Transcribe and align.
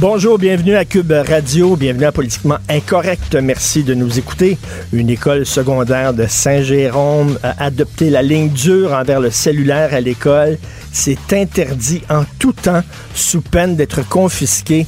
Bonjour, 0.00 0.38
bienvenue 0.38 0.76
à 0.76 0.86
Cube 0.86 1.12
Radio, 1.12 1.76
bienvenue 1.76 2.06
à 2.06 2.12
Politiquement 2.12 2.56
Incorrect. 2.70 3.34
Merci 3.34 3.84
de 3.84 3.92
nous 3.92 4.18
écouter. 4.18 4.56
Une 4.94 5.10
école 5.10 5.44
secondaire 5.44 6.14
de 6.14 6.24
Saint-Jérôme 6.26 7.38
a 7.42 7.62
adopté 7.62 8.08
la 8.08 8.22
ligne 8.22 8.48
dure 8.48 8.94
envers 8.94 9.20
le 9.20 9.30
cellulaire 9.30 9.92
à 9.92 10.00
l'école. 10.00 10.56
C'est 10.90 11.34
interdit 11.34 12.00
en 12.08 12.24
tout 12.38 12.54
temps 12.54 12.82
sous 13.14 13.42
peine 13.42 13.76
d'être 13.76 14.08
confisqué. 14.08 14.86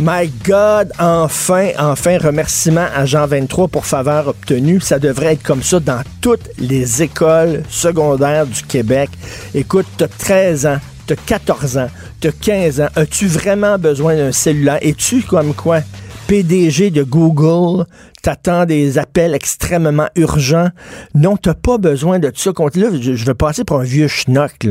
My 0.00 0.32
God, 0.46 0.92
enfin, 0.98 1.68
enfin, 1.78 2.16
remerciement 2.16 2.86
à 2.96 3.04
Jean 3.04 3.26
23 3.26 3.68
pour 3.68 3.84
faveur 3.84 4.28
obtenue. 4.28 4.80
Ça 4.80 4.98
devrait 4.98 5.34
être 5.34 5.42
comme 5.42 5.62
ça 5.62 5.78
dans 5.78 6.00
toutes 6.22 6.48
les 6.58 7.02
écoles 7.02 7.64
secondaires 7.68 8.46
du 8.46 8.62
Québec. 8.62 9.10
Écoute, 9.54 9.86
t'as 9.98 10.08
13 10.08 10.64
ans, 10.64 10.78
t'as 11.06 11.16
14 11.16 11.76
ans, 11.76 11.90
t'as 12.20 12.32
15 12.32 12.80
ans. 12.80 12.88
As-tu 12.96 13.26
vraiment 13.26 13.78
besoin 13.78 14.16
d'un 14.16 14.32
cellulaire? 14.32 14.78
Es-tu 14.82 15.22
comme 15.22 15.54
quoi? 15.54 15.80
PDG 16.26 16.90
de 16.90 17.02
Google, 17.02 17.86
t'attends 18.22 18.66
des 18.66 18.98
appels 18.98 19.34
extrêmement 19.34 20.08
urgents. 20.14 20.68
Non, 21.14 21.36
t'as 21.36 21.54
pas 21.54 21.78
besoin 21.78 22.18
de 22.18 22.30
ça. 22.34 22.50
Là, 22.74 22.88
je, 23.00 23.24
vais 23.24 23.34
passer 23.34 23.64
pour 23.64 23.80
un 23.80 23.84
vieux 23.84 24.08
schnock. 24.08 24.66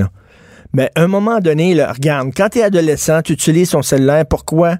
Mais 0.73 0.91
à 0.93 1.01
un 1.01 1.07
moment 1.07 1.39
donné, 1.39 1.73
regarde, 1.83 2.29
quand 2.35 2.49
t'es 2.49 2.61
adolescent, 2.61 3.21
tu 3.23 3.33
utilises 3.33 3.71
ton 3.71 3.81
cellulaire, 3.81 4.25
pourquoi? 4.27 4.75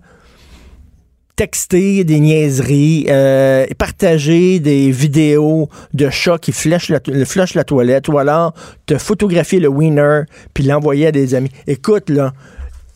texter 1.38 2.04
des 2.04 2.20
niaiseries, 2.20 3.06
euh, 3.10 3.68
partager 3.78 4.60
des 4.60 4.90
vidéos 4.90 5.70
de 5.94 6.10
chats 6.10 6.40
qui 6.40 6.52
flèchent 6.52 6.90
la 6.90 7.64
toilette, 7.64 8.08
ou 8.10 8.18
alors 8.18 8.54
te 8.88 8.98
photographier 8.98 9.60
le 9.60 9.68
winner 9.68 10.24
puis 10.56 10.64
l'envoyer 10.64 11.08
à 11.08 11.12
des 11.12 11.36
amis. 11.36 11.52
Écoute, 11.68 12.10
là, 12.10 12.34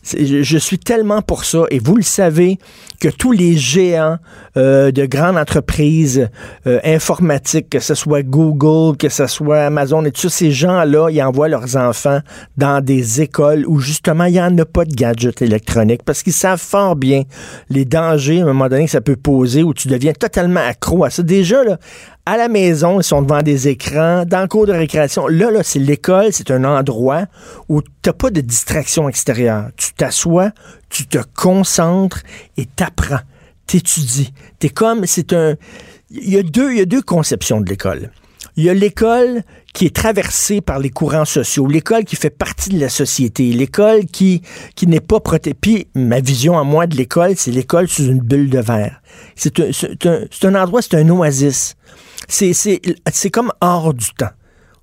je 0.02 0.58
suis 0.58 0.78
tellement 0.78 1.22
pour 1.22 1.44
ça, 1.44 1.64
et 1.70 1.78
vous 1.78 1.96
le 1.96 2.02
savez, 2.02 2.58
que 3.00 3.08
tous 3.08 3.32
les 3.32 3.56
géants 3.56 4.18
euh, 4.56 4.92
de 4.92 5.06
grandes 5.06 5.36
entreprises 5.36 6.28
euh, 6.66 6.78
informatiques, 6.84 7.68
que 7.70 7.80
ce 7.80 7.94
soit 7.94 8.22
Google, 8.22 8.96
que 8.96 9.08
ce 9.08 9.26
soit 9.26 9.62
Amazon, 9.62 10.04
et 10.04 10.12
tous 10.12 10.28
ces 10.28 10.50
gens-là, 10.52 11.08
ils 11.10 11.22
envoient 11.22 11.48
leurs 11.48 11.76
enfants 11.76 12.20
dans 12.56 12.80
des 12.80 13.20
écoles 13.20 13.64
où 13.66 13.80
justement 13.80 14.24
il 14.24 14.34
n'y 14.34 14.40
en 14.40 14.56
a 14.58 14.64
pas 14.64 14.84
de 14.84 14.94
gadgets 14.94 15.42
électroniques 15.42 16.02
parce 16.04 16.22
qu'ils 16.22 16.32
savent 16.32 16.60
fort 16.60 16.96
bien 16.96 17.22
les 17.70 17.84
dangers 17.84 18.40
à 18.40 18.44
un 18.44 18.46
moment 18.46 18.68
donné 18.68 18.84
que 18.84 18.90
ça 18.90 19.00
peut 19.00 19.16
poser 19.16 19.62
où 19.62 19.74
tu 19.74 19.88
deviens 19.88 20.12
totalement 20.12 20.60
accro 20.60 21.04
à 21.04 21.10
ça. 21.10 21.22
Déjà, 21.22 21.64
là, 21.64 21.78
à 22.24 22.36
la 22.36 22.48
maison, 22.48 23.00
ils 23.00 23.04
sont 23.04 23.22
devant 23.22 23.42
des 23.42 23.68
écrans, 23.68 24.24
dans 24.24 24.42
le 24.42 24.48
cours 24.48 24.66
de 24.66 24.72
récréation. 24.72 25.26
Là, 25.26 25.50
là, 25.50 25.62
c'est 25.64 25.80
l'école, 25.80 26.32
c'est 26.32 26.50
un 26.52 26.64
endroit 26.64 27.26
où 27.68 27.82
tu 27.82 27.88
n'as 28.06 28.12
pas 28.12 28.30
de 28.30 28.40
distraction 28.40 29.08
extérieure. 29.08 29.70
Tu 29.76 29.92
t'assois, 29.94 30.52
tu 30.88 31.06
te 31.06 31.18
concentres 31.34 32.22
et 32.56 32.66
t'apprends, 32.66 33.20
t'étudies. 33.66 34.32
T'es 34.60 34.68
comme, 34.68 35.04
c'est 35.06 35.32
un... 35.32 35.56
Il 36.10 36.28
y, 36.28 36.36
a 36.36 36.42
deux, 36.42 36.74
y 36.74 36.80
a 36.80 36.84
deux 36.84 37.02
conceptions 37.02 37.60
de 37.60 37.68
l'école. 37.68 38.10
Il 38.56 38.64
y 38.64 38.68
a 38.68 38.74
l'école 38.74 39.42
qui 39.72 39.86
est 39.86 39.96
traversée 39.96 40.60
par 40.60 40.78
les 40.78 40.90
courants 40.90 41.24
sociaux, 41.24 41.66
l'école 41.66 42.04
qui 42.04 42.16
fait 42.16 42.30
partie 42.30 42.68
de 42.68 42.78
la 42.78 42.90
société, 42.90 43.50
l'école 43.52 44.04
qui, 44.04 44.42
qui 44.76 44.86
n'est 44.86 45.00
pas 45.00 45.20
protégée. 45.20 45.56
Puis 45.58 45.88
ma 45.94 46.20
vision 46.20 46.58
à 46.58 46.64
moi 46.64 46.86
de 46.86 46.96
l'école, 46.96 47.32
c'est 47.36 47.50
l'école 47.50 47.88
sous 47.88 48.04
une 48.04 48.20
bulle 48.20 48.50
de 48.50 48.58
verre. 48.58 49.00
C'est 49.34 49.58
un, 49.58 49.70
un, 50.04 50.48
un 50.48 50.62
endroit, 50.62 50.82
c'est 50.82 50.96
un 50.96 51.08
oasis. 51.08 51.76
C'est 52.28 53.30
comme 53.30 53.52
hors 53.60 53.94
du 53.94 54.12
temps. 54.14 54.30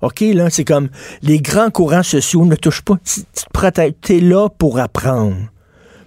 OK, 0.01 0.21
là, 0.21 0.49
c'est 0.49 0.63
comme 0.63 0.89
les 1.21 1.39
grands 1.39 1.71
courants 1.71 2.03
sociaux 2.03 2.45
ne 2.45 2.55
touchent 2.55 2.83
pas. 2.83 2.95
Tu 3.03 3.21
te 3.21 3.49
protèges. 3.51 3.93
es 4.09 4.19
là 4.21 4.47
pour 4.49 4.79
apprendre. 4.79 5.37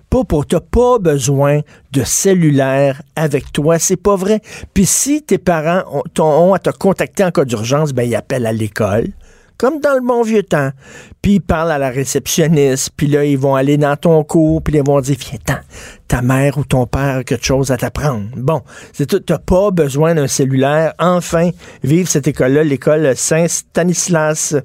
Pas 0.08 0.24
pour. 0.24 0.46
T'as 0.46 0.60
pas 0.60 0.98
besoin 0.98 1.60
de 1.92 2.02
cellulaire 2.04 3.02
avec 3.16 3.52
toi. 3.52 3.78
C'est 3.78 3.96
pas 3.96 4.16
vrai. 4.16 4.40
Puis 4.72 4.86
si 4.86 5.22
tes 5.22 5.38
parents 5.38 5.84
ont, 5.90 6.22
ont 6.22 6.54
à 6.54 6.58
te 6.58 6.70
contacter 6.70 7.24
en 7.24 7.30
cas 7.30 7.44
d'urgence, 7.44 7.92
ben 7.92 8.08
ils 8.08 8.14
appellent 8.14 8.46
à 8.46 8.52
l'école 8.52 9.08
comme 9.62 9.78
dans 9.78 9.94
le 9.94 10.00
bon 10.00 10.22
vieux 10.24 10.42
temps. 10.42 10.72
Puis 11.22 11.34
ils 11.34 11.40
parlent 11.40 11.70
à 11.70 11.78
la 11.78 11.90
réceptionniste, 11.90 12.90
puis 12.96 13.06
là, 13.06 13.24
ils 13.24 13.38
vont 13.38 13.54
aller 13.54 13.76
dans 13.76 13.96
ton 13.96 14.24
cours, 14.24 14.60
puis 14.60 14.74
ils 14.74 14.82
vont 14.84 15.00
dire, 15.00 15.14
viens, 15.20 15.38
ta 16.08 16.20
mère 16.20 16.58
ou 16.58 16.64
ton 16.64 16.88
père 16.88 17.18
a 17.18 17.22
quelque 17.22 17.44
chose 17.44 17.70
à 17.70 17.76
t'apprendre. 17.76 18.26
Bon, 18.36 18.62
c'est 18.92 19.06
tout, 19.06 19.20
t'as 19.20 19.38
pas 19.38 19.70
besoin 19.70 20.16
d'un 20.16 20.26
cellulaire. 20.26 20.94
Enfin, 20.98 21.50
vive 21.84 22.08
cette 22.08 22.26
école-là, 22.26 22.64
l'école 22.64 23.14
Saint-Stanislas 23.14 24.56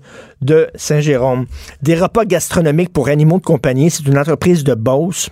de 0.41 0.67
Saint-Jérôme. 0.73 1.45
Des 1.83 1.93
repas 1.93 2.25
gastronomiques 2.25 2.91
pour 2.91 3.09
animaux 3.09 3.37
de 3.37 3.45
compagnie, 3.45 3.91
c'est 3.91 4.07
une 4.07 4.17
entreprise 4.17 4.63
de 4.63 4.73
Beauce 4.73 5.29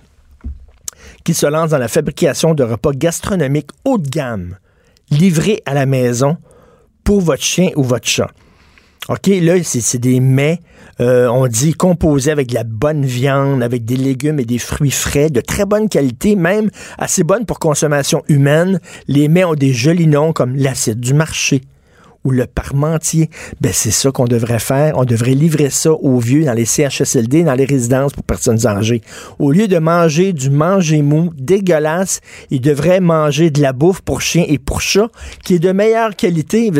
qui 1.24 1.34
se 1.34 1.46
lance 1.46 1.70
dans 1.70 1.78
la 1.78 1.88
fabrication 1.88 2.54
de 2.54 2.62
repas 2.62 2.92
gastronomiques 2.92 3.70
haut 3.84 3.98
de 3.98 4.08
gamme, 4.08 4.58
livrés 5.10 5.60
à 5.66 5.74
la 5.74 5.86
maison 5.86 6.36
pour 7.02 7.20
votre 7.20 7.42
chien 7.42 7.70
ou 7.74 7.82
votre 7.82 8.06
chat. 8.06 8.30
OK, 9.08 9.28
là, 9.28 9.54
c'est 9.62 9.98
des 9.98 10.18
mets, 10.18 10.60
euh, 11.00 11.28
on 11.28 11.46
dit 11.46 11.74
composés 11.74 12.32
avec 12.32 12.48
de 12.48 12.54
la 12.54 12.64
bonne 12.64 13.04
viande, 13.04 13.62
avec 13.62 13.84
des 13.84 13.96
légumes 13.96 14.40
et 14.40 14.44
des 14.44 14.58
fruits 14.58 14.90
frais, 14.90 15.30
de 15.30 15.40
très 15.40 15.64
bonne 15.64 15.88
qualité, 15.88 16.34
même 16.34 16.70
assez 16.98 17.22
bonne 17.22 17.46
pour 17.46 17.60
consommation 17.60 18.24
humaine. 18.28 18.80
Les 19.06 19.28
mets 19.28 19.44
ont 19.44 19.54
des 19.54 19.72
jolis 19.72 20.08
noms 20.08 20.32
comme 20.32 20.56
l'acide 20.56 20.98
du 20.98 21.14
marché 21.14 21.60
ou 22.24 22.32
le 22.32 22.46
parmentier. 22.46 23.30
Ben, 23.60 23.72
c'est 23.72 23.92
ça 23.92 24.10
qu'on 24.10 24.24
devrait 24.24 24.58
faire. 24.58 24.94
On 24.96 25.04
devrait 25.04 25.34
livrer 25.34 25.70
ça 25.70 25.92
aux 25.92 26.18
vieux 26.18 26.44
dans 26.44 26.54
les 26.54 26.64
CHSLD, 26.64 27.44
dans 27.44 27.54
les 27.54 27.64
résidences 27.64 28.12
pour 28.12 28.24
personnes 28.24 28.66
âgées. 28.66 29.02
Au 29.38 29.52
lieu 29.52 29.68
de 29.68 29.78
manger 29.78 30.32
du 30.32 30.50
manger 30.50 31.02
mou 31.02 31.30
dégueulasse, 31.36 32.20
ils 32.50 32.60
devraient 32.60 33.00
manger 33.00 33.50
de 33.50 33.62
la 33.62 33.72
bouffe 33.72 34.00
pour 34.00 34.20
chiens 34.20 34.44
et 34.48 34.58
pour 34.58 34.80
chats 34.80 35.10
qui 35.44 35.54
est 35.54 35.60
de 35.60 35.70
meilleure 35.70 36.16
qualité. 36.16 36.72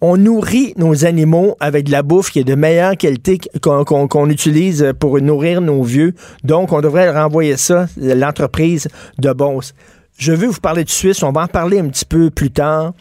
On 0.00 0.16
nourrit 0.16 0.74
nos 0.76 1.04
animaux 1.04 1.56
avec 1.60 1.86
de 1.86 1.92
la 1.92 2.02
bouffe 2.02 2.30
qui 2.30 2.38
est 2.38 2.44
de 2.44 2.54
meilleure 2.54 2.96
qualité 2.96 3.38
qu'on 3.60 4.30
utilise 4.30 4.92
pour 4.98 5.20
nourrir 5.20 5.60
nos 5.60 5.82
vieux. 5.82 6.14
Donc, 6.44 6.72
on 6.72 6.80
devrait 6.80 7.10
renvoyer 7.10 7.56
ça, 7.56 7.86
l'entreprise 7.96 8.88
de 9.18 9.32
Beauce. 9.32 9.74
Je 10.16 10.32
veux 10.32 10.48
vous 10.48 10.60
parler 10.60 10.84
de 10.84 10.90
Suisse, 10.90 11.22
on 11.22 11.32
va 11.32 11.42
en 11.42 11.46
parler 11.46 11.78
un 11.78 11.88
petit 11.88 12.04
peu 12.04 12.30
plus 12.30 12.50
tard. 12.50 12.92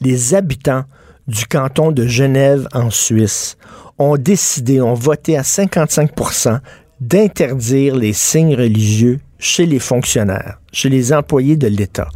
Les 0.00 0.34
habitants 0.34 0.84
du 1.26 1.46
canton 1.46 1.90
de 1.90 2.06
Genève 2.06 2.68
en 2.72 2.90
Suisse 2.90 3.56
ont 3.98 4.16
décidé, 4.16 4.80
ont 4.80 4.94
voté 4.94 5.36
à 5.36 5.42
55% 5.42 6.60
d'interdire 7.00 7.96
les 7.96 8.12
signes 8.12 8.54
religieux 8.54 9.20
chez 9.38 9.66
les 9.66 9.78
fonctionnaires, 9.78 10.58
chez 10.72 10.88
les 10.88 11.12
employés 11.12 11.56
de 11.56 11.66
l'État. 11.66 12.08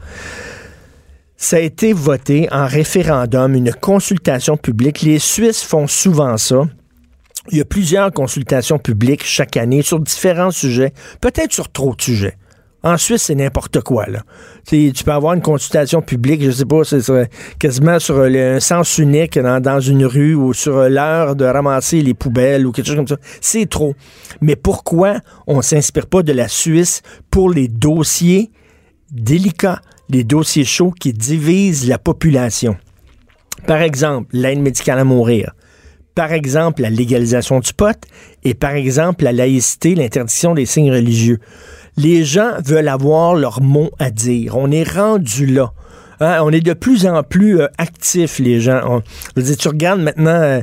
Ça 1.42 1.56
a 1.56 1.60
été 1.60 1.94
voté 1.94 2.48
en 2.52 2.66
référendum, 2.66 3.54
une 3.54 3.72
consultation 3.72 4.58
publique. 4.58 5.00
Les 5.00 5.18
Suisses 5.18 5.62
font 5.62 5.86
souvent 5.86 6.36
ça. 6.36 6.64
Il 7.50 7.56
y 7.56 7.62
a 7.62 7.64
plusieurs 7.64 8.12
consultations 8.12 8.78
publiques 8.78 9.24
chaque 9.24 9.56
année 9.56 9.80
sur 9.80 10.00
différents 10.00 10.50
sujets, 10.50 10.92
peut-être 11.22 11.50
sur 11.54 11.72
trop 11.72 11.94
de 11.94 12.02
sujets. 12.02 12.36
En 12.82 12.98
Suisse, 12.98 13.22
c'est 13.22 13.34
n'importe 13.34 13.80
quoi. 13.80 14.04
Là. 14.04 14.22
tu 14.66 14.92
peux 15.02 15.12
avoir 15.12 15.32
une 15.32 15.40
consultation 15.40 16.02
publique, 16.02 16.44
je 16.44 16.50
sais 16.50 16.66
pas, 16.66 16.84
c'est 16.84 17.30
quasiment 17.58 17.98
sur 17.98 18.20
un 18.20 18.60
sens 18.60 18.98
unique 18.98 19.38
dans, 19.38 19.62
dans 19.62 19.80
une 19.80 20.04
rue 20.04 20.34
ou 20.34 20.52
sur 20.52 20.90
l'heure 20.90 21.36
de 21.36 21.46
ramasser 21.46 22.02
les 22.02 22.12
poubelles 22.12 22.66
ou 22.66 22.72
quelque 22.72 22.86
chose 22.86 22.96
comme 22.96 23.08
ça. 23.08 23.16
C'est 23.40 23.66
trop. 23.66 23.94
Mais 24.42 24.56
pourquoi 24.56 25.16
on 25.46 25.62
s'inspire 25.62 26.06
pas 26.06 26.22
de 26.22 26.34
la 26.34 26.48
Suisse 26.48 27.00
pour 27.30 27.48
les 27.48 27.66
dossiers 27.66 28.50
délicats? 29.10 29.80
Les 30.10 30.24
dossiers 30.24 30.64
chauds 30.64 30.90
qui 30.90 31.12
divisent 31.12 31.88
la 31.88 31.98
population. 31.98 32.76
Par 33.66 33.80
exemple, 33.82 34.28
l'aide 34.32 34.60
médicale 34.60 34.98
à 34.98 35.04
mourir. 35.04 35.54
Par 36.14 36.32
exemple, 36.32 36.82
la 36.82 36.90
légalisation 36.90 37.60
du 37.60 37.72
pot. 37.72 37.96
Et 38.42 38.54
par 38.54 38.72
exemple, 38.72 39.24
la 39.24 39.32
laïcité, 39.32 39.94
l'interdiction 39.94 40.54
des 40.54 40.66
signes 40.66 40.92
religieux. 40.92 41.38
Les 41.96 42.24
gens 42.24 42.52
veulent 42.64 42.88
avoir 42.88 43.34
leur 43.34 43.60
mot 43.60 43.90
à 43.98 44.10
dire. 44.10 44.56
On 44.56 44.70
est 44.70 44.88
rendu 44.88 45.46
là. 45.46 45.72
Hein, 46.22 46.40
on 46.42 46.50
est 46.50 46.60
de 46.60 46.74
plus 46.74 47.06
en 47.06 47.22
plus 47.22 47.62
euh, 47.62 47.68
actifs, 47.78 48.40
les 48.40 48.60
gens. 48.60 49.00
Je 49.34 49.40
veux 49.40 49.46
dire, 49.46 49.56
tu 49.56 49.68
regardes 49.68 50.02
maintenant 50.02 50.34
euh, 50.34 50.60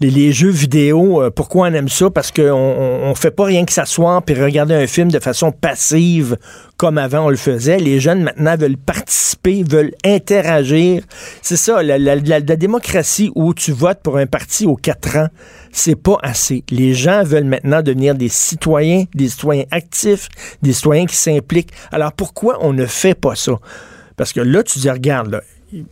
les, 0.00 0.32
jeux 0.32 0.50
vidéo, 0.50 1.22
euh, 1.22 1.30
pourquoi 1.30 1.68
on 1.68 1.72
aime 1.72 1.88
ça? 1.88 2.10
Parce 2.10 2.30
qu'on 2.30 2.52
on, 2.52 3.14
fait 3.14 3.30
pas 3.30 3.44
rien 3.46 3.64
que 3.64 3.72
s'asseoir 3.72 4.22
puis 4.22 4.34
regarder 4.34 4.74
un 4.74 4.86
film 4.86 5.10
de 5.10 5.18
façon 5.18 5.50
passive 5.50 6.36
comme 6.76 6.98
avant 6.98 7.24
on 7.24 7.30
le 7.30 7.36
faisait. 7.36 7.78
Les 7.78 8.00
jeunes 8.00 8.22
maintenant 8.22 8.54
veulent 8.58 8.76
participer, 8.76 9.62
veulent 9.62 9.94
interagir. 10.04 11.02
C'est 11.40 11.56
ça, 11.56 11.82
la- 11.82 11.96
la 11.98 12.40
démocratie 12.40 13.32
où 13.34 13.54
tu 13.54 13.72
votes 13.72 14.00
pour 14.02 14.18
un 14.18 14.26
parti 14.26 14.66
aux 14.66 14.76
quatre 14.76 15.16
ans, 15.16 15.28
c'est 15.72 15.96
pas 15.96 16.18
assez. 16.22 16.64
Les 16.70 16.92
gens 16.92 17.22
veulent 17.24 17.44
maintenant 17.44 17.80
devenir 17.80 18.14
des 18.14 18.28
citoyens, 18.28 19.04
des 19.14 19.30
citoyens 19.30 19.64
actifs, 19.70 20.28
des 20.60 20.74
citoyens 20.74 21.06
qui 21.06 21.16
s'impliquent. 21.16 21.72
Alors 21.92 22.12
pourquoi 22.12 22.58
on 22.60 22.74
ne 22.74 22.84
fait 22.84 23.14
pas 23.14 23.36
ça? 23.36 23.52
Parce 24.18 24.32
que 24.32 24.40
là, 24.40 24.64
tu 24.64 24.80
dis, 24.80 24.90
regarde, 24.90 25.40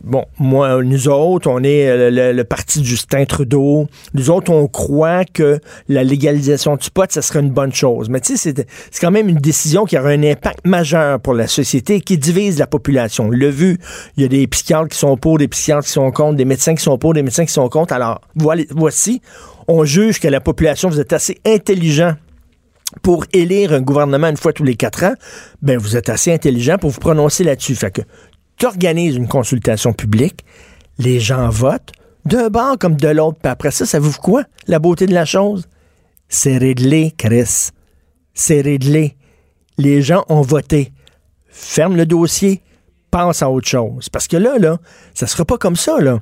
bon, 0.03 0.25
moi, 0.37 0.83
nous 0.83 1.07
autres, 1.07 1.49
on 1.49 1.63
est 1.63 1.87
euh, 1.87 2.11
le, 2.11 2.33
le 2.33 2.43
parti 2.43 2.79
de 2.79 2.83
Justin 2.83 3.23
Trudeau. 3.23 3.87
Nous 4.13 4.29
autres, 4.29 4.51
on 4.51 4.67
croit 4.67 5.23
que 5.23 5.59
la 5.87 6.03
légalisation 6.03 6.75
du 6.75 6.89
pot, 6.91 7.09
ça 7.09 7.21
serait 7.21 7.39
une 7.39 7.51
bonne 7.51 7.73
chose. 7.73 8.09
Mais 8.09 8.19
tu 8.19 8.35
sais, 8.35 8.53
c'est 8.53 9.01
quand 9.01 9.11
même 9.11 9.29
une 9.29 9.37
décision 9.37 9.85
qui 9.85 9.97
aura 9.97 10.09
un 10.09 10.23
impact 10.23 10.67
majeur 10.67 11.21
pour 11.21 11.33
la 11.33 11.47
société 11.47 12.01
qui 12.01 12.17
divise 12.17 12.59
la 12.59 12.67
population. 12.67 13.27
On 13.27 13.31
l'a 13.31 13.49
vu, 13.49 13.77
il 14.17 14.23
y 14.23 14.25
a 14.25 14.29
des 14.29 14.45
psychiatres 14.47 14.89
qui 14.89 14.97
sont 14.97 15.15
pour, 15.15 15.37
des 15.37 15.47
psychiatres 15.47 15.85
qui 15.85 15.93
sont 15.93 16.11
contre, 16.11 16.35
des 16.35 16.45
médecins 16.45 16.75
qui 16.75 16.83
sont 16.83 16.97
pour, 16.97 17.13
des 17.13 17.23
médecins 17.23 17.45
qui 17.45 17.53
sont 17.53 17.69
contre. 17.69 17.93
Alors, 17.93 18.19
voici, 18.35 19.21
on 19.69 19.85
juge 19.85 20.19
que 20.19 20.27
la 20.27 20.41
population, 20.41 20.89
vous 20.89 20.99
êtes 20.99 21.13
assez 21.13 21.37
intelligent 21.45 22.15
pour 23.01 23.25
élire 23.33 23.73
un 23.73 23.81
gouvernement 23.81 24.27
une 24.27 24.37
fois 24.37 24.53
tous 24.53 24.63
les 24.63 24.75
quatre 24.75 25.03
ans, 25.03 25.15
ben 25.61 25.77
vous 25.77 25.95
êtes 25.95 26.09
assez 26.09 26.33
intelligent 26.33 26.77
pour 26.77 26.89
vous 26.89 26.99
prononcer 26.99 27.43
là-dessus. 27.43 27.75
Fait 27.75 27.91
que 27.91 28.01
tu 28.57 28.65
organises 28.65 29.15
une 29.15 29.27
consultation 29.27 29.93
publique, 29.93 30.43
les 30.97 31.19
gens 31.19 31.49
votent, 31.49 31.91
d'un 32.25 32.49
bord 32.49 32.77
comme 32.77 32.97
de 32.97 33.07
l'autre, 33.07 33.37
puis 33.41 33.51
après 33.51 33.71
ça, 33.71 33.85
ça 33.85 33.99
vous 33.99 34.11
quoi? 34.11 34.43
La 34.67 34.79
beauté 34.79 35.05
de 35.05 35.13
la 35.13 35.25
chose? 35.25 35.67
C'est 36.27 36.57
réglé, 36.57 37.13
Chris. 37.17 37.69
C'est 38.33 38.61
réglé. 38.61 39.15
Les 39.77 40.01
gens 40.01 40.25
ont 40.27 40.41
voté. 40.41 40.91
Ferme 41.47 41.95
le 41.95 42.05
dossier, 42.05 42.61
pense 43.17 43.41
à 43.41 43.49
autre 43.49 43.67
chose. 43.67 44.09
Parce 44.09 44.27
que 44.27 44.37
là, 44.37 44.59
là, 44.59 44.77
ça 45.15 45.25
sera 45.25 45.43
pas 45.43 45.57
comme 45.57 45.75
ça, 45.75 45.99
là. 45.99 46.19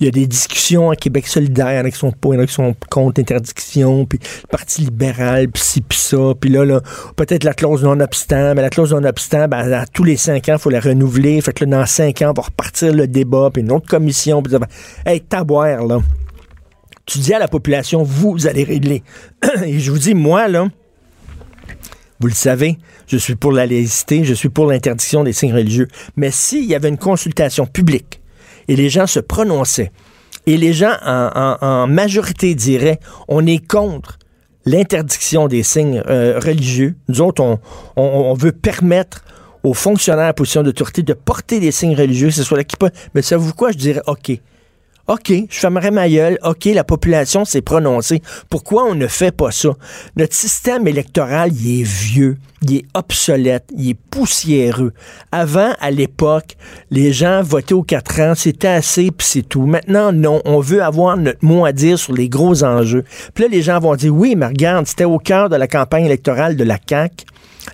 Il 0.00 0.06
y 0.06 0.08
a 0.08 0.10
des 0.10 0.26
discussions 0.26 0.90
à 0.90 0.96
Québec 0.96 1.28
solidaire 1.28 1.78
avec 1.78 1.94
son 1.94 2.10
pour, 2.10 2.34
avec 2.34 2.50
son 2.50 2.74
contre 2.90 3.20
interdiction, 3.20 4.04
puis 4.04 4.18
le 4.42 4.48
Parti 4.48 4.82
libéral, 4.82 5.48
puis 5.48 5.62
ci, 5.62 5.80
puis 5.80 5.96
ça, 5.98 6.16
puis 6.38 6.50
là, 6.50 6.64
là 6.64 6.80
peut-être 7.14 7.44
la 7.44 7.54
clause 7.54 7.84
non-obstant, 7.84 8.54
mais 8.56 8.62
la 8.62 8.70
clause 8.70 8.92
non-obstant, 8.92 9.46
ben, 9.46 9.72
à 9.72 9.86
tous 9.86 10.02
les 10.02 10.16
cinq 10.16 10.48
ans, 10.48 10.54
il 10.54 10.58
faut 10.58 10.70
la 10.70 10.80
renouveler. 10.80 11.40
Fait 11.40 11.52
que 11.52 11.64
là, 11.64 11.78
dans 11.78 11.86
cinq 11.86 12.22
ans, 12.22 12.30
on 12.30 12.40
va 12.40 12.42
repartir 12.42 12.92
le 12.92 13.06
débat, 13.06 13.50
puis 13.52 13.62
une 13.62 13.70
autre 13.70 13.86
commission, 13.86 14.42
puis 14.42 14.52
ça 14.52 14.58
va- 14.58 14.66
Hey, 15.06 15.20
taboire, 15.20 15.84
là. 15.84 16.00
Tu 17.06 17.18
dis 17.18 17.32
à 17.32 17.38
la 17.38 17.48
population, 17.48 18.02
vous 18.02 18.46
allez 18.48 18.64
régler. 18.64 19.04
Et 19.66 19.78
je 19.78 19.90
vous 19.92 19.98
dis, 19.98 20.14
moi, 20.14 20.48
là, 20.48 20.66
vous 22.20 22.28
le 22.28 22.34
savez, 22.34 22.78
je 23.06 23.16
suis 23.16 23.34
pour 23.34 23.52
la 23.52 23.66
laïcité, 23.66 24.24
je 24.24 24.34
suis 24.34 24.48
pour 24.48 24.66
l'interdiction 24.66 25.24
des 25.24 25.32
signes 25.32 25.54
religieux. 25.54 25.88
Mais 26.16 26.30
s'il 26.30 26.64
y 26.64 26.74
avait 26.74 26.88
une 26.88 26.98
consultation 26.98 27.66
publique 27.66 28.20
et 28.68 28.76
les 28.76 28.88
gens 28.88 29.06
se 29.06 29.20
prononçaient, 29.20 29.92
et 30.46 30.56
les 30.56 30.72
gens 30.72 30.94
en, 31.02 31.86
majorité 31.86 32.54
diraient 32.54 33.00
on 33.28 33.46
est 33.46 33.66
contre 33.66 34.18
l'interdiction 34.66 35.48
des 35.48 35.62
signes 35.62 36.02
euh, 36.06 36.38
religieux, 36.38 36.96
nous 37.08 37.20
autres, 37.20 37.42
on 37.96 38.34
veut 38.34 38.52
permettre 38.52 39.24
aux 39.64 39.74
fonctionnaires 39.74 40.28
en 40.28 40.34
position 40.34 40.62
d'autorité 40.62 41.02
de 41.02 41.14
porter 41.14 41.58
des 41.58 41.72
signes 41.72 41.96
religieux, 41.96 42.28
que 42.28 42.34
ce 42.34 42.44
soit 42.44 42.58
là 42.58 42.64
qui 42.64 42.76
peut. 42.76 42.90
Mais 43.14 43.22
savez-vous 43.22 43.54
quoi? 43.54 43.72
Je 43.72 43.78
dirais 43.78 44.02
OK. 44.06 44.38
OK, 45.06 45.32
je 45.50 45.58
fermerai 45.58 45.90
ma 45.90 46.08
gueule. 46.08 46.38
OK, 46.44 46.64
la 46.64 46.82
population 46.82 47.44
s'est 47.44 47.60
prononcée. 47.60 48.22
Pourquoi 48.48 48.84
on 48.84 48.94
ne 48.94 49.06
fait 49.06 49.36
pas 49.36 49.50
ça? 49.50 49.68
Notre 50.16 50.34
système 50.34 50.88
électoral, 50.88 51.52
il 51.52 51.80
est 51.80 51.84
vieux, 51.84 52.38
il 52.62 52.76
est 52.76 52.84
obsolète, 52.94 53.64
il 53.76 53.90
est 53.90 53.98
poussiéreux. 54.10 54.94
Avant, 55.30 55.72
à 55.78 55.90
l'époque, 55.90 56.56
les 56.90 57.12
gens 57.12 57.42
votaient 57.42 57.74
aux 57.74 57.82
quatre 57.82 58.18
ans, 58.20 58.34
c'était 58.34 58.68
assez, 58.68 59.10
puis 59.10 59.26
c'est 59.26 59.46
tout. 59.46 59.66
Maintenant, 59.66 60.10
non, 60.10 60.40
on 60.46 60.60
veut 60.60 60.82
avoir 60.82 61.18
notre 61.18 61.44
mot 61.44 61.66
à 61.66 61.72
dire 61.72 61.98
sur 61.98 62.14
les 62.14 62.30
gros 62.30 62.64
enjeux. 62.64 63.04
Puis 63.34 63.44
là, 63.44 63.50
les 63.50 63.60
gens 63.60 63.80
vont 63.80 63.96
dire, 63.96 64.14
oui, 64.14 64.36
mais 64.36 64.46
regarde, 64.46 64.86
c'était 64.86 65.04
au 65.04 65.18
cœur 65.18 65.50
de 65.50 65.56
la 65.56 65.68
campagne 65.68 66.06
électorale 66.06 66.56
de 66.56 66.64
la 66.64 66.78
CAQ, 66.88 67.26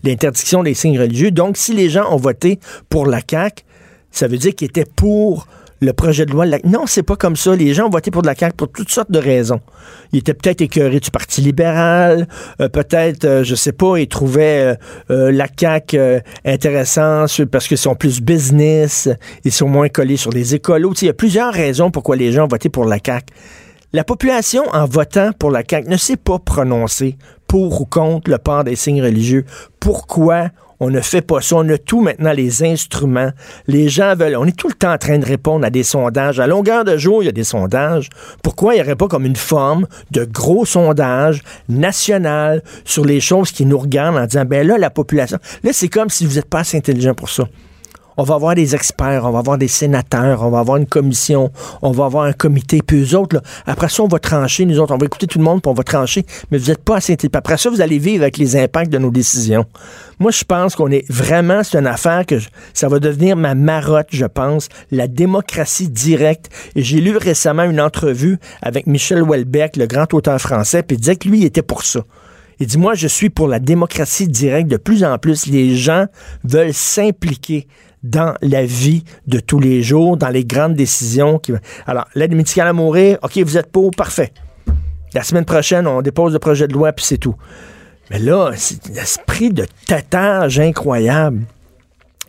l'interdiction 0.02 0.64
des 0.64 0.74
signes 0.74 0.98
religieux. 0.98 1.30
Donc, 1.30 1.56
si 1.56 1.74
les 1.74 1.90
gens 1.90 2.12
ont 2.12 2.16
voté 2.16 2.58
pour 2.88 3.06
la 3.06 3.20
CAQ, 3.20 3.62
ça 4.10 4.26
veut 4.26 4.38
dire 4.38 4.52
qu'ils 4.56 4.66
étaient 4.66 4.84
pour 4.84 5.46
le 5.80 5.92
projet 5.92 6.26
de 6.26 6.32
loi. 6.32 6.44
la- 6.46 6.58
Non, 6.64 6.84
c'est 6.86 7.02
pas 7.02 7.16
comme 7.16 7.36
ça. 7.36 7.56
Les 7.56 7.72
gens 7.74 7.86
ont 7.86 7.90
voté 7.90 8.10
pour 8.10 8.22
de 8.22 8.26
la 8.26 8.34
CAQ 8.34 8.54
pour 8.56 8.68
toutes 8.70 8.90
sortes 8.90 9.10
de 9.10 9.18
raisons. 9.18 9.60
Ils 10.12 10.18
étaient 10.18 10.34
peut-être 10.34 10.60
écœurés 10.60 11.00
du 11.00 11.10
Parti 11.10 11.40
libéral, 11.40 12.26
euh, 12.60 12.68
peut-être, 12.68 13.24
euh, 13.24 13.44
je 13.44 13.54
sais 13.54 13.72
pas, 13.72 13.96
ils 13.96 14.08
trouvaient 14.08 14.76
euh, 15.10 15.32
la 15.32 15.46
CAQ 15.58 16.20
intéressante 16.44 17.44
parce 17.46 17.66
qu'ils 17.68 17.78
sont 17.78 17.94
plus 17.94 18.20
business, 18.20 19.08
ils 19.44 19.52
sont 19.52 19.68
moins 19.68 19.88
collés 19.88 20.16
sur 20.16 20.30
les 20.30 20.54
écolos. 20.54 20.92
Il 21.02 21.06
y 21.06 21.08
a 21.10 21.14
plusieurs 21.14 21.52
raisons 21.52 21.90
pourquoi 21.90 22.16
les 22.16 22.32
gens 22.32 22.44
ont 22.44 22.48
voté 22.48 22.68
pour 22.68 22.84
la 22.84 22.98
CAQ. 23.04 23.26
La 23.92 24.04
population, 24.04 24.62
en 24.72 24.86
votant 24.86 25.30
pour 25.38 25.50
la 25.50 25.62
CAQ, 25.68 25.88
ne 25.88 25.96
s'est 25.96 26.16
pas 26.16 26.38
prononcée 26.38 27.16
pour 27.48 27.80
ou 27.80 27.86
contre 27.86 28.30
le 28.30 28.38
port 28.38 28.62
des 28.64 28.76
signes 28.76 29.02
religieux. 29.02 29.44
Pourquoi 29.80 30.50
on 30.80 30.90
ne 30.90 31.00
fait 31.00 31.20
pas 31.20 31.40
ça? 31.40 31.56
On 31.56 31.68
a 31.68 31.78
tout 31.78 32.00
maintenant, 32.00 32.32
les 32.32 32.64
instruments. 32.64 33.30
Les 33.66 33.88
gens 33.88 34.16
veulent... 34.16 34.36
On 34.36 34.46
est 34.46 34.56
tout 34.56 34.68
le 34.68 34.74
temps 34.74 34.92
en 34.92 34.98
train 34.98 35.18
de 35.18 35.26
répondre 35.26 35.64
à 35.64 35.70
des 35.70 35.82
sondages. 35.82 36.40
À 36.40 36.46
longueur 36.46 36.84
de 36.84 36.96
jour, 36.96 37.22
il 37.22 37.26
y 37.26 37.28
a 37.28 37.32
des 37.32 37.44
sondages. 37.44 38.08
Pourquoi 38.42 38.74
il 38.74 38.78
n'y 38.78 38.82
aurait 38.82 38.96
pas 38.96 39.06
comme 39.06 39.26
une 39.26 39.36
forme 39.36 39.86
de 40.10 40.24
gros 40.24 40.64
sondage 40.64 41.42
national 41.68 42.62
sur 42.84 43.04
les 43.04 43.20
choses 43.20 43.52
qui 43.52 43.66
nous 43.66 43.78
regardent 43.78 44.16
en 44.16 44.26
disant, 44.26 44.44
ben 44.44 44.66
là, 44.66 44.78
la 44.78 44.90
population... 44.90 45.38
Là, 45.62 45.72
c'est 45.72 45.88
comme 45.88 46.08
si 46.08 46.24
vous 46.24 46.36
n'êtes 46.36 46.48
pas 46.48 46.60
assez 46.60 46.78
intelligent 46.78 47.14
pour 47.14 47.28
ça 47.28 47.44
on 48.20 48.22
va 48.22 48.34
avoir 48.34 48.54
des 48.54 48.74
experts, 48.74 49.24
on 49.24 49.30
va 49.30 49.38
avoir 49.38 49.56
des 49.56 49.66
sénateurs, 49.66 50.42
on 50.42 50.50
va 50.50 50.58
avoir 50.58 50.76
une 50.76 50.84
commission, 50.84 51.50
on 51.80 51.90
va 51.90 52.04
avoir 52.04 52.24
un 52.24 52.34
comité, 52.34 52.82
puis 52.86 53.02
eux 53.02 53.16
autres, 53.16 53.40
après 53.64 53.88
ça, 53.88 54.02
on 54.02 54.08
va 54.08 54.18
trancher, 54.18 54.66
nous 54.66 54.78
autres, 54.78 54.94
on 54.94 54.98
va 54.98 55.06
écouter 55.06 55.26
tout 55.26 55.38
le 55.38 55.44
monde, 55.44 55.62
puis 55.62 55.70
on 55.70 55.74
va 55.74 55.84
trancher, 55.84 56.26
mais 56.50 56.58
vous 56.58 56.66
n'êtes 56.66 56.84
pas 56.84 56.96
assez 56.96 57.16
Après 57.32 57.56
ça, 57.56 57.70
vous 57.70 57.80
allez 57.80 57.98
vivre 57.98 58.20
avec 58.20 58.36
les 58.36 58.56
impacts 58.56 58.92
de 58.92 58.98
nos 58.98 59.10
décisions. 59.10 59.64
Moi, 60.18 60.32
je 60.32 60.44
pense 60.44 60.76
qu'on 60.76 60.90
est 60.90 61.10
vraiment, 61.10 61.62
c'est 61.64 61.78
une 61.78 61.86
affaire 61.86 62.26
que 62.26 62.34
ça 62.74 62.88
va 62.88 62.98
devenir 62.98 63.36
ma 63.36 63.54
marotte, 63.54 64.08
je 64.10 64.26
pense, 64.26 64.68
la 64.90 65.08
démocratie 65.08 65.88
directe. 65.88 66.50
J'ai 66.76 67.00
lu 67.00 67.16
récemment 67.16 67.64
une 67.64 67.80
entrevue 67.80 68.38
avec 68.60 68.86
Michel 68.86 69.22
Houellebecq, 69.22 69.78
le 69.78 69.86
grand 69.86 70.12
auteur 70.12 70.38
français, 70.38 70.82
puis 70.82 70.98
il 70.98 71.00
disait 71.00 71.16
que 71.16 71.26
lui, 71.26 71.44
était 71.44 71.62
pour 71.62 71.84
ça. 71.84 72.00
Il 72.62 72.66
dit, 72.66 72.76
moi, 72.76 72.92
je 72.92 73.08
suis 73.08 73.30
pour 73.30 73.48
la 73.48 73.58
démocratie 73.58 74.28
directe. 74.28 74.68
De 74.68 74.76
plus 74.76 75.02
en 75.04 75.16
plus, 75.16 75.46
les 75.46 75.74
gens 75.74 76.04
veulent 76.44 76.74
s'impliquer 76.74 77.66
dans 78.02 78.34
la 78.40 78.64
vie 78.64 79.04
de 79.26 79.40
tous 79.40 79.58
les 79.58 79.82
jours, 79.82 80.16
dans 80.16 80.28
les 80.28 80.44
grandes 80.44 80.74
décisions. 80.74 81.38
Qui... 81.38 81.52
Alors, 81.86 82.06
l'aide 82.14 82.34
médicale 82.34 82.68
à 82.68 82.72
mourir, 82.72 83.18
OK, 83.22 83.38
vous 83.38 83.58
êtes 83.58 83.70
pour, 83.70 83.90
parfait. 83.90 84.32
La 85.14 85.22
semaine 85.22 85.44
prochaine, 85.44 85.86
on 85.86 86.02
dépose 86.02 86.32
le 86.32 86.38
projet 86.38 86.68
de 86.68 86.72
loi, 86.72 86.92
puis 86.92 87.04
c'est 87.04 87.18
tout. 87.18 87.34
Mais 88.10 88.18
là, 88.18 88.52
c'est 88.56 88.90
un 88.90 89.02
esprit 89.02 89.50
de 89.50 89.66
tatage 89.86 90.58
incroyable. 90.58 91.42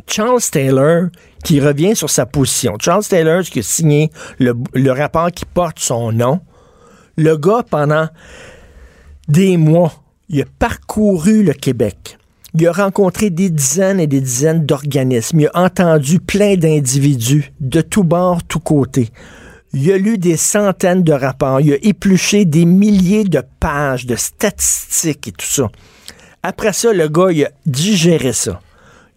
Charles 0.07 0.41
Taylor, 0.51 1.05
qui 1.43 1.59
revient 1.59 1.95
sur 1.95 2.09
sa 2.09 2.25
position. 2.25 2.75
Charles 2.79 3.05
Taylor, 3.05 3.43
qui 3.43 3.59
a 3.59 3.63
signé 3.63 4.09
le 4.39 4.91
rapport 4.91 5.31
qui 5.31 5.45
porte 5.45 5.79
son 5.79 6.11
nom, 6.11 6.41
le 7.17 7.37
gars, 7.37 7.63
pendant 7.69 8.07
des 9.27 9.57
mois, 9.57 9.93
il 10.29 10.41
a 10.41 10.45
parcouru 10.59 11.43
le 11.43 11.53
Québec. 11.53 12.17
Il 12.53 12.67
a 12.67 12.71
rencontré 12.73 13.29
des 13.29 13.49
dizaines 13.49 13.99
et 13.99 14.07
des 14.07 14.19
dizaines 14.19 14.65
d'organismes. 14.65 15.39
Il 15.39 15.49
a 15.53 15.63
entendu 15.63 16.19
plein 16.19 16.57
d'individus 16.57 17.53
de 17.61 17.79
tous 17.81 18.03
bords, 18.03 18.43
tous 18.43 18.59
côtés. 18.59 19.09
Il 19.73 19.89
a 19.89 19.97
lu 19.97 20.17
des 20.17 20.35
centaines 20.35 21.03
de 21.03 21.13
rapports. 21.13 21.61
Il 21.61 21.73
a 21.73 21.77
épluché 21.81 22.43
des 22.43 22.65
milliers 22.65 23.23
de 23.23 23.41
pages 23.59 24.05
de 24.05 24.17
statistiques 24.17 25.29
et 25.29 25.31
tout 25.31 25.45
ça. 25.45 25.69
Après 26.43 26.73
ça, 26.73 26.91
le 26.91 27.07
gars, 27.07 27.31
il 27.31 27.45
a 27.45 27.51
digéré 27.65 28.33
ça. 28.33 28.59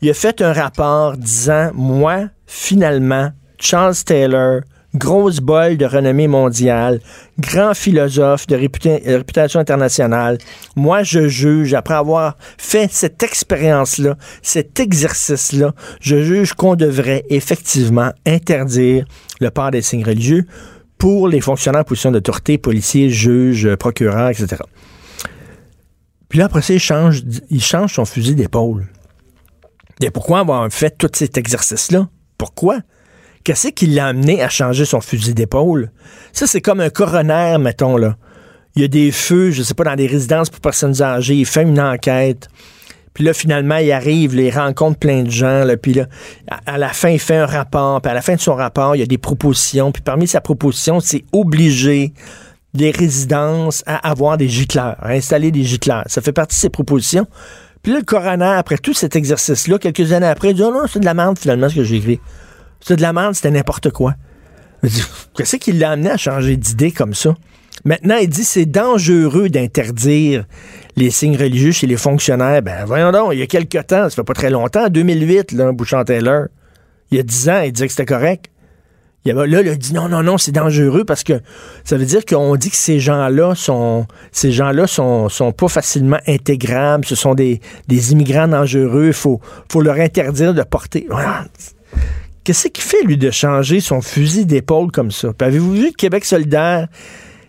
Il 0.00 0.10
a 0.10 0.14
fait 0.14 0.40
un 0.40 0.52
rapport 0.52 1.16
disant, 1.16 1.70
moi, 1.74 2.28
finalement, 2.46 3.30
Charles 3.58 3.96
Taylor, 4.04 4.60
grosse 4.94 5.40
bolle 5.40 5.76
de 5.76 5.84
renommée 5.84 6.28
mondiale, 6.28 7.00
grand 7.38 7.74
philosophe 7.74 8.46
de 8.46 8.56
réputa- 8.56 9.04
réputation 9.04 9.60
internationale. 9.60 10.38
Moi, 10.76 11.02
je 11.02 11.28
juge, 11.28 11.74
après 11.74 11.94
avoir 11.94 12.36
fait 12.58 12.88
cette 12.90 13.22
expérience-là, 13.22 14.16
cet 14.42 14.80
exercice-là, 14.80 15.74
je 16.00 16.22
juge 16.22 16.54
qu'on 16.54 16.76
devrait 16.76 17.24
effectivement 17.30 18.12
interdire 18.26 19.04
le 19.40 19.50
port 19.50 19.70
des 19.70 19.82
signes 19.82 20.04
religieux 20.04 20.46
pour 20.98 21.28
les 21.28 21.40
fonctionnaires 21.40 21.82
en 21.82 21.84
position 21.84 22.12
d'autorité, 22.12 22.56
policiers, 22.56 23.10
juges, 23.10 23.74
procureurs, 23.76 24.30
etc. 24.30 24.62
Puis 26.28 26.38
là, 26.38 26.46
après 26.46 26.62
ça, 26.62 26.72
il 26.72 26.80
change, 26.80 27.22
il 27.50 27.62
change 27.62 27.94
son 27.94 28.04
fusil 28.04 28.34
d'épaule. 28.34 28.86
Et 30.00 30.10
pourquoi 30.10 30.40
avoir 30.40 30.68
fait 30.72 30.96
tout 30.96 31.10
cet 31.12 31.36
exercice-là? 31.36 32.08
Pourquoi? 32.38 32.80
Qu'est-ce 33.44 33.68
qui 33.68 33.86
l'a 33.86 34.06
amené 34.06 34.42
à 34.42 34.48
changer 34.48 34.86
son 34.86 35.02
fusil 35.02 35.34
d'épaule? 35.34 35.90
Ça, 36.32 36.46
c'est 36.46 36.62
comme 36.62 36.80
un 36.80 36.88
coroner, 36.88 37.58
mettons, 37.60 37.98
là. 37.98 38.16
Il 38.74 38.80
y 38.80 38.84
a 38.86 38.88
des 38.88 39.12
feux, 39.12 39.50
je 39.50 39.62
sais 39.62 39.74
pas, 39.74 39.84
dans 39.84 39.96
des 39.96 40.06
résidences 40.06 40.48
pour 40.48 40.60
personnes 40.60 41.02
âgées. 41.02 41.34
Il 41.34 41.44
fait 41.44 41.62
une 41.62 41.78
enquête. 41.78 42.48
Puis 43.12 43.22
là, 43.22 43.34
finalement, 43.34 43.76
il 43.76 43.92
arrive, 43.92 44.34
il 44.34 44.50
rencontre 44.50 44.98
plein 44.98 45.22
de 45.22 45.30
gens. 45.30 45.64
Puis 45.80 45.92
là, 45.92 46.06
à, 46.50 46.72
à 46.72 46.78
la 46.78 46.88
fin, 46.88 47.10
il 47.10 47.20
fait 47.20 47.36
un 47.36 47.46
rapport. 47.46 48.00
Puis 48.00 48.10
à 48.10 48.14
la 48.14 48.22
fin 48.22 48.34
de 48.34 48.40
son 48.40 48.54
rapport, 48.54 48.96
il 48.96 49.00
y 49.00 49.02
a 49.02 49.06
des 49.06 49.18
propositions. 49.18 49.92
Puis 49.92 50.02
parmi 50.02 50.26
sa 50.26 50.40
proposition, 50.40 50.98
c'est 50.98 51.22
obliger 51.32 52.14
les 52.72 52.90
résidences 52.90 53.84
à 53.86 54.08
avoir 54.08 54.38
des 54.38 54.48
gicleurs, 54.48 54.96
à 55.00 55.10
installer 55.10 55.52
des 55.52 55.62
gicleurs. 55.64 56.04
Ça 56.06 56.22
fait 56.22 56.32
partie 56.32 56.56
de 56.56 56.60
ses 56.60 56.70
propositions. 56.70 57.26
Puis 57.82 57.92
là, 57.92 57.98
le 57.98 58.04
coroner, 58.04 58.56
après 58.56 58.78
tout 58.78 58.94
cet 58.94 59.14
exercice-là, 59.14 59.78
quelques 59.78 60.12
années 60.12 60.26
après, 60.26 60.50
il 60.50 60.54
dit, 60.54 60.62
oh 60.62 60.72
non, 60.72 60.86
c'est 60.90 60.98
de 60.98 61.04
la 61.04 61.14
merde, 61.14 61.38
finalement, 61.38 61.68
ce 61.68 61.76
que 61.76 61.84
j'ai 61.84 61.96
écrit. 61.96 62.20
C'est 62.86 62.96
de 62.96 63.02
la 63.02 63.14
merde, 63.14 63.34
c'était 63.34 63.50
n'importe 63.50 63.90
quoi. 63.90 64.14
Qu'est-ce 65.34 65.56
qui 65.56 65.72
l'a 65.72 65.92
amené 65.92 66.10
à 66.10 66.18
changer 66.18 66.58
d'idée 66.58 66.92
comme 66.92 67.14
ça? 67.14 67.34
Maintenant, 67.86 68.16
il 68.16 68.28
dit 68.28 68.44
c'est 68.44 68.66
dangereux 68.66 69.48
d'interdire 69.48 70.44
les 70.96 71.10
signes 71.10 71.36
religieux 71.36 71.72
chez 71.72 71.86
les 71.86 71.96
fonctionnaires. 71.96 72.60
Ben, 72.60 72.84
voyons 72.84 73.10
donc, 73.10 73.30
il 73.32 73.38
y 73.38 73.42
a 73.42 73.46
quelque 73.46 73.78
temps, 73.78 74.04
ça 74.04 74.10
fait 74.10 74.22
pas 74.22 74.34
très 74.34 74.50
longtemps, 74.50 74.84
en 74.84 74.88
2008, 74.90 75.52
là, 75.52 75.72
Bouchard-Taylor, 75.72 76.48
il 77.10 77.16
y 77.16 77.20
a 77.20 77.22
10 77.22 77.48
ans, 77.48 77.60
il 77.62 77.72
disait 77.72 77.86
que 77.86 77.92
c'était 77.92 78.04
correct. 78.04 78.50
Là, 79.24 79.46
il 79.46 79.56
a 79.56 79.74
dit 79.74 79.94
non, 79.94 80.10
non, 80.10 80.22
non, 80.22 80.36
c'est 80.36 80.52
dangereux 80.52 81.04
parce 81.04 81.24
que 81.24 81.40
ça 81.84 81.96
veut 81.96 82.04
dire 82.04 82.26
qu'on 82.26 82.56
dit 82.56 82.68
que 82.68 82.76
ces 82.76 83.00
gens-là 83.00 83.54
sont 83.54 84.06
ces 84.32 84.52
gens-là 84.52 84.86
sont, 84.86 85.30
sont 85.30 85.52
pas 85.52 85.68
facilement 85.68 86.18
intégrables, 86.26 87.06
ce 87.06 87.14
sont 87.14 87.34
des, 87.34 87.62
des 87.88 88.12
immigrants 88.12 88.48
dangereux, 88.48 89.06
il 89.06 89.12
faut 89.14 89.40
leur 89.80 89.96
interdire 89.96 90.52
de 90.52 90.62
porter. 90.62 91.06
Qu'est-ce 92.44 92.68
qui 92.68 92.82
fait, 92.82 93.02
lui, 93.04 93.16
de 93.16 93.30
changer 93.30 93.80
son 93.80 94.02
fusil 94.02 94.44
d'épaule 94.44 94.92
comme 94.92 95.10
ça? 95.10 95.32
Puis 95.32 95.48
avez-vous 95.48 95.72
vu 95.72 95.90
que 95.92 95.96
Québec 95.96 96.26
solidaire, 96.26 96.88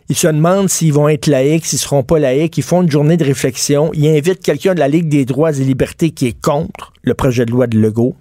ils 0.07 0.15
se 0.15 0.27
demandent 0.27 0.69
s'ils 0.69 0.93
vont 0.93 1.09
être 1.09 1.27
laïcs, 1.27 1.65
s'ils 1.65 1.79
seront 1.79 2.03
pas 2.03 2.17
laïcs. 2.17 2.57
Ils 2.57 2.63
font 2.63 2.81
une 2.81 2.89
journée 2.89 3.17
de 3.17 3.25
réflexion. 3.25 3.91
Ils 3.93 4.07
invitent 4.07 4.41
quelqu'un 4.41 4.73
de 4.73 4.79
la 4.79 4.87
Ligue 4.87 5.09
des 5.09 5.25
droits 5.25 5.51
et 5.51 5.63
libertés 5.63 6.11
qui 6.11 6.27
est 6.27 6.41
contre 6.41 6.93
le 7.03 7.13
projet 7.13 7.45
de 7.45 7.51
loi 7.51 7.67
de 7.67 7.77
Legault. 7.77 8.15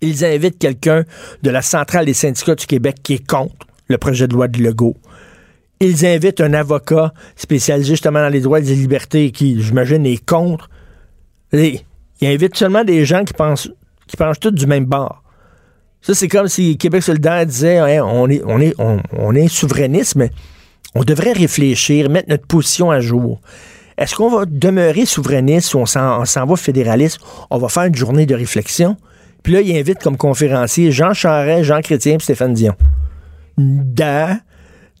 Ils 0.00 0.24
invitent 0.24 0.58
quelqu'un 0.58 1.04
de 1.42 1.50
la 1.50 1.62
Centrale 1.62 2.06
des 2.06 2.14
syndicats 2.14 2.56
du 2.56 2.66
Québec 2.66 2.96
qui 3.02 3.14
est 3.14 3.26
contre 3.26 3.66
le 3.86 3.98
projet 3.98 4.26
de 4.26 4.32
loi 4.32 4.48
de 4.48 4.60
Legault. 4.60 4.96
Ils 5.80 6.04
invitent 6.04 6.40
un 6.40 6.54
avocat 6.54 7.12
spécialisé 7.36 7.90
justement 7.90 8.20
dans 8.20 8.28
les 8.28 8.40
droits 8.40 8.58
et 8.58 8.62
libertés 8.62 9.30
qui, 9.30 9.62
j'imagine, 9.62 10.04
est 10.06 10.24
contre. 10.24 10.70
Et 11.52 11.82
ils 12.20 12.28
invitent 12.28 12.56
seulement 12.56 12.82
des 12.82 13.04
gens 13.04 13.24
qui 13.24 13.32
pensent, 13.32 13.70
qui 14.08 14.16
pensent 14.16 14.40
tous 14.40 14.50
du 14.50 14.66
même 14.66 14.86
bord. 14.86 15.22
Ça, 16.00 16.14
c'est 16.14 16.28
comme 16.28 16.48
si 16.48 16.76
Québec 16.76 17.02
solidaire 17.02 17.44
disait 17.44 17.76
Hey, 17.76 18.00
on, 18.00 18.28
est, 18.28 18.42
on, 18.46 18.60
est, 18.60 18.74
on, 18.78 19.34
est 19.34 19.48
souverainiste, 19.48 20.16
mais 20.16 20.30
on 20.94 21.04
devrait 21.04 21.32
réfléchir, 21.32 22.08
mettre 22.08 22.28
notre 22.28 22.46
position 22.46 22.90
à 22.90 23.00
jour. 23.00 23.40
Est-ce 23.96 24.14
qu'on 24.14 24.30
va 24.30 24.44
demeurer 24.46 25.06
souverainiste 25.06 25.74
ou 25.74 25.78
on 25.78 25.86
s'en 25.86 26.46
va 26.46 26.56
fédéraliste? 26.56 27.18
On 27.50 27.58
va 27.58 27.68
faire 27.68 27.84
une 27.84 27.96
journée 27.96 28.26
de 28.26 28.34
réflexion. 28.34 28.96
Puis 29.42 29.52
là, 29.52 29.60
il 29.60 29.76
invite 29.76 29.98
comme 30.02 30.16
conférencier 30.16 30.92
Jean 30.92 31.14
Charest, 31.14 31.64
Jean 31.64 31.80
Chrétien 31.80 32.16
et 32.16 32.18
Stéphane 32.20 32.54
Dion. 32.54 32.74
Da, 33.56 34.36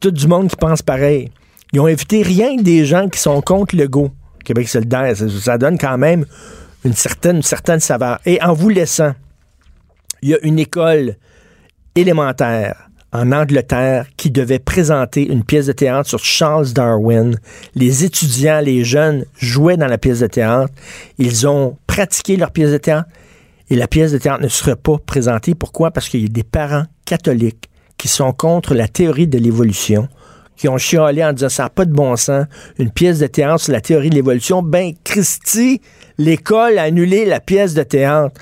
tout 0.00 0.10
du 0.10 0.26
monde 0.26 0.48
qui 0.48 0.56
pense 0.56 0.82
pareil. 0.82 1.30
Ils 1.72 1.80
ont 1.80 1.86
invité 1.86 2.22
rien 2.22 2.56
que 2.56 2.62
des 2.62 2.84
gens 2.84 3.08
qui 3.08 3.20
sont 3.20 3.40
contre 3.40 3.76
le 3.76 3.86
go. 3.86 4.10
Québec 4.44 4.68
solidaire, 4.68 5.16
ça, 5.16 5.26
ça 5.28 5.58
donne 5.58 5.78
quand 5.78 5.98
même 5.98 6.24
une 6.84 6.94
certaine, 6.94 7.36
une 7.36 7.42
certaine 7.42 7.80
saveur. 7.80 8.18
Et 8.24 8.42
en 8.42 8.52
vous 8.52 8.68
laissant, 8.68 9.12
il 10.22 10.30
y 10.30 10.34
a 10.34 10.38
une 10.42 10.58
école 10.58 11.16
élémentaire 11.94 12.88
en 13.12 13.32
Angleterre 13.32 14.06
qui 14.16 14.30
devait 14.30 14.58
présenter 14.58 15.26
une 15.26 15.44
pièce 15.44 15.66
de 15.66 15.72
théâtre 15.72 16.08
sur 16.08 16.24
Charles 16.24 16.72
Darwin. 16.72 17.38
Les 17.74 18.04
étudiants, 18.04 18.60
les 18.60 18.84
jeunes 18.84 19.24
jouaient 19.38 19.76
dans 19.78 19.86
la 19.86 19.98
pièce 19.98 20.20
de 20.20 20.26
théâtre. 20.26 20.72
Ils 21.18 21.46
ont 21.46 21.76
pratiqué 21.86 22.36
leur 22.36 22.50
pièce 22.50 22.70
de 22.70 22.78
théâtre 22.78 23.08
et 23.70 23.76
la 23.76 23.88
pièce 23.88 24.12
de 24.12 24.18
théâtre 24.18 24.42
ne 24.42 24.48
sera 24.48 24.76
pas 24.76 24.98
présentée. 24.98 25.54
Pourquoi? 25.54 25.90
Parce 25.90 26.08
qu'il 26.08 26.22
y 26.22 26.26
a 26.26 26.28
des 26.28 26.42
parents 26.42 26.84
catholiques 27.04 27.68
qui 27.96 28.08
sont 28.08 28.32
contre 28.32 28.74
la 28.74 28.88
théorie 28.88 29.26
de 29.26 29.38
l'évolution, 29.38 30.08
qui 30.56 30.68
ont 30.68 30.78
chialé 30.78 31.24
en 31.24 31.32
disant 31.32 31.48
ça 31.48 31.64
n'a 31.64 31.70
pas 31.70 31.84
de 31.84 31.92
bon 31.92 32.16
sens, 32.16 32.46
une 32.78 32.90
pièce 32.90 33.18
de 33.18 33.26
théâtre 33.26 33.60
sur 33.60 33.72
la 33.72 33.80
théorie 33.80 34.10
de 34.10 34.14
l'évolution. 34.14 34.62
Ben, 34.62 34.92
Christy, 35.04 35.80
l'école 36.18 36.78
a 36.78 36.84
annulé 36.84 37.24
la 37.24 37.40
pièce 37.40 37.74
de 37.74 37.82
théâtre. 37.82 38.40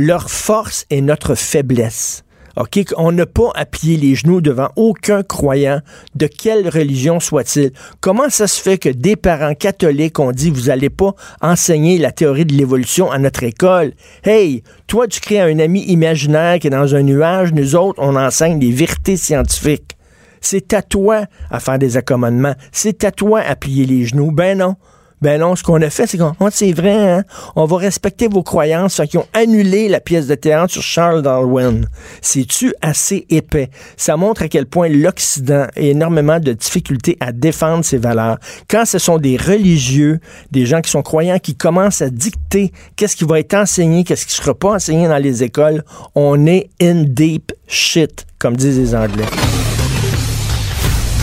Leur 0.00 0.30
force 0.30 0.86
est 0.90 1.00
notre 1.00 1.34
faiblesse. 1.34 2.22
OK? 2.56 2.84
On 2.96 3.10
n'a 3.10 3.26
pas 3.26 3.50
à 3.56 3.66
plier 3.66 3.96
les 3.96 4.14
genoux 4.14 4.40
devant 4.40 4.68
aucun 4.76 5.24
croyant, 5.24 5.80
de 6.14 6.28
quelle 6.28 6.68
religion 6.68 7.18
soit-il. 7.18 7.72
Comment 8.00 8.30
ça 8.30 8.46
se 8.46 8.62
fait 8.62 8.78
que 8.78 8.90
des 8.90 9.16
parents 9.16 9.54
catholiques 9.54 10.20
ont 10.20 10.30
dit 10.30 10.50
vous 10.50 10.66
n'allez 10.66 10.88
pas 10.88 11.14
enseigner 11.40 11.98
la 11.98 12.12
théorie 12.12 12.44
de 12.44 12.54
l'évolution 12.54 13.10
à 13.10 13.18
notre 13.18 13.42
école? 13.42 13.92
Hey, 14.22 14.62
toi, 14.86 15.08
tu 15.08 15.18
crées 15.18 15.40
un 15.40 15.58
ami 15.58 15.82
imaginaire 15.86 16.60
qui 16.60 16.68
est 16.68 16.70
dans 16.70 16.94
un 16.94 17.02
nuage, 17.02 17.52
nous 17.52 17.74
autres, 17.74 18.00
on 18.00 18.14
enseigne 18.14 18.60
des 18.60 18.70
vérités 18.70 19.16
scientifiques. 19.16 19.96
C'est 20.40 20.74
à 20.74 20.82
toi 20.82 21.24
à 21.50 21.58
faire 21.58 21.80
des 21.80 21.96
accommodements. 21.96 22.54
C'est 22.70 23.02
à 23.02 23.10
toi 23.10 23.40
à 23.40 23.56
plier 23.56 23.84
les 23.84 24.04
genoux. 24.04 24.30
Ben 24.30 24.58
non. 24.58 24.76
Ben 25.20 25.40
non, 25.40 25.56
ce 25.56 25.62
qu'on 25.64 25.82
a 25.82 25.90
fait, 25.90 26.06
c'est 26.06 26.16
qu'on, 26.16 26.34
oh, 26.38 26.48
c'est 26.50 26.72
vrai, 26.72 26.94
hein? 26.94 27.24
on 27.56 27.64
va 27.64 27.76
respecter 27.76 28.28
vos 28.28 28.42
croyances, 28.42 28.96
Fait 28.96 29.08
qu'ils 29.08 29.18
ont 29.18 29.26
annulé 29.32 29.88
la 29.88 30.00
pièce 30.00 30.28
de 30.28 30.34
théâtre 30.36 30.72
sur 30.72 30.82
Charles 30.82 31.22
Darwin. 31.22 31.86
C'est-tu 32.22 32.72
assez 32.82 33.26
épais? 33.28 33.70
Ça 33.96 34.16
montre 34.16 34.42
à 34.42 34.48
quel 34.48 34.66
point 34.66 34.88
l'Occident 34.88 35.66
a 35.74 35.80
énormément 35.80 36.38
de 36.38 36.52
difficultés 36.52 37.16
à 37.20 37.32
défendre 37.32 37.84
ses 37.84 37.98
valeurs. 37.98 38.38
Quand 38.70 38.84
ce 38.84 38.98
sont 38.98 39.18
des 39.18 39.36
religieux, 39.36 40.20
des 40.52 40.66
gens 40.66 40.80
qui 40.80 40.90
sont 40.90 41.02
croyants, 41.02 41.38
qui 41.38 41.56
commencent 41.56 42.02
à 42.02 42.10
dicter 42.10 42.72
qu'est-ce 42.96 43.16
qui 43.16 43.24
va 43.24 43.40
être 43.40 43.54
enseigné, 43.54 44.04
qu'est-ce 44.04 44.26
qui 44.26 44.34
sera 44.34 44.54
pas 44.54 44.74
enseigné 44.74 45.08
dans 45.08 45.18
les 45.18 45.42
écoles, 45.42 45.82
on 46.14 46.46
est 46.46 46.70
in 46.80 47.02
deep 47.02 47.52
shit, 47.66 48.26
comme 48.38 48.56
disent 48.56 48.78
les 48.78 48.94
Anglais. 48.94 49.26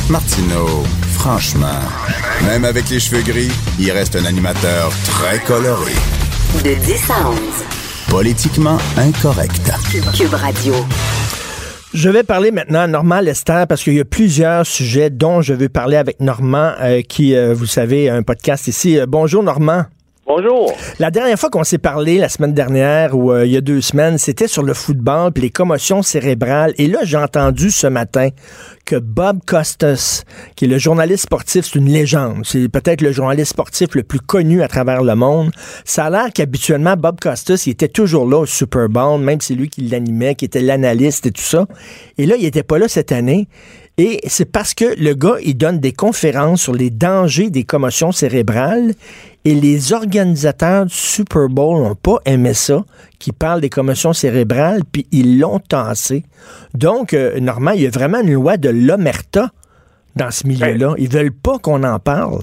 Martineau, 0.09 0.83
franchement, 1.13 1.79
même 2.45 2.63
avec 2.63 2.89
les 2.91 2.99
cheveux 2.99 3.23
gris, 3.23 3.51
il 3.79 3.91
reste 3.91 4.15
un 4.15 4.25
animateur 4.25 4.91
très 5.03 5.39
coloré. 5.39 5.93
De 6.63 6.75
10 6.75 7.09
à 7.09 7.29
11. 7.29 7.39
Politiquement 8.09 8.77
incorrect. 8.97 9.71
Cube 10.15 10.33
Radio. 10.35 10.75
Je 11.95 12.09
vais 12.09 12.21
parler 12.21 12.51
maintenant 12.51 12.81
à 12.81 12.87
Normand 12.87 13.19
Lester 13.19 13.63
parce 13.67 13.83
qu'il 13.83 13.95
y 13.95 13.99
a 13.99 14.05
plusieurs 14.05 14.63
sujets 14.67 15.09
dont 15.09 15.41
je 15.41 15.55
veux 15.55 15.69
parler 15.69 15.97
avec 15.97 16.19
Normand, 16.19 16.73
euh, 16.81 17.01
qui, 17.01 17.35
euh, 17.35 17.55
vous 17.55 17.65
savez, 17.65 18.07
a 18.07 18.15
un 18.15 18.21
podcast 18.21 18.67
ici. 18.67 18.99
Euh, 18.99 19.07
bonjour 19.07 19.41
Normand. 19.41 19.85
Bonjour. 20.27 20.73
La 20.97 21.11
dernière 21.11 21.37
fois 21.37 21.51
qu'on 21.51 21.63
s'est 21.63 21.77
parlé, 21.77 22.17
la 22.17 22.29
semaine 22.29 22.55
dernière 22.55 23.15
ou 23.15 23.31
euh, 23.31 23.45
il 23.45 23.51
y 23.51 23.57
a 23.57 23.61
deux 23.61 23.79
semaines, 23.79 24.17
c'était 24.17 24.47
sur 24.47 24.63
le 24.63 24.73
football 24.73 25.31
puis 25.31 25.43
les 25.43 25.49
commotions 25.51 26.01
cérébrales. 26.01 26.73
Et 26.79 26.87
là, 26.87 27.01
j'ai 27.03 27.17
entendu 27.17 27.69
ce 27.69 27.85
matin 27.85 28.29
que 28.85 28.95
Bob 28.95 29.41
Costas, 29.45 30.23
qui 30.55 30.65
est 30.65 30.67
le 30.67 30.79
journaliste 30.79 31.25
sportif, 31.25 31.65
c'est 31.65 31.77
une 31.77 31.91
légende. 31.91 32.41
C'est 32.43 32.69
peut-être 32.69 33.01
le 33.01 33.11
journaliste 33.11 33.51
sportif 33.51 33.93
le 33.93 34.01
plus 34.01 34.19
connu 34.19 34.63
à 34.63 34.67
travers 34.67 35.03
le 35.03 35.13
monde. 35.13 35.51
Ça 35.83 36.05
a 36.05 36.09
l'air 36.09 36.33
qu'habituellement, 36.33 36.95
Bob 36.97 37.19
Costas, 37.19 37.61
il 37.67 37.73
était 37.73 37.87
toujours 37.87 38.27
là 38.27 38.39
au 38.39 38.45
Super 38.47 38.89
Bowl, 38.89 39.21
même 39.21 39.41
c'est 39.41 39.53
lui 39.53 39.69
qui 39.69 39.81
l'animait, 39.81 40.33
qui 40.33 40.45
était 40.45 40.61
l'analyste 40.61 41.27
et 41.27 41.31
tout 41.31 41.43
ça. 41.43 41.67
Et 42.17 42.25
là, 42.25 42.35
il 42.35 42.45
était 42.45 42.63
pas 42.63 42.79
là 42.79 42.87
cette 42.87 43.11
année. 43.11 43.47
Et 43.97 44.19
c'est 44.27 44.51
parce 44.51 44.73
que 44.73 44.99
le 44.99 45.13
gars, 45.13 45.37
il 45.43 45.55
donne 45.55 45.79
des 45.79 45.93
conférences 45.93 46.63
sur 46.63 46.73
les 46.73 46.89
dangers 46.89 47.49
des 47.49 47.63
commotions 47.63 48.11
cérébrales 48.11 48.93
et 49.45 49.53
les 49.53 49.93
organisateurs 49.93 50.85
du 50.85 50.93
Super 50.93 51.47
Bowl 51.49 51.83
n'ont 51.83 51.95
pas 51.95 52.17
aimé 52.25 52.53
ça, 52.53 52.83
qui 53.19 53.31
parlent 53.31 53.61
des 53.61 53.69
commotions 53.69 54.11
cérébrales, 54.11 54.81
puis 54.91 55.05
ils 55.11 55.39
l'ont 55.39 55.59
tassé. 55.59 56.23
Donc, 56.73 57.13
euh, 57.13 57.39
Normand, 57.39 57.71
il 57.71 57.83
y 57.83 57.87
a 57.87 57.91
vraiment 57.91 58.21
une 58.21 58.33
loi 58.33 58.57
de 58.57 58.69
l'omerta 58.69 59.49
dans 60.15 60.31
ce 60.31 60.47
milieu-là. 60.47 60.95
Ils 60.97 61.09
veulent 61.09 61.31
pas 61.31 61.59
qu'on 61.59 61.83
en 61.83 61.99
parle. 61.99 62.41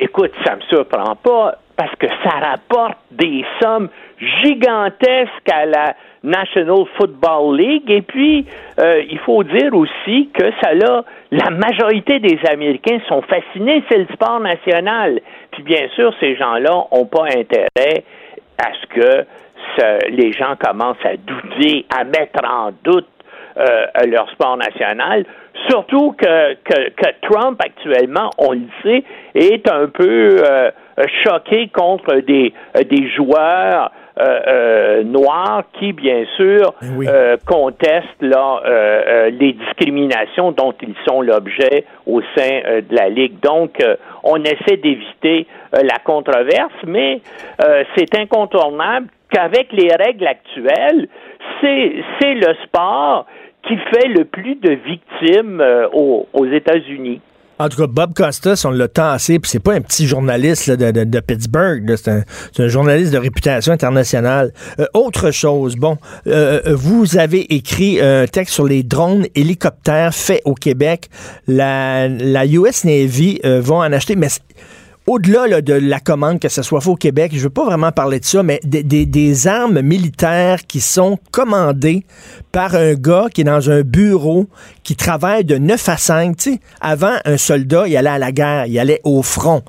Écoute, 0.00 0.32
ça 0.44 0.56
me 0.56 0.62
surprend 0.62 1.14
pas 1.16 1.58
parce 1.76 1.94
que 1.96 2.08
ça 2.24 2.30
rapporte 2.30 2.98
des 3.12 3.44
sommes 3.60 3.88
gigantesques 4.42 5.48
à 5.50 5.66
la 5.66 5.94
National 6.24 6.84
Football 6.96 7.56
League. 7.56 7.90
Et 7.90 8.02
puis, 8.02 8.46
euh, 8.78 9.02
il 9.08 9.18
faut 9.20 9.44
dire 9.44 9.74
aussi 9.74 10.28
que 10.34 10.44
ça 10.60 10.74
là, 10.74 11.04
la 11.32 11.48
majorité 11.48 12.18
des 12.18 12.38
Américains 12.46 13.00
sont 13.08 13.22
fascinés, 13.22 13.82
c'est 13.90 13.96
le 13.96 14.06
sport 14.12 14.38
national. 14.40 15.18
Puis 15.52 15.62
bien 15.62 15.88
sûr, 15.94 16.12
ces 16.20 16.36
gens-là 16.36 16.88
n'ont 16.92 17.06
pas 17.06 17.24
intérêt 17.24 18.04
à 18.62 18.68
ce 18.80 18.86
que 18.88 19.26
les 20.10 20.32
gens 20.32 20.56
commencent 20.62 21.04
à 21.04 21.16
douter, 21.16 21.86
à 21.88 22.04
mettre 22.04 22.44
en 22.46 22.72
doute 22.84 23.08
euh, 23.56 23.86
leur 24.06 24.30
sport 24.32 24.58
national. 24.58 25.24
Surtout 25.70 26.12
que, 26.12 26.54
Trump, 27.22 27.58
actuellement, 27.64 28.28
on 28.36 28.52
le 28.52 28.68
sait, 28.82 29.02
est 29.34 29.66
un 29.70 29.86
peu 29.86 30.36
euh, 30.44 30.70
choqué 31.24 31.68
contre 31.68 32.16
des 32.16 32.52
joueurs 33.16 33.90
euh, 34.18 34.40
euh, 34.46 35.04
noirs 35.04 35.64
qui, 35.78 35.92
bien 35.94 36.24
sûr, 36.36 36.74
eh 36.82 37.08
euh, 37.08 37.36
contestent 37.46 38.20
là, 38.20 38.60
euh, 38.64 39.30
les 39.30 39.54
discriminations 39.54 40.52
dont 40.52 40.74
ils 40.82 40.94
sont 41.06 41.22
l'objet 41.22 41.86
au 42.06 42.20
sein 42.36 42.60
de 42.88 42.94
la 42.94 43.08
Ligue. 43.08 43.40
Donc, 43.40 43.82
on 44.22 44.42
essaie 44.42 44.76
d'éviter 44.76 45.46
la 45.72 45.98
controverse, 46.04 46.74
mais 46.86 47.20
c'est 47.96 48.18
incontournable 48.18 49.06
qu'avec 49.30 49.72
les 49.72 49.88
règles 49.94 50.26
actuelles, 50.26 51.08
c'est 51.60 52.34
le 52.34 52.54
sport 52.64 53.26
qui 53.66 53.76
fait 53.76 54.08
le 54.08 54.24
plus 54.24 54.56
de 54.56 54.72
victimes 54.72 55.62
aux, 55.92 56.26
aux 56.32 56.46
États-Unis. 56.46 57.20
En 57.58 57.68
tout 57.68 57.76
cas, 57.76 57.86
Bob 57.86 58.14
Costas, 58.14 58.62
on 58.64 58.70
l'a 58.70 58.88
tassé, 58.88 59.38
puis 59.38 59.50
c'est 59.50 59.60
pas 59.60 59.74
un 59.74 59.80
petit 59.80 60.06
journaliste 60.06 60.70
de, 60.70 61.20
Pittsburgh, 61.20 61.94
c'est 61.96 62.62
un, 62.62 62.68
journaliste 62.68 63.12
de 63.12 63.18
réputation 63.18 63.72
internationale. 63.72 64.52
Euh, 64.80 64.86
autre 64.94 65.30
chose, 65.30 65.76
bon, 65.76 65.98
euh, 66.26 66.60
euh, 66.66 66.74
vous 66.74 67.18
avez 67.18 67.54
écrit 67.54 68.00
un 68.00 68.26
texte 68.26 68.54
sur 68.54 68.66
les 68.66 68.82
drones 68.82 69.26
hélicoptères 69.34 70.14
faits 70.14 70.42
au 70.44 70.54
Québec. 70.54 71.08
La, 71.46 72.08
la 72.08 72.46
US 72.46 72.84
Navy 72.84 73.40
vont 73.44 73.78
en 73.78 73.92
acheter, 73.92 74.16
mais 74.16 74.28
au-delà 75.06 75.60
de 75.60 75.74
la 75.74 76.00
commande, 76.00 76.38
que 76.38 76.48
ce 76.48 76.62
soit 76.62 76.86
au 76.86 76.96
Québec, 76.96 77.32
je 77.32 77.38
ne 77.38 77.42
veux 77.44 77.50
pas 77.50 77.64
vraiment 77.64 77.92
parler 77.92 78.20
de 78.20 78.24
ça, 78.24 78.42
mais 78.42 78.60
des, 78.64 79.46
armes 79.46 79.80
militaires 79.80 80.66
qui 80.66 80.80
sont 80.80 81.18
commandées 81.30 82.04
par 82.52 82.74
un 82.74 82.94
gars 82.94 83.26
qui 83.32 83.40
est 83.40 83.44
dans 83.44 83.70
un 83.70 83.82
bureau, 83.82 84.46
qui 84.84 84.94
travaille 84.94 85.44
de 85.44 85.56
9 85.56 85.88
à 85.88 85.96
5. 85.96 86.40
sais, 86.40 86.60
avant, 86.80 87.16
un 87.24 87.36
soldat, 87.36 87.88
il 87.88 87.96
allait 87.96 88.10
à 88.10 88.18
la 88.18 88.32
guerre, 88.32 88.66
il 88.66 88.78
allait 88.78 89.00
au 89.04 89.22
front. 89.22 89.62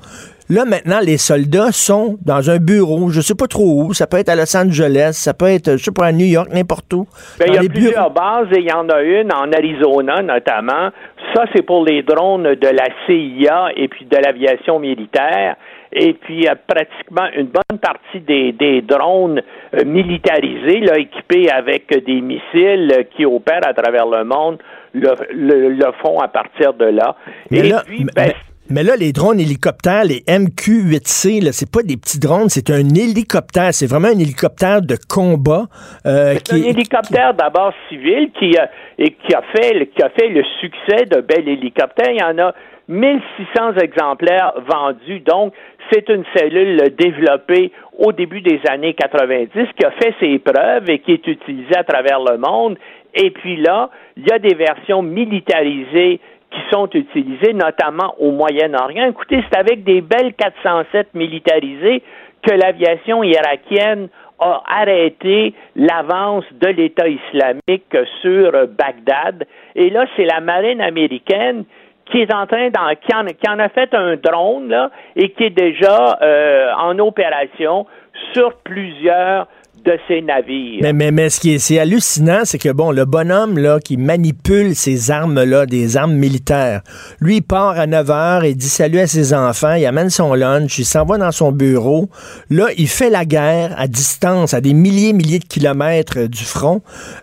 Là, 0.50 0.66
maintenant, 0.66 1.00
les 1.00 1.16
soldats 1.16 1.72
sont 1.72 2.18
dans 2.24 2.50
un 2.50 2.58
bureau, 2.58 3.08
je 3.08 3.22
sais 3.22 3.34
pas 3.34 3.46
trop 3.46 3.82
où, 3.82 3.94
ça 3.94 4.06
peut 4.06 4.18
être 4.18 4.28
à 4.28 4.36
Los 4.36 4.54
Angeles, 4.54 5.12
ça 5.14 5.32
peut 5.32 5.46
être, 5.46 5.78
je 5.78 5.84
sais 5.84 5.90
pas, 5.90 6.04
à 6.04 6.12
New 6.12 6.26
York, 6.26 6.50
n'importe 6.52 6.92
où. 6.92 7.06
Ben, 7.38 7.46
il 7.48 7.54
y 7.54 7.58
a 7.58 7.68
plusieurs 7.68 8.10
bases 8.10 8.48
et 8.52 8.60
il 8.60 8.66
y 8.66 8.72
en 8.72 8.86
a 8.90 9.00
une 9.00 9.32
en 9.32 9.50
Arizona 9.50 10.20
notamment. 10.20 10.90
Ça, 11.34 11.44
c'est 11.54 11.62
pour 11.62 11.84
les 11.84 12.02
drones 12.02 12.54
de 12.54 12.68
la 12.68 12.88
CIA 13.06 13.70
et 13.74 13.88
puis 13.88 14.04
de 14.04 14.16
l'aviation 14.16 14.78
militaire. 14.78 15.56
Et 15.92 16.12
puis, 16.12 16.46
pratiquement 16.66 17.28
une 17.36 17.46
bonne 17.46 17.78
partie 17.80 18.20
des, 18.20 18.52
des 18.52 18.82
drones 18.82 19.40
euh, 19.74 19.84
militarisés, 19.84 20.80
là, 20.80 20.98
équipés 20.98 21.48
avec 21.50 21.88
des 22.04 22.20
missiles 22.20 23.06
qui 23.16 23.24
opèrent 23.24 23.66
à 23.66 23.72
travers 23.72 24.06
le 24.06 24.24
monde, 24.24 24.58
le, 24.92 25.14
le, 25.32 25.92
font 26.02 26.18
à 26.18 26.28
partir 26.28 26.74
de 26.74 26.86
là. 26.86 27.16
et 27.50 27.72
puis, 27.86 28.04
ben, 28.04 28.12
mais 28.16 28.34
là, 28.70 28.96
les 28.96 29.12
drones 29.12 29.40
hélicoptères, 29.40 30.04
les 30.04 30.20
MQ-8C, 30.26 31.52
c'est 31.52 31.70
pas 31.70 31.82
des 31.82 31.96
petits 31.96 32.18
drones, 32.18 32.48
c'est 32.48 32.70
un 32.70 32.88
hélicoptère. 32.94 33.72
C'est 33.72 33.86
vraiment 33.86 34.08
un 34.08 34.18
hélicoptère 34.18 34.80
de 34.82 34.96
combat. 35.08 35.64
Euh, 36.06 36.34
c'est 36.44 36.54
un 36.54 36.62
hélicoptère 36.62 37.34
d'abord 37.34 37.72
civil 37.88 38.30
qui 38.38 38.56
a, 38.56 38.70
et 38.98 39.10
qui 39.10 39.34
a, 39.34 39.42
fait, 39.54 39.86
qui 39.94 40.02
a 40.02 40.08
fait 40.10 40.28
le 40.28 40.42
succès 40.60 41.04
de 41.06 41.20
bel 41.20 41.48
hélicoptère. 41.48 42.10
Il 42.10 42.20
y 42.20 42.24
en 42.24 42.38
a 42.38 42.54
1600 42.88 43.78
exemplaires 43.82 44.52
vendus. 44.66 45.20
Donc, 45.20 45.52
c'est 45.92 46.08
une 46.08 46.24
cellule 46.34 46.94
développée 46.98 47.72
au 47.98 48.12
début 48.12 48.40
des 48.40 48.60
années 48.68 48.94
90 48.94 49.50
qui 49.78 49.84
a 49.84 49.90
fait 49.92 50.14
ses 50.20 50.38
preuves 50.38 50.88
et 50.88 50.98
qui 51.00 51.12
est 51.12 51.26
utilisée 51.26 51.76
à 51.76 51.84
travers 51.84 52.20
le 52.20 52.38
monde. 52.38 52.78
Et 53.14 53.30
puis 53.30 53.56
là, 53.56 53.90
il 54.16 54.26
y 54.26 54.32
a 54.32 54.38
des 54.38 54.54
versions 54.54 55.02
militarisées 55.02 56.20
qui 56.54 56.60
sont 56.70 56.88
utilisés, 56.94 57.52
notamment 57.52 58.14
au 58.18 58.30
Moyen-Orient. 58.30 59.06
Écoutez, 59.08 59.42
c'est 59.50 59.58
avec 59.58 59.84
des 59.84 60.00
belles 60.00 60.34
407 60.34 61.14
militarisées 61.14 62.02
que 62.42 62.54
l'aviation 62.54 63.22
irakienne 63.24 64.08
a 64.38 64.62
arrêté 64.66 65.54
l'avance 65.74 66.44
de 66.52 66.68
l'État 66.68 67.08
islamique 67.08 67.96
sur 68.20 68.52
Bagdad. 68.68 69.46
Et 69.74 69.90
là, 69.90 70.06
c'est 70.16 70.24
la 70.24 70.40
marine 70.40 70.80
américaine 70.80 71.64
qui 72.06 72.18
est 72.18 72.32
en 72.34 72.46
train 72.46 72.68
d'en, 72.70 72.94
qui, 72.94 73.48
en, 73.48 73.58
a 73.58 73.68
fait 73.70 73.94
un 73.94 74.16
drone 74.16 74.68
là, 74.68 74.90
et 75.16 75.30
qui 75.30 75.44
est 75.44 75.50
déjà 75.50 76.18
euh, 76.20 76.70
en 76.78 76.98
opération 76.98 77.86
sur 78.32 78.58
plusieurs 78.58 79.46
de 79.84 79.98
ces 80.08 80.22
navires. 80.22 80.80
Mais, 80.82 80.92
mais, 80.92 81.10
mais 81.10 81.30
ce 81.30 81.40
qui 81.40 81.54
est, 81.54 81.78
hallucinant, 81.78 82.40
c'est 82.44 82.58
que 82.58 82.70
bon, 82.70 82.90
le 82.90 83.04
bonhomme 83.04 83.58
là, 83.58 83.78
qui 83.80 83.96
manipule 83.96 84.74
ces 84.74 85.10
armes-là, 85.10 85.66
des 85.66 85.96
armes 85.96 86.14
militaires, 86.14 86.80
lui, 87.20 87.36
il 87.36 87.42
part 87.42 87.78
à 87.78 87.86
9 87.86 88.06
h 88.06 88.44
et 88.44 88.54
dit 88.54 88.68
salut 88.68 89.00
à 89.00 89.06
ses 89.06 89.34
enfants, 89.34 89.74
il 89.74 89.84
amène 89.86 90.10
son 90.10 90.34
lunch, 90.34 90.78
il 90.78 90.84
s'en 90.84 91.04
va 91.04 91.18
dans 91.18 91.32
son 91.32 91.52
bureau. 91.52 92.08
Là, 92.50 92.68
il 92.78 92.88
fait 92.88 93.10
la 93.10 93.24
guerre 93.24 93.74
à 93.76 93.86
distance, 93.86 94.54
à 94.54 94.60
des 94.60 94.74
milliers, 94.74 95.12
milliers 95.12 95.38
de 95.38 95.44
kilomètres 95.44 96.26
du 96.26 96.44
front. 96.44 96.80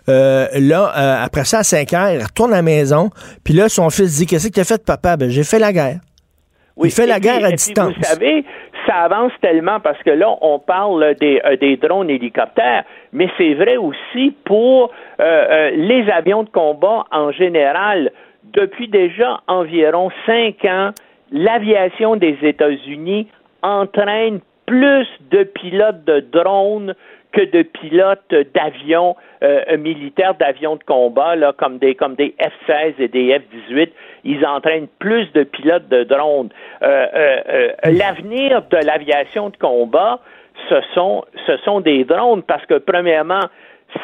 Euh, 0.08 0.46
là, 0.54 0.92
euh, 0.96 1.24
après 1.24 1.44
ça, 1.44 1.58
à 1.58 1.64
5 1.64 1.90
h 1.90 2.14
il 2.14 2.22
retourne 2.22 2.52
à 2.52 2.56
la 2.56 2.62
maison, 2.62 3.10
puis 3.44 3.54
là, 3.54 3.68
son 3.68 3.90
fils 3.90 4.18
dit 4.18 4.26
Qu'est-ce 4.26 4.48
que 4.48 4.52
tu 4.52 4.60
as 4.60 4.64
fait, 4.64 4.84
papa? 4.84 5.16
Ben, 5.16 5.28
j'ai 5.30 5.44
fait 5.44 5.58
la 5.58 5.72
guerre. 5.72 5.98
Oui, 6.76 6.88
il 6.88 6.92
fait 6.92 7.06
la 7.06 7.20
guerre 7.20 7.44
à 7.44 7.52
distance. 7.52 7.94
vous 7.96 8.02
savez, 8.02 8.44
ça 8.92 9.02
avance 9.02 9.32
tellement 9.40 9.80
parce 9.80 10.02
que 10.02 10.10
là, 10.10 10.36
on 10.40 10.58
parle 10.58 11.14
des, 11.20 11.40
euh, 11.44 11.76
drones 11.76 12.10
hélicoptères, 12.10 12.84
mais 13.12 13.28
c'est 13.38 13.54
vrai 13.54 13.76
aussi 13.76 14.34
pour 14.44 14.90
euh, 15.20 15.24
euh, 15.24 15.70
les 15.70 16.10
avions 16.10 16.42
de 16.42 16.50
combat 16.50 17.04
en 17.10 17.32
général. 17.32 18.10
Depuis 18.52 18.88
déjà 18.88 19.40
environ 19.46 20.10
cinq 20.26 20.64
ans, 20.64 20.90
l'aviation 21.30 22.16
des 22.16 22.36
États-Unis 22.42 23.28
entraîne 23.62 24.40
plus 24.66 25.06
de 25.30 25.44
pilotes 25.44 26.04
de 26.04 26.20
drones 26.20 26.94
que 27.32 27.40
de 27.40 27.62
pilotes 27.62 28.34
d'avions 28.54 29.16
militaires, 29.78 30.34
d'avions 30.34 30.76
de 30.76 30.84
combat, 30.84 31.34
là, 31.34 31.54
comme 31.56 31.78
des 31.78 31.94
comme 31.94 32.14
des 32.14 32.34
F-16 32.38 32.94
et 32.98 33.08
des 33.08 33.38
F-18. 33.38 33.88
Ils 34.24 34.44
entraînent 34.46 34.88
plus 34.98 35.30
de 35.32 35.42
pilotes 35.44 35.88
de 35.88 36.04
drones. 36.04 36.50
Euh, 36.82 37.06
euh, 37.16 37.68
l'avenir 37.84 38.62
de 38.70 38.76
l'aviation 38.76 39.50
de 39.50 39.56
combat, 39.56 40.20
ce 40.68 40.80
sont 40.94 41.24
ce 41.46 41.56
sont 41.58 41.80
des 41.80 42.04
drones 42.04 42.42
parce 42.42 42.64
que 42.66 42.78
premièrement, 42.78 43.42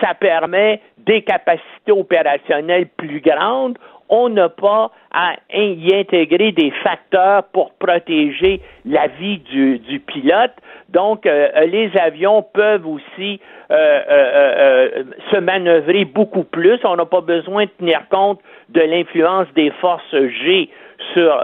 ça 0.00 0.14
permet 0.14 0.80
des 0.98 1.22
capacités 1.22 1.92
opérationnelles 1.92 2.88
plus 2.96 3.20
grandes 3.20 3.78
on 4.08 4.28
n'a 4.28 4.48
pas 4.48 4.90
à 5.12 5.34
y 5.52 5.94
intégrer 5.94 6.52
des 6.52 6.70
facteurs 6.82 7.44
pour 7.52 7.72
protéger 7.74 8.60
la 8.84 9.06
vie 9.08 9.38
du, 9.38 9.78
du 9.78 10.00
pilote. 10.00 10.52
Donc, 10.88 11.26
euh, 11.26 11.48
les 11.66 11.90
avions 11.98 12.42
peuvent 12.42 12.86
aussi 12.86 13.40
euh, 13.70 14.00
euh, 14.10 15.04
se 15.30 15.38
manœuvrer 15.38 16.04
beaucoup 16.04 16.44
plus. 16.44 16.78
On 16.84 16.96
n'a 16.96 17.04
pas 17.04 17.20
besoin 17.20 17.64
de 17.64 17.70
tenir 17.78 18.08
compte 18.08 18.40
de 18.70 18.80
l'influence 18.80 19.48
des 19.54 19.70
forces 19.80 20.10
G 20.12 20.70
sur, 21.12 21.42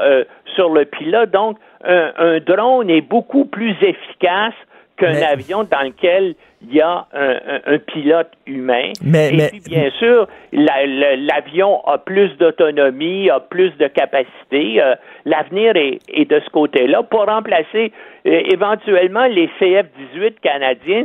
sur 0.54 0.70
le 0.70 0.84
pilote. 0.84 1.30
Donc, 1.30 1.58
un, 1.84 2.12
un 2.16 2.40
drone 2.40 2.90
est 2.90 3.02
beaucoup 3.02 3.44
plus 3.44 3.76
efficace 3.82 4.54
qu'un 4.96 5.22
avion 5.22 5.64
dans 5.64 5.82
lequel 5.82 6.34
il 6.68 6.76
y 6.76 6.80
a 6.80 7.06
un, 7.12 7.78
pilote 7.78 8.30
humain. 8.46 8.92
Mais, 9.02 9.34
Et 9.34 9.48
puis, 9.48 9.60
bien 9.66 9.90
sûr, 9.98 10.26
l'avion 10.52 11.84
a 11.86 11.98
plus 11.98 12.30
d'autonomie, 12.38 13.30
a 13.30 13.40
plus 13.40 13.70
de 13.78 13.86
capacité. 13.88 14.82
Euh, 14.82 14.94
l'avenir 15.24 15.74
est, 15.76 16.30
de 16.30 16.40
ce 16.40 16.50
côté-là. 16.50 17.02
Pour 17.02 17.26
remplacer 17.26 17.92
euh, 18.26 18.40
éventuellement 18.52 19.26
les 19.26 19.48
CF-18 19.60 20.34
canadiens, 20.42 21.04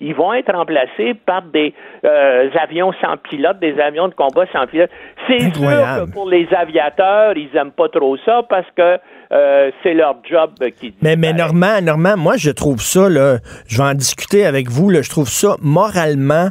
ils 0.00 0.14
vont 0.14 0.34
être 0.34 0.52
remplacés 0.52 1.14
par 1.14 1.42
des 1.42 1.74
euh, 2.04 2.48
avions 2.62 2.92
sans 3.00 3.16
pilote, 3.16 3.58
des 3.60 3.78
avions 3.80 4.08
de 4.08 4.14
combat 4.14 4.44
sans 4.52 4.66
pilote. 4.66 4.90
C'est 5.26 5.40
sûr 5.40 5.52
que 5.52 6.10
pour 6.12 6.28
les 6.28 6.48
aviateurs, 6.52 7.36
ils 7.36 7.54
aiment 7.56 7.72
pas 7.72 7.88
trop 7.88 8.16
ça 8.18 8.42
parce 8.48 8.66
que 8.76 8.98
euh, 9.32 9.70
c'est 9.82 9.94
leur 9.94 10.16
job 10.28 10.50
qui. 10.78 10.92
Mais, 11.02 11.14
mais 11.14 11.32
Normand, 11.32 11.80
Normand, 11.80 12.16
moi, 12.16 12.36
je 12.36 12.50
trouve 12.50 12.80
ça, 12.80 13.08
là, 13.08 13.38
je 13.68 13.78
vais 13.78 13.88
en 13.88 13.94
discuter 13.94 14.44
avec 14.44 14.68
vous, 14.68 14.89
je 15.02 15.10
trouve 15.10 15.30
ça 15.30 15.56
moralement 15.60 16.50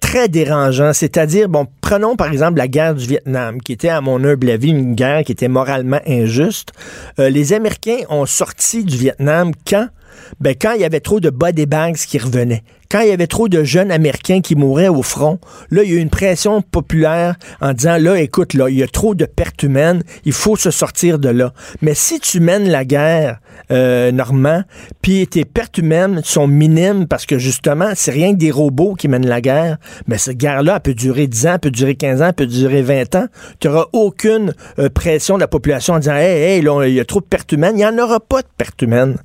très 0.00 0.28
dérangeant. 0.28 0.92
C'est-à-dire, 0.92 1.48
bon, 1.48 1.66
prenons 1.80 2.16
par 2.16 2.28
exemple 2.28 2.58
la 2.58 2.68
guerre 2.68 2.94
du 2.94 3.06
Vietnam, 3.06 3.60
qui 3.60 3.72
était, 3.72 3.88
à 3.88 4.00
mon 4.00 4.22
humble 4.24 4.50
avis, 4.50 4.70
une 4.70 4.94
guerre 4.94 5.24
qui 5.24 5.32
était 5.32 5.48
moralement 5.48 6.00
injuste. 6.06 6.72
Euh, 7.18 7.28
les 7.28 7.52
Américains 7.52 7.98
ont 8.08 8.26
sorti 8.26 8.84
du 8.84 8.96
Vietnam 8.96 9.52
quand? 9.68 9.88
Ben, 10.40 10.54
quand 10.60 10.72
il 10.72 10.80
y 10.80 10.84
avait 10.84 11.00
trop 11.00 11.20
de 11.20 11.30
body 11.30 11.66
bags 11.66 11.96
qui 11.96 12.18
revenaient, 12.18 12.62
quand 12.90 13.00
il 13.00 13.08
y 13.08 13.12
avait 13.12 13.26
trop 13.26 13.48
de 13.48 13.64
jeunes 13.64 13.90
Américains 13.90 14.40
qui 14.40 14.54
mouraient 14.54 14.88
au 14.88 15.02
front, 15.02 15.38
là, 15.70 15.82
il 15.82 15.90
y 15.90 15.94
a 15.94 15.96
eu 15.96 16.00
une 16.00 16.10
pression 16.10 16.62
populaire 16.62 17.34
en 17.60 17.72
disant, 17.72 17.98
là, 17.98 18.20
écoute, 18.20 18.54
là, 18.54 18.68
il 18.68 18.76
y 18.76 18.82
a 18.82 18.86
trop 18.86 19.14
de 19.14 19.24
pertes 19.24 19.62
humaines, 19.62 20.02
il 20.24 20.32
faut 20.32 20.56
se 20.56 20.70
sortir 20.70 21.18
de 21.18 21.28
là. 21.28 21.52
Mais 21.82 21.94
si 21.94 22.20
tu 22.20 22.40
mènes 22.40 22.68
la 22.68 22.84
guerre, 22.84 23.40
euh, 23.72 24.12
Normand, 24.12 24.62
puis 25.02 25.26
tes 25.26 25.44
pertes 25.44 25.78
humaines 25.78 26.20
sont 26.24 26.46
minimes 26.46 27.06
parce 27.08 27.26
que 27.26 27.38
justement, 27.38 27.90
c'est 27.94 28.12
rien 28.12 28.32
que 28.32 28.38
des 28.38 28.50
robots 28.50 28.94
qui 28.94 29.08
mènent 29.08 29.26
la 29.26 29.40
guerre, 29.40 29.78
mais 30.06 30.18
cette 30.18 30.36
guerre-là, 30.36 30.74
elle 30.76 30.82
peut 30.82 30.94
durer 30.94 31.26
10 31.26 31.46
ans, 31.46 31.58
peut 31.58 31.70
durer 31.70 31.96
15 31.96 32.22
ans, 32.22 32.32
peut 32.32 32.46
durer 32.46 32.82
20 32.82 33.14
ans. 33.16 33.26
Tu 33.58 33.68
n'auras 33.68 33.86
aucune 33.92 34.54
euh, 34.78 34.88
pression 34.88 35.34
de 35.34 35.40
la 35.40 35.48
population 35.48 35.94
en 35.94 35.98
disant, 35.98 36.14
hey, 36.14 36.42
hey, 36.42 36.62
là, 36.62 36.86
il 36.86 36.94
y 36.94 37.00
a 37.00 37.04
trop 37.04 37.20
de 37.20 37.26
pertes 37.26 37.50
humaines. 37.52 37.74
Il 37.74 37.78
n'y 37.78 37.86
en 37.86 37.98
aura 37.98 38.20
pas 38.20 38.42
de 38.42 38.48
pertes 38.56 38.80
humaines. 38.82 39.16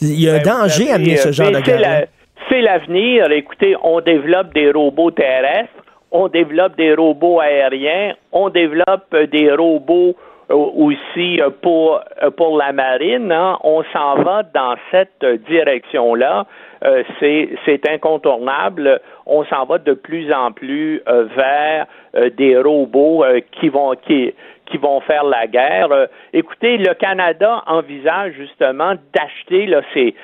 Il 0.00 0.20
y 0.20 0.28
a 0.28 0.34
un 0.34 0.38
Ben, 0.38 0.62
danger 0.62 0.90
à 0.90 0.94
amener 0.96 1.16
ce 1.16 1.28
euh, 1.28 1.32
genre 1.32 1.50
de 1.50 1.60
guerre. 1.60 2.06
C'est 2.48 2.60
l'avenir. 2.60 3.30
Écoutez, 3.30 3.74
on 3.82 4.00
développe 4.00 4.52
des 4.54 4.70
robots 4.70 5.10
terrestres, 5.10 5.70
on 6.10 6.28
développe 6.28 6.76
des 6.76 6.94
robots 6.94 7.40
aériens, 7.40 8.14
on 8.32 8.48
développe 8.50 9.06
euh, 9.14 9.26
des 9.26 9.50
robots 9.52 10.14
euh, 10.50 10.54
aussi 10.54 11.40
pour, 11.62 12.00
pour 12.36 12.58
la 12.58 12.72
marine. 12.72 13.32
hein. 13.32 13.56
On 13.64 13.82
s'en 13.92 14.16
va 14.22 14.42
dans 14.42 14.74
cette 14.90 15.24
direction-là. 15.48 16.46
Euh, 16.84 17.02
c'est 17.18 17.48
c'est 17.64 17.88
incontournable. 17.88 19.00
On 19.24 19.44
s'en 19.44 19.64
va 19.64 19.78
de 19.78 19.94
plus 19.94 20.30
en 20.32 20.52
plus 20.52 21.00
euh, 21.08 21.24
vers 21.34 21.86
euh, 22.14 22.28
des 22.36 22.58
robots 22.58 23.24
qui 23.52 23.70
vont 23.70 23.94
qui 24.06 24.34
qui 24.66 24.78
vont 24.78 25.00
faire 25.00 25.24
la 25.24 25.46
guerre. 25.46 25.92
Euh, 25.92 26.06
écoutez, 26.32 26.78
le 26.78 26.94
Canada 26.94 27.62
envisage 27.66 28.34
justement 28.34 28.94
d'acheter 29.14 29.66
là, 29.66 29.82
ses, 29.92 30.14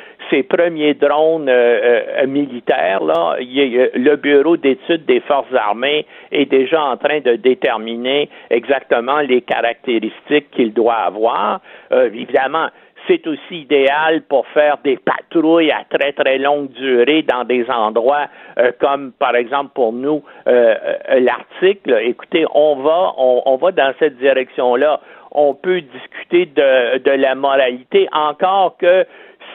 premiers 0.44 0.94
drones 0.94 1.48
euh, 1.48 2.22
euh, 2.22 2.26
militaires. 2.26 3.02
Là. 3.02 3.36
Le 3.40 4.16
Bureau 4.16 4.56
d'études 4.56 5.04
des 5.04 5.20
forces 5.20 5.52
armées 5.54 6.06
est 6.30 6.46
déjà 6.46 6.82
en 6.82 6.96
train 6.96 7.20
de 7.20 7.34
déterminer 7.34 8.28
exactement 8.48 9.18
les 9.20 9.42
caractéristiques 9.42 10.50
qu'il 10.52 10.72
doit 10.72 10.94
avoir. 10.94 11.60
Évidemment, 11.90 12.68
c'est 13.06 13.26
aussi 13.26 13.62
idéal 13.62 14.22
pour 14.22 14.46
faire 14.48 14.78
des 14.84 14.98
patrouilles 14.98 15.70
à 15.70 15.84
très 15.88 16.12
très 16.12 16.38
longue 16.38 16.70
durée 16.72 17.22
dans 17.22 17.44
des 17.44 17.68
endroits 17.70 18.26
euh, 18.58 18.72
comme 18.80 19.12
par 19.12 19.34
exemple 19.34 19.70
pour 19.74 19.92
nous 19.92 20.22
euh, 20.46 20.74
euh, 21.10 21.20
l'Arctique. 21.20 21.86
là. 21.86 22.02
Écoutez, 22.02 22.44
on 22.54 22.76
va 22.76 23.12
on, 23.16 23.42
on 23.46 23.56
va 23.56 23.72
dans 23.72 23.92
cette 23.98 24.18
direction-là. 24.18 25.00
On 25.32 25.54
peut 25.54 25.80
discuter 25.80 26.46
de, 26.46 26.98
de 26.98 27.10
la 27.10 27.34
moralité 27.34 28.08
encore 28.12 28.76
que 28.78 29.06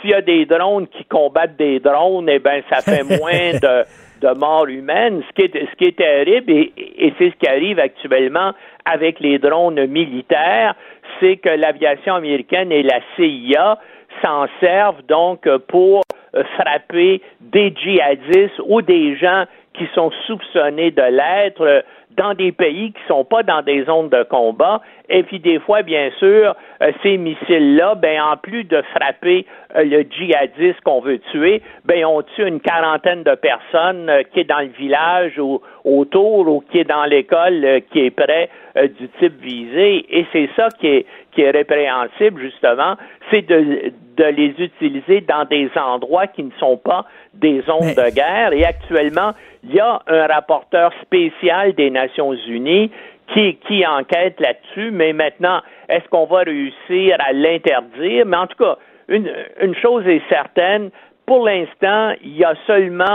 s'il 0.01 0.11
y 0.11 0.13
a 0.13 0.21
des 0.21 0.45
drones 0.45 0.87
qui 0.87 1.03
combattent 1.05 1.57
des 1.57 1.79
drones, 1.79 2.29
eh 2.29 2.39
ben 2.39 2.61
ça 2.69 2.81
fait 2.81 3.03
moins 3.19 3.59
de 3.61 3.85
de 4.21 4.33
morts 4.33 4.67
humaines, 4.67 5.21
ce 5.27 5.33
qui 5.33 5.41
est, 5.57 5.65
ce 5.69 5.75
qui 5.75 5.85
est 5.85 5.97
terrible, 5.97 6.51
et, 6.51 6.71
et 6.77 7.13
c'est 7.17 7.31
ce 7.31 7.35
qui 7.35 7.47
arrive 7.47 7.79
actuellement 7.79 8.53
avec 8.85 9.19
les 9.19 9.39
drones 9.39 9.85
militaires, 9.87 10.75
c'est 11.19 11.37
que 11.37 11.49
l'aviation 11.49 12.15
américaine 12.15 12.71
et 12.71 12.83
la 12.83 12.99
CIA 13.15 13.79
s'en 14.23 14.47
servent 14.59 15.03
donc 15.07 15.47
pour 15.67 16.03
euh, 16.35 16.43
frapper 16.57 17.21
des 17.41 17.73
djihadistes 17.75 18.59
ou 18.65 18.81
des 18.81 19.15
gens 19.17 19.45
qui 19.73 19.87
sont 19.93 20.11
soupçonnés 20.25 20.91
de 20.91 21.01
l'être 21.01 21.61
euh, 21.61 21.81
dans 22.15 22.33
des 22.33 22.51
pays 22.51 22.91
qui 22.91 23.01
sont 23.07 23.25
pas 23.25 23.43
dans 23.43 23.61
des 23.61 23.83
zones 23.85 24.09
de 24.09 24.23
combat. 24.23 24.81
Et 25.09 25.23
puis 25.23 25.39
des 25.39 25.59
fois, 25.59 25.81
bien 25.81 26.09
sûr, 26.17 26.55
euh, 26.81 26.91
ces 27.03 27.17
missiles-là, 27.17 27.95
ben 27.95 28.19
en 28.21 28.37
plus 28.37 28.63
de 28.63 28.81
frapper 28.95 29.45
euh, 29.75 29.83
le 29.83 30.03
djihadiste 30.03 30.81
qu'on 30.81 31.01
veut 31.01 31.19
tuer, 31.31 31.61
ben 31.85 32.05
on 32.05 32.21
tue 32.21 32.47
une 32.47 32.59
quarantaine 32.59 33.23
de 33.23 33.35
personnes 33.35 34.09
euh, 34.09 34.23
qui 34.33 34.41
est 34.41 34.45
dans 34.45 34.61
le 34.61 34.71
village 34.77 35.37
ou 35.37 35.61
autour 35.83 36.47
ou 36.47 36.61
qui 36.71 36.79
est 36.79 36.89
dans 36.89 37.05
l'école 37.05 37.81
qui 37.91 38.05
est 38.05 38.11
près 38.11 38.49
du 38.75 39.07
type 39.19 39.39
visé. 39.41 40.05
Et 40.09 40.25
c'est 40.33 40.49
ça 40.55 40.69
qui 40.79 40.87
est 40.87 41.05
qui 41.31 41.41
est 41.41 41.51
répréhensible 41.51 42.41
justement, 42.41 42.95
c'est 43.29 43.43
de 43.43 43.91
de 44.17 44.23
les 44.23 44.53
utiliser 44.57 45.21
dans 45.21 45.45
des 45.45 45.69
endroits 45.75 46.27
qui 46.27 46.43
ne 46.43 46.51
sont 46.59 46.77
pas 46.77 47.05
des 47.33 47.61
zones 47.61 47.93
Mais- 47.95 47.95
de 47.95 48.15
guerre. 48.15 48.53
Et 48.53 48.65
actuellement, 48.65 49.33
il 49.63 49.75
y 49.75 49.79
a 49.79 50.01
un 50.07 50.27
rapporteur 50.27 50.91
spécial 51.01 51.73
des 51.73 51.89
Nations 51.89 52.04
Unies 52.47 52.91
qui, 53.33 53.55
qui 53.67 53.85
enquête 53.85 54.39
là-dessus, 54.39 54.91
mais 54.91 55.13
maintenant, 55.13 55.61
est-ce 55.89 56.07
qu'on 56.09 56.25
va 56.25 56.39
réussir 56.39 57.17
à 57.19 57.33
l'interdire? 57.33 58.25
Mais 58.25 58.37
en 58.37 58.47
tout 58.47 58.57
cas, 58.57 58.77
une, 59.07 59.75
chose 59.81 60.05
est 60.07 60.21
certaine, 60.29 60.89
pour 61.25 61.45
l'instant, 61.45 62.13
il 62.23 62.37
y 62.37 62.43
a 62.43 62.53
seulement 62.67 63.05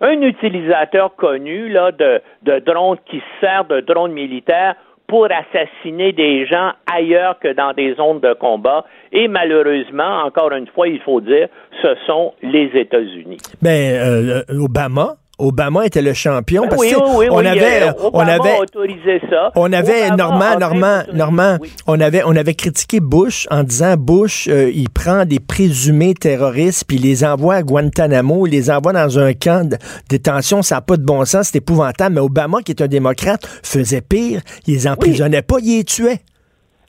un, 0.00 0.20
utilisateur 0.22 1.14
connu 1.14 1.68
là, 1.68 1.92
de, 1.92 2.58
drones 2.60 2.98
qui 3.06 3.18
se 3.18 3.46
sert 3.46 3.64
de 3.64 3.80
drones 3.80 4.12
militaires 4.12 4.74
pour 5.06 5.26
assassiner 5.26 6.12
des 6.12 6.46
gens 6.46 6.72
ailleurs 6.92 7.38
que 7.38 7.52
dans 7.52 7.72
des 7.72 7.94
zones 7.94 8.20
de 8.20 8.32
combat. 8.32 8.84
Et 9.12 9.28
malheureusement, 9.28 10.22
encore 10.24 10.52
une 10.52 10.66
fois, 10.68 10.88
il 10.88 11.00
faut 11.00 11.20
dire, 11.20 11.48
ce 11.82 11.94
sont 12.06 12.32
les 12.42 12.70
États-Unis. 12.74 13.36
Ben, 13.60 13.94
euh, 13.94 14.42
Obama. 14.58 15.16
Obama 15.42 15.84
était 15.86 16.02
le 16.02 16.12
champion 16.14 16.68
parce 16.68 16.80
oui, 16.80 16.94
oui, 16.96 17.10
oui, 17.16 17.26
on 17.30 17.38
avait, 17.38 17.82
euh, 17.82 17.92
on 18.12 18.20
avait, 18.20 18.58
autorisé 18.60 19.20
ça. 19.28 19.50
on 19.56 19.72
avait 19.72 20.10
Obama 20.12 20.16
Normand, 20.16 20.58
Normand, 20.58 20.98
autoriser- 21.02 21.16
Normand, 21.16 21.56
Oui. 21.60 21.72
on 21.86 22.00
avait, 22.00 22.22
on 22.24 22.36
avait 22.36 22.54
critiqué 22.54 23.00
Bush 23.00 23.46
en 23.50 23.64
disant 23.64 23.94
Bush, 23.96 24.48
euh, 24.48 24.70
il 24.74 24.88
prend 24.90 25.24
des 25.24 25.40
présumés 25.40 26.14
terroristes 26.14 26.84
puis 26.86 26.96
il 26.98 27.02
les 27.02 27.24
envoie 27.24 27.56
à 27.56 27.62
Guantanamo, 27.62 28.46
il 28.46 28.50
les 28.52 28.70
envoie 28.70 28.92
dans 28.92 29.18
un 29.18 29.32
camp 29.34 29.68
de 29.68 29.76
détention, 30.08 30.62
ça 30.62 30.76
n'a 30.76 30.80
pas 30.80 30.96
de 30.96 31.04
bon 31.04 31.24
sens, 31.24 31.48
c'est 31.48 31.58
épouvantable. 31.58 32.14
Mais 32.14 32.20
Obama, 32.20 32.58
qui 32.64 32.72
est 32.72 32.80
un 32.82 32.86
démocrate, 32.88 33.44
faisait 33.62 34.00
pire, 34.00 34.40
il 34.66 34.74
les 34.74 34.86
emprisonnait 34.86 35.42
pas, 35.42 35.56
il 35.62 35.78
les 35.78 35.84
tuait. 35.84 36.20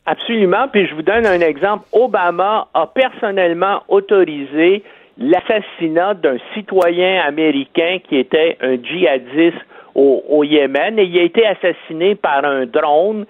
Absolument. 0.05 0.67
Puis 0.71 0.87
je 0.87 0.95
vous 0.95 1.01
donne 1.01 1.25
un 1.25 1.39
exemple. 1.39 1.85
Obama 1.93 2.67
a 2.73 2.87
personnellement 2.87 3.83
autorisé 3.87 4.83
l'assassinat 5.17 6.15
d'un 6.15 6.37
citoyen 6.53 7.21
américain 7.21 7.97
qui 8.07 8.17
était 8.17 8.57
un 8.61 8.75
djihadiste 8.81 9.57
au, 9.95 10.23
au 10.27 10.43
Yémen. 10.43 10.97
Et 10.97 11.03
il 11.03 11.19
a 11.19 11.23
été 11.23 11.45
assassiné 11.45 12.15
par 12.15 12.43
un 12.45 12.65
drone 12.65 13.25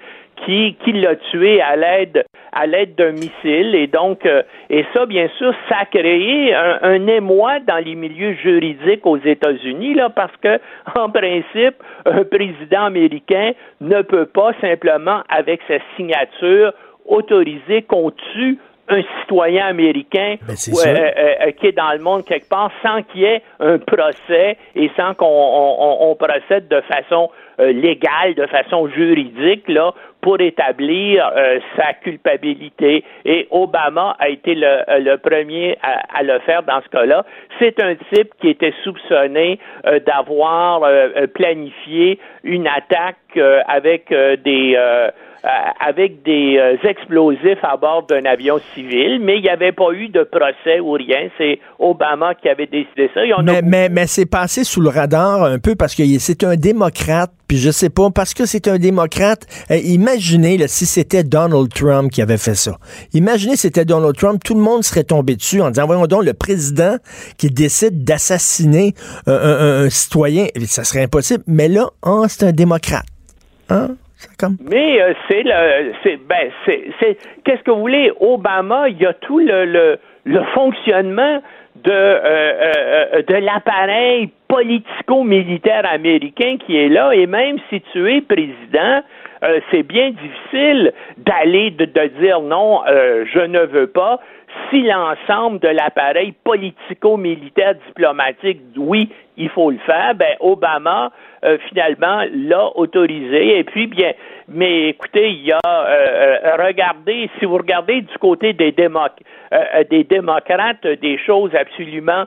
qui, 0.45 0.75
qui 0.83 0.93
l'a 0.93 1.15
tué 1.15 1.61
à 1.61 1.75
l'aide 1.75 2.25
à 2.55 2.67
l'aide 2.67 2.95
d'un 2.95 3.11
missile. 3.11 3.75
Et 3.75 3.87
donc 3.87 4.25
euh, 4.25 4.43
et 4.69 4.85
ça 4.93 5.05
bien 5.05 5.27
sûr 5.37 5.53
ça 5.69 5.79
a 5.81 5.85
créé 5.85 6.53
un, 6.53 6.79
un 6.81 7.07
émoi 7.07 7.59
dans 7.61 7.83
les 7.83 7.95
milieux 7.95 8.33
juridiques 8.33 9.05
aux 9.05 9.17
États-Unis 9.17 9.93
là 9.93 10.09
parce 10.09 10.35
que 10.37 10.59
en 10.95 11.09
principe 11.09 11.75
un 12.05 12.23
président 12.23 12.85
américain 12.85 13.51
ne 13.81 14.01
peut 14.01 14.25
pas 14.25 14.51
simplement 14.61 15.21
avec 15.29 15.61
sa 15.67 15.75
signature 15.95 16.73
autoriser 17.05 17.81
qu'on 17.83 18.11
tue 18.33 18.57
un 18.89 19.01
citoyen 19.21 19.65
américain 19.67 20.35
Ben, 20.45 20.53
euh, 20.53 20.87
euh, 20.87 21.33
euh, 21.47 21.51
qui 21.51 21.67
est 21.67 21.71
dans 21.71 21.93
le 21.93 21.99
monde 21.99 22.25
quelque 22.25 22.49
part 22.49 22.69
sans 22.83 23.01
qu'il 23.03 23.21
y 23.21 23.25
ait 23.25 23.41
un 23.59 23.77
procès 23.79 24.57
et 24.75 24.91
sans 24.97 25.13
qu'on 25.13 25.25
on- 25.25 25.75
on- 25.79 26.11
on 26.11 26.15
procède 26.15 26.67
de 26.67 26.81
façon 26.81 27.29
euh, 27.59 27.71
légale, 27.71 28.33
de 28.35 28.47
façon 28.47 28.87
juridique, 28.89 29.67
là, 29.69 29.93
pour 30.21 30.41
établir 30.41 31.31
sa 31.77 31.93
culpabilité. 31.93 33.03
Et 33.25 33.47
Obama 33.51 34.15
a 34.19 34.29
été 34.29 34.55
le, 34.55 34.77
le 35.01 35.17
premier 35.17 35.77
à, 35.83 36.01
à 36.19 36.23
le 36.23 36.39
faire 36.39 36.63
dans 36.63 36.81
ce 36.81 36.89
cas-là. 36.89 37.23
C'est 37.59 37.79
un 37.83 37.93
type 38.11 38.31
qui 38.41 38.49
était 38.49 38.73
soupçonné 38.83 39.59
d'avoir 40.07 40.81
planifié 41.33 42.19
une 42.43 42.67
attaque 42.67 43.17
avec 43.67 44.09
des 44.43 44.77
avec 45.43 46.23
des 46.23 46.57
euh, 46.57 46.87
explosifs 46.87 47.59
à 47.63 47.75
bord 47.77 48.05
d'un 48.07 48.23
avion 48.25 48.59
civil, 48.73 49.19
mais 49.21 49.37
il 49.37 49.41
n'y 49.41 49.49
avait 49.49 49.73
pas 49.73 49.91
eu 49.91 50.07
de 50.07 50.23
procès 50.23 50.79
ou 50.79 50.91
rien. 50.91 51.29
C'est 51.37 51.59
Obama 51.79 52.33
qui 52.35 52.47
avait 52.47 52.65
décidé 52.67 53.09
ça. 53.13 53.25
Et 53.25 53.33
on 53.33 53.39
a 53.39 53.43
Mais, 53.43 53.61
mais, 53.61 53.89
mais 53.89 54.07
c'est 54.07 54.25
passé 54.25 54.63
sous 54.63 54.79
le 54.79 54.89
radar 54.89 55.43
un 55.43 55.59
peu 55.59 55.75
parce 55.75 55.95
que 55.95 56.03
c'est 56.19 56.43
un 56.45 56.55
démocrate, 56.55 57.31
puis 57.47 57.57
je 57.57 57.71
sais 57.71 57.89
pas, 57.89 58.09
parce 58.09 58.33
que 58.33 58.45
c'est 58.45 58.67
un 58.69 58.77
démocrate, 58.77 59.45
euh, 59.69 59.77
imaginez 59.77 60.57
là, 60.57 60.67
si 60.69 60.85
c'était 60.85 61.23
Donald 61.25 61.73
Trump 61.73 62.09
qui 62.09 62.21
avait 62.21 62.37
fait 62.37 62.55
ça. 62.55 62.77
Imaginez 63.13 63.55
si 63.57 63.63
c'était 63.63 63.85
Donald 63.85 64.15
Trump, 64.15 64.41
tout 64.43 64.53
le 64.55 64.61
monde 64.61 64.83
serait 64.83 65.03
tombé 65.03 65.35
dessus 65.35 65.61
en 65.61 65.69
disant, 65.71 65.85
voyons 65.87 66.07
donc, 66.07 66.23
le 66.23 66.33
président 66.33 66.95
qui 67.37 67.49
décide 67.49 68.05
d'assassiner 68.05 68.93
un, 69.27 69.33
un- 69.33 69.83
un 69.85 69.89
citoyen, 69.89 70.45
ça 70.67 70.83
serait 70.85 71.03
impossible. 71.03 71.43
Mais 71.47 71.67
là, 71.67 71.87
ah, 72.03 72.23
c'est 72.29 72.45
un 72.45 72.51
démocrate. 72.53 73.05
Hein? 73.69 73.95
Mais 74.63 75.01
euh, 75.01 75.13
c'est 75.27 75.43
le, 75.43 75.93
c'est, 76.03 76.17
ben, 76.17 76.49
c'est, 76.65 76.83
c'est, 76.99 77.17
qu'est-ce 77.43 77.61
que 77.63 77.71
vous 77.71 77.79
voulez? 77.79 78.11
Obama, 78.19 78.89
il 78.89 78.97
y 79.01 79.05
a 79.05 79.13
tout 79.13 79.39
le, 79.39 79.97
le, 80.25 80.43
fonctionnement 80.53 81.41
de, 81.75 81.91
euh, 81.91 82.71
euh, 83.15 83.21
de 83.23 83.35
l'appareil 83.35 84.29
politico-militaire 84.47 85.85
américain 85.91 86.57
qui 86.65 86.77
est 86.77 86.89
là, 86.89 87.11
et 87.13 87.25
même 87.25 87.57
si 87.69 87.81
tu 87.91 88.11
es 88.11 88.21
président, 88.21 89.01
c'est 89.71 89.83
bien 89.83 90.11
difficile 90.11 90.93
d'aller 91.17 91.71
de, 91.71 91.85
dire 92.21 92.39
non, 92.39 92.81
je 92.87 93.45
ne 93.45 93.59
veux 93.59 93.87
pas 93.87 94.21
si 94.69 94.81
l'ensemble 94.83 95.59
de 95.59 95.67
l'appareil 95.67 96.33
politico-militaire 96.43 97.75
diplomatique, 97.87 98.61
oui, 98.77 99.09
il 99.37 99.49
faut 99.49 99.71
le 99.71 99.77
faire, 99.79 100.13
ben 100.15 100.35
Obama 100.39 101.11
euh, 101.43 101.57
finalement 101.69 102.23
l'a 102.31 102.75
autorisé. 102.75 103.59
Et 103.59 103.63
puis 103.63 103.87
bien, 103.87 104.11
mais 104.47 104.89
écoutez, 104.89 105.29
il 105.29 105.45
y 105.45 105.51
a 105.51 105.59
regardez, 106.59 107.29
si 107.39 107.45
vous 107.45 107.57
regardez 107.57 108.01
du 108.01 108.17
côté 108.19 108.53
des, 108.53 108.71
des 108.71 110.03
démocrates, 110.03 110.85
des 110.85 111.17
choses 111.17 111.51
absolument 111.55 112.25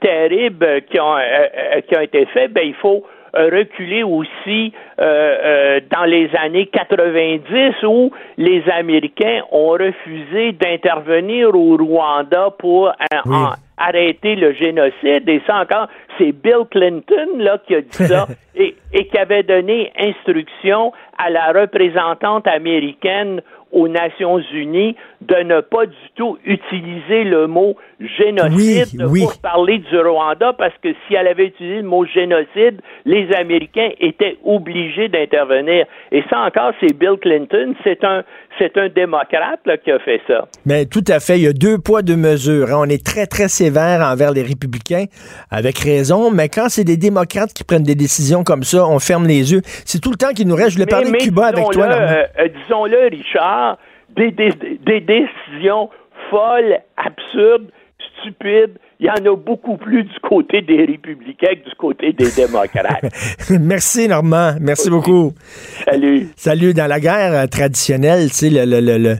terribles 0.00 0.82
qui 0.90 0.98
ont 0.98 1.16
qui 1.86 1.96
ont 1.96 2.00
été 2.00 2.26
faites, 2.26 2.52
ben 2.52 2.66
il 2.66 2.74
faut 2.74 3.04
reculer 3.44 4.02
aussi 4.02 4.72
euh, 4.98 5.04
euh, 5.04 5.80
dans 5.90 6.04
les 6.04 6.30
années 6.36 6.66
90 6.66 7.82
où 7.84 8.10
les 8.36 8.62
Américains 8.70 9.42
ont 9.52 9.70
refusé 9.70 10.52
d'intervenir 10.52 11.54
au 11.54 11.76
Rwanda 11.76 12.50
pour 12.58 12.92
arrêter 13.76 14.34
le 14.34 14.52
génocide. 14.52 15.28
Et 15.28 15.40
ça 15.46 15.60
encore, 15.62 15.88
c'est 16.18 16.32
Bill 16.32 16.64
Clinton 16.70 17.38
là 17.38 17.58
qui 17.66 17.74
a 17.74 17.80
dit 17.80 17.88
ça 17.92 18.26
et, 18.54 18.74
et 18.92 19.06
qui 19.06 19.18
avait 19.18 19.42
donné 19.44 19.92
instruction 19.98 20.92
à 21.16 21.30
la 21.30 21.52
représentante 21.52 22.46
américaine 22.46 23.40
aux 23.72 23.88
Nations 23.88 24.38
Unies 24.52 24.96
de 25.20 25.36
ne 25.36 25.60
pas 25.60 25.86
du 25.86 25.96
tout 26.14 26.38
utiliser 26.44 27.24
le 27.24 27.46
mot 27.46 27.76
génocide 28.00 29.02
pour 29.02 29.38
parler 29.38 29.78
du 29.78 29.98
Rwanda 29.98 30.52
parce 30.52 30.74
que 30.82 30.90
si 31.06 31.14
elle 31.14 31.26
avait 31.26 31.46
utilisé 31.46 31.76
le 31.76 31.88
mot 31.88 32.04
génocide, 32.06 32.80
les 33.04 33.32
Américains 33.34 33.90
étaient 34.00 34.38
obligés 34.44 35.08
d'intervenir. 35.08 35.86
Et 36.12 36.22
ça 36.30 36.40
encore, 36.40 36.72
c'est 36.80 36.96
Bill 36.96 37.16
Clinton, 37.20 37.74
c'est 37.84 38.04
un 38.04 38.24
c'est 38.58 38.76
un 38.76 38.88
démocrate 38.88 39.60
qui 39.84 39.90
a 39.90 39.98
fait 40.00 40.20
ça. 40.26 40.46
Mais 40.66 40.86
tout 40.86 41.04
à 41.06 41.20
fait, 41.20 41.38
il 41.38 41.44
y 41.44 41.46
a 41.46 41.52
deux 41.52 41.78
poids 41.78 42.02
deux 42.02 42.16
mesures. 42.16 42.70
Hein. 42.70 42.84
On 42.86 42.88
est 42.88 43.04
très 43.04 43.26
très 43.26 43.48
sévère 43.48 44.00
envers 44.00 44.32
les 44.32 44.42
républicains, 44.42 45.04
avec 45.50 45.78
raison. 45.78 46.30
Mais 46.30 46.48
quand 46.48 46.68
c'est 46.68 46.84
des 46.84 46.96
démocrates 46.96 47.52
qui 47.52 47.64
prennent 47.64 47.84
des 47.84 47.94
décisions 47.94 48.44
comme 48.44 48.64
ça, 48.64 48.86
on 48.86 48.98
ferme 48.98 49.26
les 49.26 49.52
yeux. 49.52 49.60
C'est 49.84 50.00
tout 50.00 50.10
le 50.10 50.16
temps 50.16 50.32
qu'il 50.34 50.48
nous 50.48 50.56
reste. 50.56 50.70
Je 50.70 50.74
voulais 50.74 50.86
parler 50.86 51.10
de 51.10 51.16
Cuba 51.16 51.46
avec 51.46 51.70
toi. 51.70 51.84
Euh, 51.84 52.24
euh, 52.38 52.48
disons-le, 52.48 53.08
Richard, 53.10 53.57
des, 54.16 54.30
des 54.30 55.00
décisions 55.00 55.90
folles, 56.30 56.78
absurdes, 56.96 57.70
stupides. 58.20 58.78
Il 59.00 59.06
y 59.06 59.10
en 59.10 59.32
a 59.32 59.36
beaucoup 59.36 59.76
plus 59.76 60.02
du 60.02 60.20
côté 60.28 60.60
des 60.60 60.84
républicains 60.84 61.54
que 61.54 61.68
du 61.68 61.74
côté 61.76 62.12
des 62.12 62.30
démocrates. 62.32 63.04
Merci, 63.60 64.08
Normand. 64.08 64.54
Merci 64.60 64.90
beaucoup. 64.90 65.32
Salut. 65.84 66.28
Salut. 66.34 66.74
Dans 66.74 66.88
la 66.88 66.98
guerre 66.98 67.48
traditionnelle, 67.48 68.28
tu 68.30 68.34
sais, 68.34 68.50
le, 68.50 68.64
le, 68.64 68.80
le, 68.80 68.98
le 68.98 69.16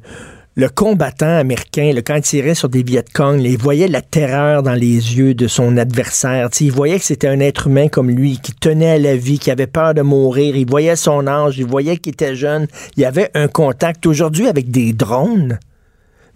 combattant 0.67 1.39
américain, 1.39 1.93
le, 1.95 2.03
quand 2.03 2.17
il 2.17 2.23
tirait 2.23 2.55
sur 2.57 2.69
des 2.69 2.83
Viet 2.83 3.05
Cong, 3.15 3.41
il 3.41 3.57
voyait 3.57 3.87
la 3.87 4.03
terreur 4.03 4.65
dans 4.65 4.75
les 4.75 5.17
yeux 5.17 5.33
de 5.35 5.47
son 5.47 5.77
adversaire. 5.77 6.49
il 6.61 6.73
voyait 6.73 6.99
que 6.99 7.05
c'était 7.05 7.29
un 7.29 7.39
être 7.39 7.69
humain 7.69 7.87
comme 7.87 8.11
lui, 8.11 8.41
qui 8.43 8.53
tenait 8.53 8.91
à 8.91 8.99
la 8.99 9.15
vie, 9.15 9.39
qui 9.39 9.53
avait 9.53 9.69
peur 9.69 9.95
de 9.95 10.03
mourir. 10.03 10.57
Il 10.57 10.69
voyait 10.69 10.97
son 10.97 11.29
âge, 11.29 11.59
il 11.59 11.67
voyait 11.67 11.97
qu'il 11.97 12.15
était 12.15 12.35
jeune. 12.35 12.67
Il 12.97 13.03
y 13.03 13.07
avait 13.07 13.31
un 13.35 13.47
contact. 13.47 14.05
Aujourd'hui, 14.05 14.49
avec 14.49 14.69
des 14.69 14.93
drones, 14.93 15.61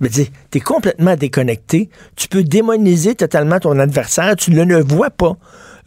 dis, 0.09 0.31
t'es 0.51 0.61
complètement 0.61 1.17
déconnecté. 1.17 1.89
Tu 2.17 2.29
peux 2.29 2.45
démoniser 2.45 3.17
totalement 3.17 3.59
ton 3.59 3.79
adversaire. 3.79 4.37
Tu 4.37 4.53
ne 4.53 4.63
le 4.63 4.83
vois 4.83 5.11
pas. 5.11 5.37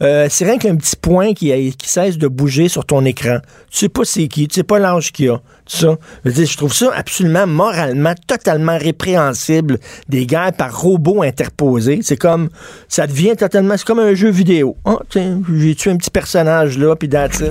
Euh, 0.02 0.26
c'est 0.30 0.44
rien 0.44 0.58
qu'un 0.58 0.76
petit 0.76 0.96
point 0.96 1.32
qui, 1.32 1.50
qui, 1.76 1.88
cesse 1.88 2.18
de 2.18 2.28
bouger 2.28 2.68
sur 2.68 2.84
ton 2.84 3.04
écran. 3.04 3.38
Tu 3.70 3.78
sais 3.78 3.88
pas 3.88 4.04
c'est 4.04 4.28
qui, 4.28 4.46
tu 4.46 4.56
sais 4.56 4.62
pas 4.62 4.78
l'âge 4.78 5.12
qu'il 5.12 5.30
a. 5.30 5.40
Ça. 5.66 5.96
Je, 6.24 6.44
je 6.44 6.56
trouve 6.56 6.72
ça 6.72 6.90
absolument 6.94 7.46
moralement, 7.46 8.14
totalement 8.26 8.76
répréhensible 8.76 9.78
des 10.08 10.26
guerres 10.26 10.52
par 10.52 10.78
robots 10.78 11.22
interposés. 11.22 12.00
C'est 12.02 12.16
comme, 12.16 12.50
ça 12.88 13.06
devient 13.06 13.36
totalement, 13.36 13.76
c'est 13.76 13.86
comme 13.86 14.00
un 14.00 14.14
jeu 14.14 14.30
vidéo. 14.30 14.76
Oh, 14.84 15.00
tiens, 15.08 15.40
j'ai 15.56 15.74
tué 15.74 15.90
un 15.90 15.96
petit 15.96 16.10
personnage 16.10 16.78
là, 16.78 16.94
puis 16.94 17.08
that's 17.08 17.42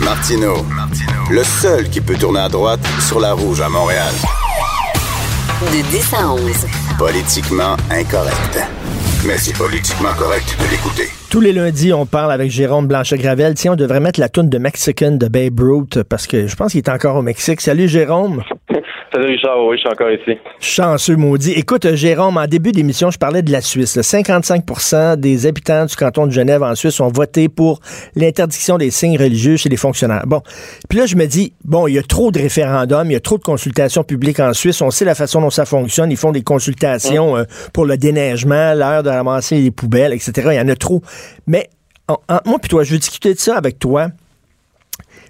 Martino, 0.00 0.66
le 1.30 1.44
seul 1.44 1.88
qui 1.88 2.00
peut 2.00 2.16
tourner 2.16 2.40
à 2.40 2.48
droite 2.48 2.80
sur 3.06 3.20
la 3.20 3.34
rouge 3.34 3.60
à 3.60 3.68
Montréal. 3.68 4.12
De 5.60 5.90
10 5.90 6.14
à 6.14 6.32
11. 6.32 6.40
Politiquement 6.98 7.76
incorrect. 7.88 8.58
Mais 9.24 9.38
c'est 9.38 9.56
politiquement 9.56 10.12
correct 10.18 10.56
de 10.58 10.70
l'écouter. 10.70 11.21
Tous 11.32 11.40
les 11.40 11.54
lundis, 11.54 11.94
on 11.94 12.04
parle 12.04 12.30
avec 12.30 12.50
Jérôme 12.50 12.86
Blanchet-Gravel. 12.86 13.54
Tiens, 13.54 13.72
on 13.72 13.76
devrait 13.76 14.00
mettre 14.00 14.20
la 14.20 14.28
toune 14.28 14.50
de 14.50 14.58
Mexican 14.58 15.12
de 15.12 15.28
Babe 15.28 15.58
Ruth 15.58 16.02
parce 16.02 16.26
que 16.26 16.46
je 16.46 16.54
pense 16.54 16.72
qu'il 16.72 16.80
est 16.80 16.90
encore 16.90 17.16
au 17.16 17.22
Mexique. 17.22 17.62
Salut, 17.62 17.88
Jérôme. 17.88 18.42
Salut 19.12 19.26
Richard, 19.26 19.66
oui, 19.66 19.76
je 19.76 19.80
suis 19.80 19.90
encore 19.90 20.10
ici. 20.10 20.38
Chanceux 20.58 21.16
maudit. 21.16 21.52
Écoute, 21.52 21.86
Jérôme, 21.94 22.38
en 22.38 22.46
début 22.46 22.72
d'émission, 22.72 23.10
je 23.10 23.18
parlais 23.18 23.42
de 23.42 23.52
la 23.52 23.60
Suisse. 23.60 23.98
55% 23.98 25.16
des 25.16 25.46
habitants 25.46 25.84
du 25.84 25.94
canton 25.96 26.26
de 26.26 26.32
Genève 26.32 26.62
en 26.62 26.74
Suisse 26.74 26.98
ont 26.98 27.08
voté 27.08 27.50
pour 27.50 27.80
l'interdiction 28.16 28.78
des 28.78 28.90
signes 28.90 29.18
religieux 29.18 29.58
chez 29.58 29.68
les 29.68 29.76
fonctionnaires. 29.76 30.24
Bon, 30.26 30.40
puis 30.88 30.98
là, 30.98 31.04
je 31.04 31.16
me 31.16 31.26
dis, 31.26 31.52
bon, 31.62 31.86
il 31.88 31.94
y 31.94 31.98
a 31.98 32.02
trop 32.02 32.30
de 32.30 32.38
référendums, 32.38 33.10
il 33.10 33.12
y 33.12 33.16
a 33.16 33.20
trop 33.20 33.36
de 33.36 33.42
consultations 33.42 34.02
publiques 34.02 34.40
en 34.40 34.54
Suisse. 34.54 34.80
On 34.80 34.90
sait 34.90 35.04
la 35.04 35.14
façon 35.14 35.42
dont 35.42 35.50
ça 35.50 35.66
fonctionne. 35.66 36.10
Ils 36.10 36.16
font 36.16 36.32
des 36.32 36.42
consultations 36.42 37.36
euh, 37.36 37.44
pour 37.74 37.84
le 37.84 37.98
déneigement, 37.98 38.72
l'heure 38.72 39.02
de 39.02 39.10
ramasser 39.10 39.60
les 39.60 39.70
poubelles, 39.70 40.14
etc. 40.14 40.32
Il 40.52 40.56
y 40.56 40.60
en 40.60 40.68
a 40.68 40.76
trop. 40.76 41.02
Mais 41.46 41.68
moi, 42.44 42.58
puis 42.60 42.68
toi, 42.68 42.84
je 42.84 42.92
veux 42.92 42.98
discuter 42.98 43.34
de 43.34 43.38
ça 43.38 43.56
avec 43.56 43.78
toi 43.78 44.08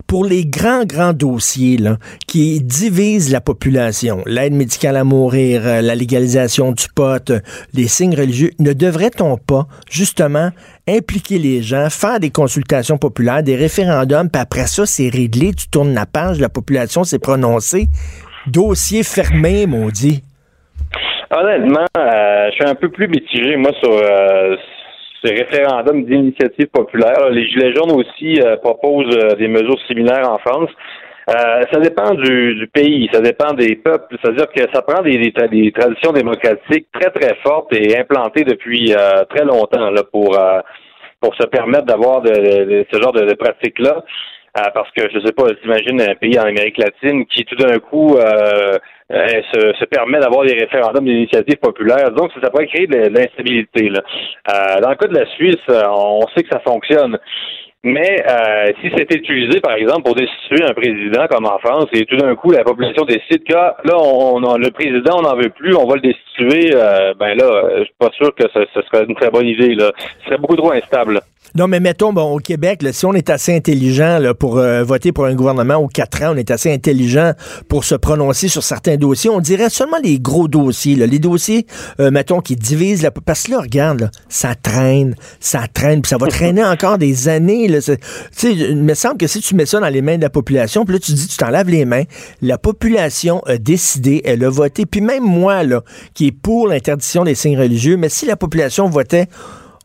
pour 0.06 0.24
les 0.24 0.44
grands, 0.44 0.84
grands 0.84 1.12
dossiers 1.12 1.76
là, 1.78 1.96
qui 2.26 2.60
divisent 2.60 3.32
la 3.32 3.40
population, 3.40 4.22
l'aide 4.26 4.52
médicale 4.52 4.96
à 4.96 5.04
mourir, 5.04 5.62
euh, 5.64 5.80
la 5.80 5.94
légalisation 5.94 6.72
du 6.72 6.86
pot, 6.94 7.30
euh, 7.30 7.40
les 7.72 7.86
signes 7.86 8.14
religieux, 8.14 8.50
ne 8.58 8.72
devrait-on 8.72 9.36
pas 9.36 9.66
justement 9.90 10.50
impliquer 10.88 11.38
les 11.38 11.62
gens, 11.62 11.88
faire 11.88 12.20
des 12.20 12.30
consultations 12.30 12.98
populaires, 12.98 13.42
des 13.42 13.56
référendums, 13.56 14.28
puis 14.30 14.42
après 14.42 14.66
ça, 14.66 14.86
c'est 14.86 15.08
réglé, 15.08 15.52
tu 15.54 15.68
tournes 15.68 15.94
la 15.94 16.06
page, 16.06 16.40
la 16.40 16.48
population 16.48 17.04
s'est 17.04 17.18
prononcée. 17.18 17.86
Dossier 18.46 19.04
fermé, 19.04 19.66
maudit. 19.66 20.22
Honnêtement, 21.30 21.86
euh, 21.96 22.50
je 22.50 22.54
suis 22.56 22.68
un 22.68 22.74
peu 22.74 22.90
plus 22.90 23.08
mitigé, 23.08 23.56
moi, 23.56 23.70
sur, 23.80 23.90
ce 25.24 25.30
référendum 25.30 26.04
d'initiative 26.04 26.66
populaire. 26.66 27.30
Les 27.30 27.46
Gilets 27.46 27.74
jaunes 27.74 27.92
aussi 27.92 28.40
euh, 28.40 28.56
proposent 28.56 29.16
euh, 29.16 29.34
des 29.36 29.48
mesures 29.48 29.80
similaires 29.86 30.28
en 30.28 30.38
France. 30.38 30.70
Euh, 31.30 31.62
ça 31.72 31.78
dépend 31.78 32.14
du, 32.14 32.68
pays, 32.72 33.08
ça 33.12 33.20
dépend 33.20 33.52
des 33.54 33.76
peuples. 33.76 34.16
C'est-à-dire 34.20 34.48
que 34.48 34.62
ça 34.74 34.82
prend 34.82 35.02
des, 35.02 35.18
des, 35.18 35.72
traditions 35.72 36.12
démocratiques 36.12 36.88
très, 36.92 37.10
très 37.10 37.36
fortes 37.44 37.72
et 37.72 37.96
implantées 37.96 38.42
depuis 38.42 38.92
très 39.30 39.44
longtemps 39.44 39.90
là, 39.90 40.02
pour, 40.10 40.36
pour 41.20 41.34
se 41.36 41.46
permettre 41.46 41.84
d'avoir 41.84 42.22
de, 42.22 42.84
ce 42.92 43.00
genre 43.00 43.12
de, 43.12 43.24
de 43.24 43.34
pratiques-là. 43.34 44.02
Parce 44.54 44.90
que, 44.90 45.02
je 45.12 45.20
sais 45.24 45.32
pas, 45.32 45.44
j'imagine 45.62 46.00
un 46.00 46.14
pays 46.14 46.38
en 46.38 46.44
Amérique 46.44 46.78
latine 46.78 47.24
qui 47.26 47.44
tout 47.44 47.56
d'un 47.56 47.78
coup 47.78 48.16
euh, 48.16 48.78
se, 49.12 49.72
se, 49.78 49.84
permet 49.86 50.18
d'avoir 50.20 50.44
des 50.44 50.54
référendums 50.54 51.04
d'initiative 51.04 51.56
populaire. 51.56 52.10
Donc, 52.12 52.30
ça, 52.40 52.50
pourrait 52.50 52.66
créer 52.66 52.86
de, 52.86 53.08
l'instabilité. 53.08 53.90
Euh, 53.90 54.80
dans 54.80 54.90
le 54.90 54.96
cas 54.96 55.08
de 55.08 55.18
la 55.18 55.26
Suisse, 55.34 55.56
euh, 55.68 55.82
on 55.88 56.26
sait 56.34 56.42
que 56.42 56.50
ça 56.50 56.60
fonctionne. 56.60 57.18
Mais 57.84 58.16
euh, 58.28 58.72
si 58.80 58.92
c'était 58.96 59.16
utilisé, 59.16 59.60
par 59.60 59.74
exemple, 59.74 60.04
pour 60.04 60.14
destituer 60.14 60.62
un 60.64 60.72
président 60.72 61.26
comme 61.26 61.46
en 61.46 61.58
France, 61.58 61.86
et 61.92 62.04
tout 62.04 62.16
d'un 62.16 62.36
coup 62.36 62.52
la 62.52 62.62
population 62.62 63.04
décide 63.04 63.42
que 63.42 63.56
ah, 63.56 63.76
là, 63.84 63.98
on, 63.98 64.38
le 64.56 64.70
président, 64.70 65.18
on 65.18 65.22
n'en 65.22 65.34
veut 65.34 65.50
plus, 65.50 65.74
on 65.74 65.84
va 65.88 65.96
le 65.96 66.00
destituer, 66.00 66.70
ben 67.18 67.34
là, 67.36 67.78
je 67.78 67.84
suis 67.84 67.94
pas 67.98 68.10
sûr 68.12 68.32
que 68.36 68.44
ce, 68.54 68.66
ce 68.72 68.82
serait 68.82 69.04
une 69.08 69.16
très 69.16 69.30
bonne 69.30 69.48
idée. 69.48 69.74
Là. 69.74 69.90
Ce 70.20 70.26
serait 70.26 70.38
beaucoup 70.38 70.54
trop 70.54 70.70
instable. 70.70 71.22
Non, 71.54 71.68
mais 71.68 71.80
mettons, 71.80 72.14
bon, 72.14 72.34
au 72.34 72.38
Québec, 72.38 72.82
si 72.92 73.04
on 73.04 73.12
est 73.12 73.28
assez 73.28 73.54
intelligent 73.54 74.18
là, 74.18 74.32
pour 74.32 74.56
euh, 74.56 74.82
voter 74.84 75.12
pour 75.12 75.26
un 75.26 75.34
gouvernement 75.34 75.74
aux 75.76 75.86
quatre 75.86 76.22
ans, 76.22 76.32
on 76.32 76.36
est 76.36 76.50
assez 76.50 76.72
intelligent 76.72 77.32
pour 77.68 77.84
se 77.84 77.94
prononcer 77.94 78.48
sur 78.48 78.62
certains 78.62 78.96
dossiers. 78.96 79.28
On 79.28 79.40
dirait 79.40 79.68
seulement 79.68 79.98
les 80.02 80.18
gros 80.18 80.48
dossiers, 80.48 80.96
là, 80.96 81.06
les 81.06 81.18
dossiers, 81.18 81.66
euh, 82.00 82.10
mettons, 82.10 82.40
qui 82.40 82.56
divisent 82.56 83.02
la... 83.02 83.10
Parce 83.10 83.42
que 83.42 83.50
là, 83.50 83.60
regarde, 83.60 84.00
là, 84.00 84.10
ça 84.30 84.54
traîne, 84.54 85.14
ça 85.40 85.64
traîne, 85.72 86.00
puis 86.00 86.08
ça 86.08 86.16
va 86.16 86.28
traîner 86.28 86.64
encore 86.64 86.96
des 86.96 87.28
années. 87.28 87.68
Là, 87.68 87.80
il 88.44 88.76
me 88.76 88.94
semble 88.94 89.18
que 89.18 89.26
si 89.26 89.40
tu 89.40 89.54
mets 89.54 89.66
ça 89.66 89.78
dans 89.78 89.88
les 89.88 90.00
mains 90.00 90.16
de 90.16 90.22
la 90.22 90.30
population, 90.30 90.86
puis 90.86 90.94
là, 90.94 91.00
tu 91.00 91.12
dis, 91.12 91.28
tu 91.28 91.36
t'en 91.36 91.50
laves 91.50 91.68
les 91.68 91.84
mains, 91.84 92.04
la 92.40 92.56
population 92.56 93.40
a 93.44 93.58
décidé, 93.58 94.22
elle 94.24 94.42
a 94.42 94.48
voté, 94.48 94.86
puis 94.86 95.02
même 95.02 95.24
moi, 95.24 95.64
là, 95.64 95.82
qui 96.14 96.28
est 96.28 96.32
pour 96.32 96.66
l'interdiction 96.66 97.24
des 97.24 97.34
signes 97.34 97.58
religieux, 97.58 97.98
mais 97.98 98.08
si 98.08 98.24
la 98.24 98.36
population 98.36 98.88
votait 98.88 99.28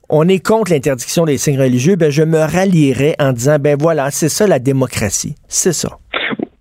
on 0.10 0.28
est 0.28 0.46
contre 0.46 0.72
l'interdiction 0.72 1.26
des 1.26 1.38
signes 1.38 1.60
religieux, 1.60 1.96
ben 1.96 2.12
je 2.12 2.24
me 2.24 2.40
rallierais 2.40 3.16
en 3.20 3.34
disant 3.34 3.58
ben 3.60 3.76
voilà, 3.80 4.10
c'est 4.12 4.30
ça 4.30 4.48
la 4.48 4.60
démocratie. 4.60 5.36
C'est 5.48 5.74
ça. 5.74 5.90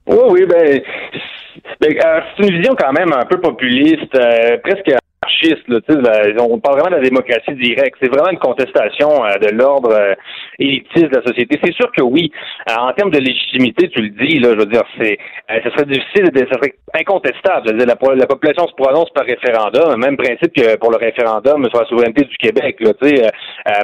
Oui, 0.08 0.18
oui, 0.30 0.46
ben, 0.46 0.80
ben 1.80 1.96
euh, 1.96 2.20
c'est 2.36 2.46
une 2.46 2.56
vision 2.56 2.74
quand 2.78 2.92
même 2.92 3.12
un 3.12 3.24
peu 3.24 3.40
populiste, 3.40 4.14
euh, 4.14 4.56
presque 4.62 4.90
Là, 5.68 5.80
on 6.40 6.58
parle 6.58 6.80
vraiment 6.80 6.96
de 6.96 7.02
la 7.02 7.08
démocratie 7.08 7.54
directe. 7.54 7.96
C'est 8.00 8.10
vraiment 8.10 8.30
une 8.30 8.38
contestation 8.38 9.24
euh, 9.24 9.38
de 9.38 9.54
l'ordre 9.54 10.16
élitiste 10.58 11.10
de 11.10 11.16
la 11.16 11.22
société. 11.22 11.58
C'est 11.62 11.74
sûr 11.74 11.90
que 11.92 12.02
oui, 12.02 12.30
en 12.70 12.92
termes 12.92 13.10
de 13.10 13.18
légitimité, 13.18 13.88
tu 13.88 14.02
le 14.02 14.10
dis, 14.10 14.38
là, 14.38 14.50
je 14.52 14.58
veux 14.58 14.66
dire, 14.66 14.82
c'est, 14.98 15.18
ce 15.48 15.70
serait 15.70 15.86
difficile, 15.86 16.30
ça 16.34 16.58
serait 16.58 16.74
incontestable. 16.94 17.72
la, 17.72 17.84
la, 17.84 18.26
population 18.26 18.66
se 18.66 18.74
prononce 18.74 19.10
par 19.10 19.24
référendum, 19.24 19.98
même 20.00 20.16
principe 20.16 20.52
que 20.54 20.76
pour 20.76 20.90
le 20.90 20.96
référendum 20.96 21.68
sur 21.68 21.80
la 21.80 21.86
souveraineté 21.86 22.24
du 22.24 22.36
Québec, 22.36 22.76
sais, 23.02 23.30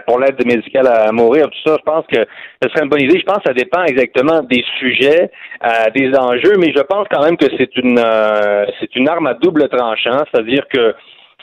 pour 0.07 0.19
l'aide 0.19 0.45
médicale 0.45 0.87
à 0.87 1.13
mourir, 1.13 1.49
tout 1.49 1.71
ça, 1.71 1.77
je 1.79 1.85
pense 1.85 2.07
que 2.07 2.27
ce 2.63 2.69
serait 2.69 2.85
une 2.85 2.89
bonne 2.89 3.03
idée. 3.03 3.19
Je 3.19 3.25
pense 3.25 3.39
que 3.39 3.49
ça 3.49 3.55
dépend 3.55 3.83
exactement 3.85 4.43
des 4.43 4.65
sujets, 4.79 5.31
des 5.95 6.13
enjeux, 6.17 6.57
mais 6.59 6.73
je 6.75 6.83
pense 6.83 7.07
quand 7.11 7.23
même 7.23 7.37
que 7.37 7.47
c'est 7.59 7.77
une 7.77 8.01
c'est 8.81 8.95
une 8.97 9.09
arme 9.09 9.27
à 9.27 9.35
double 9.35 9.69
tranchant, 9.69 10.23
c'est-à-dire 10.33 10.65
que 10.73 10.95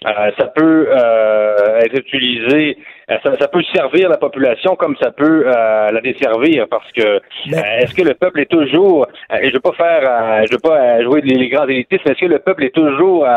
euh, 0.05 0.31
ça 0.37 0.47
peut 0.47 0.87
euh, 0.89 1.79
être 1.79 1.99
utilisé, 1.99 2.77
euh, 3.11 3.17
ça, 3.21 3.47
peut 3.49 3.61
servir 3.73 4.07
la 4.07 4.17
population 4.17 4.75
comme 4.77 4.95
ça 5.01 5.11
peut 5.11 5.43
la 5.43 5.99
desservir 6.01 6.67
parce 6.69 6.89
que 6.93 7.19
est-ce 7.47 7.93
que 7.93 8.03
le 8.03 8.13
peuple 8.13 8.39
est 8.39 8.49
toujours, 8.49 9.07
et 9.41 9.49
je 9.49 9.53
veux 9.53 9.59
pas 9.59 9.73
faire, 9.73 10.45
je 10.45 10.53
veux 10.53 10.59
pas 10.59 11.03
jouer 11.03 11.21
les, 11.21 11.49
grands 11.49 11.67
élitistes, 11.67 12.01
mais 12.05 12.13
est-ce 12.13 12.21
que 12.21 12.25
le 12.31 12.39
peuple 12.39 12.63
est 12.63 12.73
toujours 12.73 13.27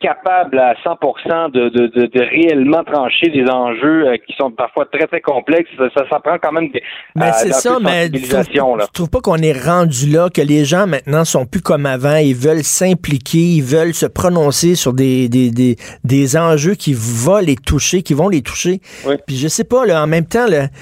capable 0.00 0.58
à 0.58 0.74
100% 0.84 1.50
de, 1.50 1.68
de, 1.70 1.86
de, 1.86 2.06
de, 2.06 2.20
réellement 2.20 2.84
trancher 2.84 3.28
des 3.30 3.44
enjeux 3.50 4.06
euh, 4.06 4.16
qui 4.26 4.34
sont 4.36 4.50
parfois 4.50 4.84
très 4.84 5.06
très 5.06 5.20
complexes. 5.20 5.70
Ça, 5.78 6.04
ça, 6.10 6.20
prend 6.20 6.36
quand 6.38 6.52
même 6.52 6.70
des. 6.70 6.82
Mais 7.16 7.28
euh, 7.28 7.32
c'est 7.34 7.52
ça, 7.52 7.78
mais 7.80 8.10
tu 8.10 8.20
trouves, 8.22 8.88
trouves 8.92 9.10
pas 9.10 9.20
qu'on 9.20 9.38
est 9.38 9.58
rendu 9.58 10.10
là, 10.10 10.28
que 10.28 10.42
les 10.42 10.64
gens 10.66 10.86
maintenant 10.86 11.24
sont 11.24 11.46
plus 11.46 11.62
comme 11.62 11.86
avant, 11.86 12.16
ils 12.16 12.34
veulent 12.34 12.64
s'impliquer, 12.64 13.38
ils 13.38 13.62
veulent 13.62 13.94
se 13.94 14.06
prononcer 14.06 14.74
sur 14.74 14.92
des, 14.92 15.28
des, 15.30 15.50
des, 15.50 15.76
des 16.04 16.36
enjeux 16.36 16.74
qui 16.74 16.92
vont 16.94 17.38
les 17.38 17.56
toucher, 17.56 18.02
qui 18.02 18.12
vont 18.12 18.28
les 18.28 18.42
toucher. 18.42 18.80
Puis 19.26 19.36
je 19.36 19.48
sais 19.48 19.64
pas, 19.64 19.86
là, 19.86 20.02
en 20.02 20.06
même 20.06 20.26
temps, 20.26 20.46
là, 20.46 20.68
tu 20.68 20.74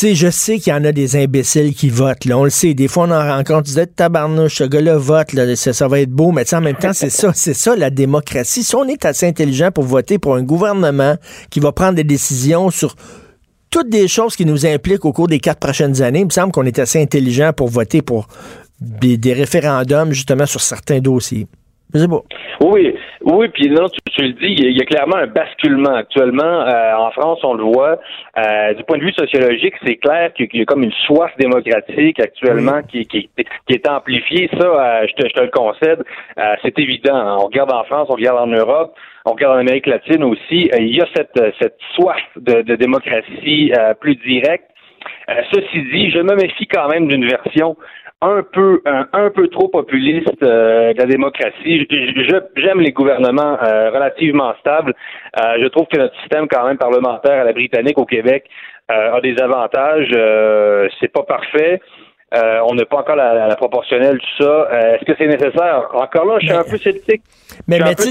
sais, 0.00 0.14
je 0.14 0.30
sais 0.30 0.58
qu'il 0.58 0.72
y 0.72 0.76
en 0.76 0.84
a 0.84 0.92
des 0.92 1.16
imbéciles 1.16 1.74
qui 1.74 1.88
votent. 1.90 2.24
Là. 2.24 2.38
On 2.38 2.44
le 2.44 2.50
sait. 2.50 2.74
Des 2.74 2.88
fois, 2.88 3.04
on 3.04 3.10
en 3.10 3.36
rencontre, 3.36 3.64
tu 3.64 3.70
disais, 3.70 3.86
tabarnouche, 3.86 4.56
ce 4.56 4.64
gars-là 4.64 4.96
vote, 4.96 5.32
là, 5.32 5.56
ça, 5.56 5.88
va 5.88 6.00
être 6.00 6.10
beau. 6.10 6.32
Mais 6.32 6.52
en 6.54 6.60
même 6.60 6.76
temps, 6.76 6.92
c'est 6.92 7.10
ça, 7.10 7.32
c'est 7.34 7.54
ça 7.54 7.76
la 7.76 7.90
démocratie. 7.90 8.64
Si 8.64 8.74
on 8.74 8.84
est 8.84 9.04
assez 9.04 9.26
intelligent 9.26 9.70
pour 9.70 9.84
voter 9.84 10.18
pour 10.18 10.34
un 10.34 10.42
gouvernement 10.42 11.16
qui 11.50 11.60
va 11.60 11.72
prendre 11.72 11.94
des 11.94 12.04
décisions 12.04 12.70
sur 12.70 12.96
toutes 13.70 13.88
des 13.88 14.08
choses 14.08 14.36
qui 14.36 14.44
nous 14.44 14.66
impliquent 14.66 15.04
au 15.04 15.12
cours 15.12 15.28
des 15.28 15.40
quatre 15.40 15.60
prochaines 15.60 16.02
années, 16.02 16.20
il 16.20 16.26
me 16.26 16.30
semble 16.30 16.52
qu'on 16.52 16.66
est 16.66 16.78
assez 16.78 17.00
intelligent 17.00 17.52
pour 17.54 17.68
voter 17.68 18.02
pour 18.02 18.28
des 18.80 19.32
référendums, 19.32 20.12
justement, 20.12 20.46
sur 20.46 20.60
certains 20.60 21.00
dossiers. 21.00 21.46
Oui, 22.60 22.94
oui, 23.22 23.48
puis 23.48 23.68
non, 23.68 23.86
tu, 23.88 24.22
le 24.22 24.32
dis, 24.32 24.54
il 24.58 24.76
y, 24.76 24.80
a, 24.80 24.84
clairement 24.84 25.16
un 25.16 25.26
basculement 25.26 25.94
actuellement. 25.94 26.42
Euh, 26.42 26.94
en 26.96 27.10
France, 27.10 27.40
on 27.42 27.54
le 27.54 27.64
voit. 27.64 27.98
Euh, 28.38 28.74
du 28.74 28.84
point 28.84 28.98
de 28.98 29.04
vue 29.04 29.12
sociologique, 29.12 29.74
c'est 29.84 29.96
clair 29.96 30.32
qu'il 30.32 30.48
y 30.54 30.62
a 30.62 30.64
comme 30.64 30.82
une 30.82 30.92
soif 31.06 31.30
démocratique 31.38 32.20
actuellement 32.20 32.82
qui, 32.82 33.06
qui, 33.06 33.28
qui, 33.36 33.74
est 33.74 33.88
amplifiée. 33.88 34.48
Ça, 34.58 34.66
euh, 34.66 35.06
je, 35.08 35.14
te, 35.14 35.28
je, 35.28 35.34
te, 35.34 35.40
le 35.40 35.50
concède, 35.50 36.02
c'est 36.62 36.78
évident. 36.78 37.38
On 37.40 37.46
regarde 37.46 37.72
en 37.72 37.84
France, 37.84 38.08
on 38.10 38.14
regarde 38.14 38.38
en 38.38 38.46
Europe, 38.46 38.94
on 39.26 39.32
regarde 39.32 39.56
en 39.56 39.60
Amérique 39.60 39.86
latine 39.86 40.24
aussi. 40.24 40.70
il 40.78 40.96
y 40.96 41.00
a 41.00 41.06
cette, 41.14 41.40
cette 41.60 41.76
soif 41.94 42.22
de, 42.36 42.62
de 42.62 42.76
démocratie 42.76 43.72
plus 44.00 44.16
directe. 44.16 44.64
ceci 45.52 45.82
dit, 45.92 46.10
je 46.10 46.20
me 46.20 46.34
méfie 46.36 46.66
quand 46.66 46.88
même 46.88 47.08
d'une 47.08 47.26
version 47.26 47.76
un 48.22 48.42
peu 48.44 48.80
un, 48.86 49.30
peu 49.30 49.48
trop 49.48 49.68
populiste 49.68 50.42
euh, 50.42 50.94
de 50.94 50.98
la 50.98 51.06
démocratie. 51.06 51.86
J'aime 52.56 52.80
les 52.80 52.92
gouvernements 52.92 53.58
euh, 53.62 53.90
relativement 53.90 54.54
stables. 54.60 54.94
Euh, 55.38 55.56
je 55.60 55.66
trouve 55.66 55.86
que 55.88 55.98
notre 55.98 56.18
système 56.20 56.46
quand 56.48 56.66
même 56.66 56.78
parlementaire 56.78 57.40
à 57.40 57.44
la 57.44 57.52
britannique 57.52 57.98
au 57.98 58.06
Québec 58.06 58.44
a 58.88 59.20
des 59.22 59.40
avantages. 59.40 60.10
c'est 61.00 61.10
pas 61.10 61.22
parfait. 61.22 61.80
Euh, 62.34 62.60
on 62.66 62.74
n'a 62.74 62.86
pas 62.86 62.98
encore 62.98 63.16
la, 63.16 63.46
la, 63.46 63.56
proportionnelle, 63.56 64.18
tout 64.18 64.44
ça. 64.44 64.50
Euh, 64.50 64.94
est-ce 64.94 65.04
que 65.04 65.12
c'est 65.18 65.26
nécessaire? 65.26 65.88
Encore 65.92 66.24
là, 66.24 66.38
je 66.40 66.46
suis 66.46 66.54
un 66.54 66.64
peu 66.64 66.78
sceptique. 66.78 67.22
Mais, 67.68 67.78
mais 67.78 67.94
tu, 67.94 68.10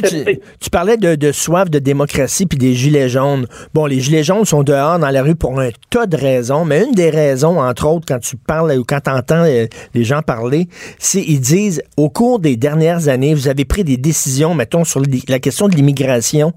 tu, 0.59 0.69
parlais 0.69 0.97
de, 0.97 1.15
de, 1.15 1.31
soif 1.31 1.71
de 1.71 1.79
démocratie 1.79 2.45
puis 2.45 2.59
des 2.59 2.73
gilets 2.73 3.09
jaunes. 3.09 3.47
Bon, 3.73 3.87
les 3.87 3.99
gilets 3.99 4.23
jaunes 4.23 4.45
sont 4.45 4.61
dehors 4.61 4.99
dans 4.99 5.09
la 5.09 5.23
rue 5.23 5.33
pour 5.33 5.59
un 5.59 5.69
tas 5.89 6.05
de 6.05 6.15
raisons, 6.15 6.65
mais 6.65 6.83
une 6.83 6.91
des 6.91 7.09
raisons, 7.09 7.59
entre 7.59 7.87
autres, 7.87 8.05
quand 8.07 8.19
tu 8.19 8.37
parles 8.37 8.71
ou 8.73 8.83
quand 8.83 8.99
tu 9.01 9.09
entends 9.09 9.43
euh, 9.43 9.65
les 9.95 10.03
gens 10.03 10.21
parler, 10.21 10.67
c'est 10.99 11.21
ils 11.21 11.39
disent 11.39 11.81
au 11.97 12.09
cours 12.09 12.39
des 12.39 12.57
dernières 12.57 13.07
années, 13.07 13.33
vous 13.33 13.47
avez 13.47 13.65
pris 13.65 13.83
des 13.83 13.97
décisions, 13.97 14.53
mettons, 14.53 14.83
sur 14.83 15.01
la 15.27 15.39
question 15.39 15.67
de 15.67 15.75
l'immigration 15.75 16.53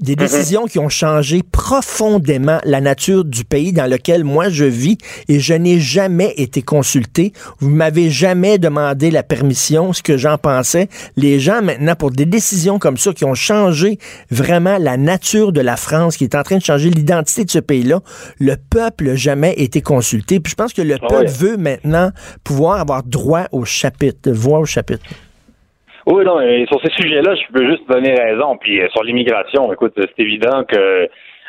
des 0.00 0.12
mhm. 0.12 0.18
décisions 0.18 0.66
qui 0.66 0.78
ont 0.78 0.88
changé 0.88 1.42
profondément 1.42 2.58
la 2.64 2.80
nature 2.80 3.24
du 3.24 3.44
pays 3.44 3.72
dans 3.72 3.88
lequel 3.88 4.24
moi 4.24 4.48
je 4.48 4.64
vis 4.64 4.98
et 5.28 5.38
je 5.38 5.54
n'ai 5.54 5.80
jamais 5.80 6.32
été 6.36 6.62
consulté. 6.62 7.32
Vous 7.60 7.68
m'avez 7.68 8.10
jamais 8.10 8.58
demandé 8.58 9.10
la 9.10 9.22
permission, 9.22 9.92
ce 9.92 10.02
que 10.02 10.16
j'en 10.16 10.38
pensais. 10.38 10.88
Les 11.16 11.40
gens 11.40 11.62
maintenant, 11.62 11.94
pour 11.94 12.10
des 12.10 12.24
décisions 12.24 12.78
comme 12.78 12.96
ça 12.96 13.12
qui 13.12 13.24
ont 13.24 13.34
changé 13.34 13.98
vraiment 14.30 14.78
la 14.78 14.96
nature 14.96 15.52
de 15.52 15.60
la 15.60 15.76
France, 15.76 16.16
qui 16.16 16.24
est 16.24 16.34
en 16.34 16.42
train 16.42 16.56
de 16.56 16.64
changer 16.64 16.90
l'identité 16.90 17.44
de 17.44 17.50
ce 17.50 17.58
pays-là, 17.58 18.00
le 18.38 18.56
peuple 18.56 19.08
n'a 19.08 19.16
jamais 19.16 19.54
été 19.58 19.82
consulté. 19.82 20.40
Puis 20.40 20.52
je 20.52 20.56
pense 20.56 20.72
que 20.72 20.82
le 20.82 20.96
ah 21.00 21.06
peuple 21.06 21.30
veut 21.30 21.56
maintenant 21.56 22.10
pouvoir 22.44 22.80
avoir 22.80 23.02
droit 23.02 23.44
au 23.52 23.64
chapitre, 23.64 24.30
voix 24.30 24.58
au 24.58 24.64
chapitre. 24.64 25.04
Oui, 26.06 26.24
non, 26.24 26.38
mais 26.38 26.66
sur 26.66 26.80
ces 26.82 26.90
sujets-là, 26.90 27.34
je 27.34 27.52
peux 27.52 27.64
juste 27.68 27.88
donner 27.88 28.14
raison. 28.14 28.56
Puis 28.56 28.80
euh, 28.80 28.88
sur 28.90 29.04
l'immigration, 29.04 29.72
écoute, 29.72 29.92
c'est 29.96 30.22
évident 30.22 30.64
que 30.64 30.76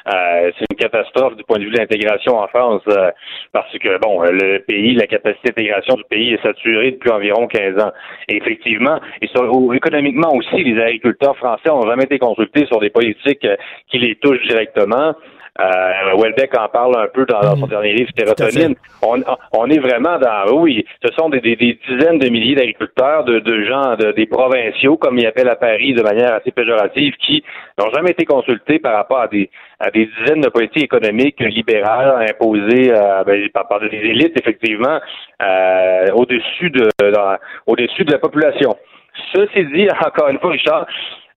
euh, 0.05 0.51
c'est 0.57 0.65
une 0.69 0.77
catastrophe 0.77 1.35
du 1.37 1.43
point 1.43 1.57
de 1.57 1.63
vue 1.63 1.71
de 1.71 1.77
l'intégration 1.77 2.37
en 2.37 2.47
France 2.47 2.81
euh, 2.89 3.09
parce 3.51 3.71
que 3.77 3.97
bon, 3.99 4.21
le 4.21 4.59
pays, 4.59 4.93
la 4.95 5.07
capacité 5.07 5.49
d'intégration 5.49 5.95
du 5.95 6.03
pays 6.03 6.33
est 6.33 6.43
saturée 6.43 6.91
depuis 6.91 7.09
environ 7.09 7.47
15 7.47 7.81
ans. 7.81 7.91
Et 8.27 8.37
effectivement, 8.37 8.99
et 9.21 9.27
sur, 9.27 9.73
économiquement 9.73 10.35
aussi, 10.35 10.63
les 10.63 10.79
agriculteurs 10.79 11.37
français 11.37 11.71
ont 11.71 11.87
jamais 11.87 12.03
été 12.03 12.19
consultés 12.19 12.65
sur 12.67 12.79
des 12.79 12.89
politiques 12.89 13.47
qui 13.89 13.97
les 13.97 14.15
touchent 14.15 14.45
directement. 14.47 15.15
Euh, 15.61 16.17
Welbeck 16.17 16.57
en 16.57 16.67
parle 16.67 16.97
un 16.97 17.07
peu 17.13 17.27
dans, 17.27 17.55
son 17.55 17.67
mm. 17.67 17.69
dernier 17.69 17.93
livre, 17.93 18.09
Sérotonine. 18.17 18.75
On, 19.03 19.21
on, 19.51 19.69
est 19.69 19.77
vraiment 19.77 20.17
dans, 20.17 20.51
oui, 20.51 20.83
ce 21.05 21.13
sont 21.13 21.29
des, 21.29 21.41
des, 21.41 21.55
dizaines 21.55 22.17
de 22.17 22.27
milliers 22.29 22.55
d'agriculteurs, 22.55 23.23
de, 23.23 23.37
de 23.37 23.63
gens, 23.63 23.95
de, 23.95 24.13
des 24.13 24.25
provinciaux, 24.25 24.97
comme 24.97 25.19
ils 25.19 25.27
appellent 25.27 25.49
à 25.49 25.55
Paris 25.55 25.93
de 25.93 26.01
manière 26.01 26.33
assez 26.33 26.49
péjorative, 26.49 27.13
qui 27.23 27.43
n'ont 27.77 27.91
jamais 27.91 28.11
été 28.11 28.25
consultés 28.25 28.79
par 28.79 28.95
rapport 28.95 29.19
à 29.19 29.27
des, 29.27 29.51
à 29.79 29.91
des 29.91 30.09
dizaines 30.17 30.41
de 30.41 30.49
politiques 30.49 30.85
économiques 30.85 31.39
libérales 31.39 32.27
imposées 32.27 32.91
euh, 32.91 33.23
ben, 33.23 33.47
par, 33.49 33.67
par, 33.67 33.79
des 33.79 33.95
élites, 33.95 34.39
effectivement, 34.39 34.99
euh, 35.41 36.07
au-dessus 36.15 36.71
de, 36.71 36.89
au-dessus 37.67 38.05
de 38.05 38.11
la 38.11 38.17
population. 38.17 38.75
Ceci 39.33 39.65
dit, 39.65 39.87
encore 40.05 40.29
une 40.29 40.39
fois, 40.39 40.51
Richard, 40.51 40.87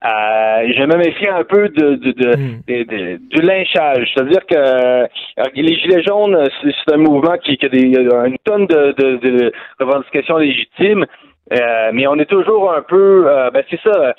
euh, 0.05 0.73
je 0.77 0.83
me 0.83 0.95
méfie 0.95 1.27
un 1.27 1.43
peu 1.43 1.69
de, 1.69 1.95
de, 1.95 2.11
de, 2.11 2.35
hmm. 2.35 3.17
du 3.29 3.41
lynchage. 3.41 4.07
C'est-à-dire 4.13 4.45
que 4.45 4.55
euh, 4.55 5.07
les 5.55 5.75
Gilets 5.79 6.03
jaunes, 6.03 6.37
c'est 6.61 6.93
un 6.93 6.97
mouvement 6.97 7.37
qui, 7.37 7.57
qui 7.57 7.65
a, 7.65 7.69
des, 7.69 7.81
une 7.81 8.37
tonne 8.43 8.67
de, 8.67 8.91
de, 8.91 9.51
revendications 9.79 10.37
légitimes, 10.37 11.05
euh, 11.53 11.89
mais 11.93 12.05
on 12.07 12.15
est 12.15 12.29
toujours 12.29 12.71
un 12.71 12.83
peu... 12.83 13.25
Euh, 13.27 13.49
ben 13.51 13.63
c'est 13.69 13.81
ça 13.81 14.13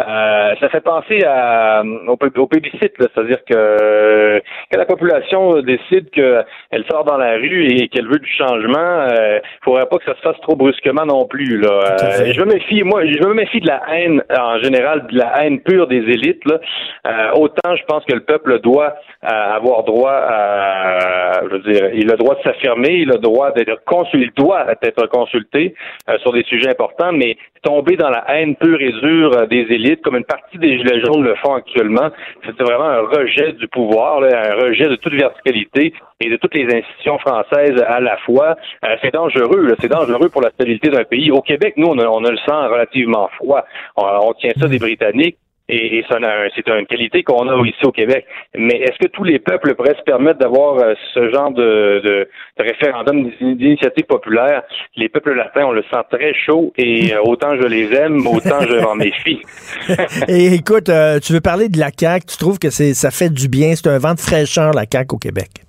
euh, 0.00 0.54
ça 0.58 0.68
fait 0.70 0.80
penser 0.80 1.22
à, 1.24 1.84
au, 2.08 2.18
au 2.18 2.46
plébiscite, 2.48 2.94
c'est-à-dire 2.98 3.38
que 3.48 4.42
quand 4.72 4.78
la 4.78 4.86
population 4.86 5.62
décide 5.62 6.10
qu'elle 6.10 6.84
sort 6.90 7.04
dans 7.04 7.16
la 7.16 7.34
rue 7.36 7.66
et 7.66 7.86
qu'elle 7.86 8.08
veut 8.08 8.18
du 8.18 8.32
changement, 8.32 9.06
il 9.08 9.16
euh, 9.16 9.38
faudrait 9.62 9.86
pas 9.86 9.98
que 9.98 10.04
ça 10.04 10.16
se 10.16 10.20
fasse 10.20 10.40
trop 10.40 10.56
brusquement 10.56 11.06
non 11.06 11.26
plus. 11.26 11.60
Là. 11.60 11.96
Euh, 12.02 12.32
je 12.32 12.40
me 12.40 12.54
méfie, 12.54 12.82
moi, 12.82 13.06
je 13.06 13.24
me 13.24 13.34
méfie 13.34 13.60
de 13.60 13.68
la 13.68 13.82
haine 13.92 14.20
en 14.36 14.58
général, 14.58 15.06
de 15.06 15.16
la 15.16 15.44
haine 15.44 15.60
pure 15.60 15.86
des 15.86 15.98
élites. 15.98 16.44
Là. 16.44 16.58
Euh, 17.06 17.30
autant 17.36 17.76
je 17.76 17.84
pense 17.84 18.04
que 18.04 18.14
le 18.14 18.24
peuple 18.24 18.58
doit 18.60 18.94
avoir 19.22 19.84
droit 19.84 20.10
à, 20.10 21.40
je 21.44 21.48
veux 21.50 21.72
dire, 21.72 21.90
il 21.94 22.08
a 22.08 22.12
le 22.14 22.18
droit 22.18 22.34
de 22.34 22.42
s'affirmer, 22.42 22.94
il 22.94 23.10
a 23.10 23.14
le 23.14 23.20
droit 23.20 23.52
d'être 23.52 23.84
consulté, 23.84 24.26
il 24.36 24.42
doit 24.42 24.66
être 24.82 25.06
consulté 25.06 25.74
sur 26.20 26.32
des 26.32 26.42
sujets 26.44 26.70
importants, 26.70 27.12
mais 27.12 27.36
tomber 27.62 27.96
dans 27.96 28.10
la 28.10 28.24
haine 28.28 28.56
pure 28.56 28.80
et 28.80 28.92
dure 28.92 29.46
des 29.46 29.66
élites 29.70 29.83
comme 30.02 30.16
une 30.16 30.24
partie 30.24 30.58
des 30.58 30.78
Gilets 30.78 31.00
jaunes 31.00 31.22
le 31.22 31.34
font 31.36 31.54
actuellement. 31.54 32.10
C'est 32.44 32.60
vraiment 32.60 32.88
un 32.88 33.00
rejet 33.00 33.52
du 33.52 33.68
pouvoir, 33.68 34.22
un 34.22 34.54
rejet 34.54 34.88
de 34.88 34.96
toute 34.96 35.14
verticalité 35.14 35.92
et 36.20 36.30
de 36.30 36.36
toutes 36.36 36.54
les 36.54 36.64
institutions 36.64 37.18
françaises 37.18 37.82
à 37.86 38.00
la 38.00 38.16
fois. 38.18 38.56
Euh, 38.84 38.96
c'est 39.02 39.12
dangereux, 39.12 39.74
c'est 39.80 39.90
dangereux 39.90 40.28
pour 40.28 40.42
la 40.42 40.50
stabilité 40.50 40.90
d'un 40.90 41.04
pays. 41.04 41.30
Au 41.30 41.42
Québec, 41.42 41.74
nous, 41.76 41.88
on 41.88 41.98
a, 41.98 42.06
on 42.06 42.24
a 42.24 42.30
le 42.30 42.38
sang 42.46 42.68
relativement 42.68 43.28
froid. 43.36 43.64
on 43.96 44.32
tient 44.34 44.52
ça 44.58 44.68
des 44.68 44.78
Britanniques. 44.78 45.38
Et, 45.68 46.04
c'est 46.54 46.68
une 46.68 46.86
qualité 46.86 47.22
qu'on 47.22 47.48
a 47.48 47.66
ici 47.66 47.84
au 47.84 47.90
Québec. 47.90 48.26
Mais 48.54 48.76
est-ce 48.76 48.98
que 48.98 49.10
tous 49.10 49.24
les 49.24 49.38
peuples 49.38 49.74
pourraient 49.74 49.96
se 49.96 50.02
permettre 50.02 50.38
d'avoir 50.38 50.78
euh, 50.78 50.94
ce 51.14 51.30
genre 51.30 51.50
de, 51.52 52.02
de, 52.04 52.28
référendum 52.58 53.30
d'initiative 53.40 54.04
populaire? 54.04 54.62
Les 54.96 55.08
peuples 55.08 55.34
latins, 55.34 55.64
on 55.64 55.72
le 55.72 55.82
sent 55.90 56.02
très 56.10 56.34
chaud 56.34 56.72
et 56.76 57.14
euh, 57.14 57.22
autant 57.22 57.56
je 57.56 57.66
les 57.66 57.92
aime, 57.94 58.26
autant 58.26 58.60
je 58.60 58.82
m'en 58.82 58.94
méfie. 58.94 59.40
et 60.28 60.54
écoute, 60.54 60.90
euh, 60.90 61.18
tu 61.18 61.32
veux 61.32 61.40
parler 61.40 61.68
de 61.70 61.78
la 61.78 61.90
CAQ, 61.96 62.26
tu 62.26 62.36
trouves 62.36 62.58
que 62.58 62.68
c'est 62.68 62.92
ça 62.92 63.10
fait 63.10 63.32
du 63.32 63.48
bien, 63.48 63.74
c'est 63.74 63.88
un 63.88 63.98
vent 63.98 64.14
de 64.14 64.20
fraîcheur, 64.20 64.72
la 64.72 64.84
CAQ 64.90 65.14
au 65.14 65.18
Québec? 65.18 65.63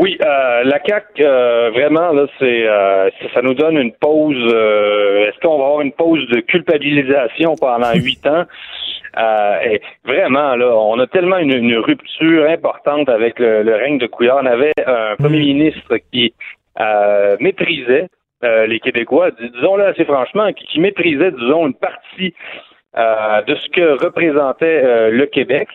Oui, 0.00 0.18
euh, 0.20 0.64
la 0.64 0.80
CAC 0.80 1.04
euh, 1.20 1.70
vraiment 1.70 2.12
là, 2.12 2.26
c'est 2.40 2.68
euh, 2.68 3.10
ça 3.32 3.42
nous 3.42 3.54
donne 3.54 3.78
une 3.78 3.92
pause. 3.92 4.36
Est-ce 4.36 5.38
qu'on 5.40 5.58
va 5.58 5.66
avoir 5.66 5.80
une 5.82 5.92
pause 5.92 6.26
de 6.30 6.40
culpabilisation 6.40 7.54
pendant 7.54 7.92
huit 7.94 8.26
ans? 8.26 8.44
Et 9.64 9.80
Vraiment 10.04 10.56
là, 10.56 10.74
on 10.74 10.98
a 10.98 11.06
tellement 11.06 11.38
une, 11.38 11.76
rupture 11.76 12.50
importante 12.50 13.08
avec 13.08 13.38
le, 13.38 13.72
règne 13.76 13.98
de 13.98 14.08
Couillard. 14.08 14.40
On 14.42 14.46
avait 14.46 14.72
un 14.84 15.14
premier 15.14 15.38
mm. 15.38 15.54
ministre 15.54 15.96
qui 16.12 16.34
méprisait 17.38 18.08
les 18.42 18.80
Québécois, 18.80 19.30
disons-le 19.30 19.86
assez 19.86 20.04
franchement, 20.04 20.52
qui, 20.52 20.80
méprisait, 20.80 21.30
disons, 21.30 21.68
une 21.68 21.74
partie 21.74 22.34
de 22.96 23.54
ce 23.54 23.68
que 23.68 24.04
représentait 24.04 25.10
le 25.12 25.26
Québec. 25.26 25.68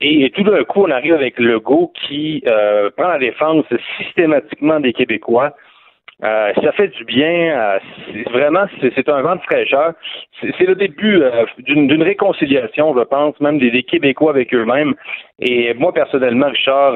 Et, 0.00 0.30
tout 0.30 0.42
d'un 0.42 0.64
coup, 0.64 0.82
on 0.82 0.90
arrive 0.90 1.14
avec 1.14 1.38
le 1.38 1.60
go 1.60 1.92
qui 2.06 2.42
euh, 2.46 2.90
prend 2.96 3.08
la 3.08 3.18
défense 3.18 3.64
systématiquement 3.98 4.80
des 4.80 4.92
Québécois 4.92 5.54
euh, 6.22 6.52
ça 6.62 6.72
fait 6.72 6.88
du 6.88 7.04
bien. 7.04 7.28
Euh, 7.28 7.78
vraiment, 8.32 8.66
c'est 8.80 9.08
un 9.08 9.22
vent 9.22 9.36
de 9.36 9.40
fraîcheur. 9.42 9.94
C'est 10.40 10.66
le 10.66 10.76
début 10.76 11.20
euh, 11.20 11.44
d'une 11.58 12.02
réconciliation, 12.02 12.96
je 12.96 13.04
pense, 13.04 13.38
même 13.40 13.58
des, 13.58 13.82
Québécois 13.82 14.30
avec 14.30 14.54
eux-mêmes. 14.54 14.94
Et 15.40 15.74
moi, 15.74 15.92
personnellement, 15.92 16.46
Richard, 16.48 16.94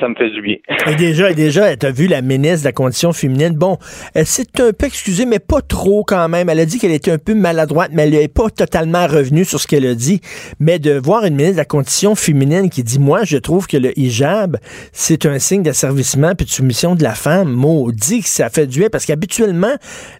ça 0.00 0.08
me 0.08 0.14
fait 0.16 0.30
du 0.30 0.42
bien. 0.42 0.56
Et 0.90 0.96
déjà, 0.96 1.32
déjà, 1.32 1.76
tu 1.76 1.86
as 1.86 1.92
vu 1.92 2.08
la 2.08 2.20
ministre 2.20 2.62
de 2.62 2.68
la 2.68 2.72
Condition 2.72 3.12
féminine. 3.12 3.54
Bon, 3.54 3.78
elle 4.14 4.26
s'est 4.26 4.60
un 4.60 4.72
peu 4.72 4.86
excusée, 4.86 5.24
mais 5.24 5.38
pas 5.38 5.60
trop 5.62 6.02
quand 6.04 6.28
même. 6.28 6.48
Elle 6.48 6.60
a 6.60 6.66
dit 6.66 6.78
qu'elle 6.78 6.92
était 6.92 7.12
un 7.12 7.18
peu 7.18 7.34
maladroite, 7.34 7.90
mais 7.94 8.02
elle 8.02 8.10
n'est 8.10 8.28
pas 8.28 8.50
totalement 8.50 9.06
revenue 9.06 9.44
sur 9.44 9.60
ce 9.60 9.68
qu'elle 9.68 9.86
a 9.86 9.94
dit. 9.94 10.20
Mais 10.58 10.78
de 10.78 10.98
voir 10.98 11.24
une 11.24 11.36
ministre 11.36 11.54
de 11.54 11.60
la 11.60 11.64
Condition 11.64 12.16
féminine 12.16 12.70
qui 12.70 12.82
dit, 12.82 12.98
moi, 12.98 13.20
je 13.24 13.38
trouve 13.38 13.68
que 13.68 13.76
le 13.76 13.96
hijab, 13.98 14.56
c'est 14.92 15.24
un 15.24 15.38
signe 15.38 15.62
d'asservissement 15.62 16.32
puis 16.36 16.44
de 16.44 16.50
soumission 16.50 16.96
de 16.96 17.04
la 17.04 17.14
femme, 17.14 17.50
maudit 17.50 18.22
que 18.22 18.28
ça 18.28 18.50
fait 18.50 18.65
parce 18.90 19.06
qu'habituellement, 19.06 19.74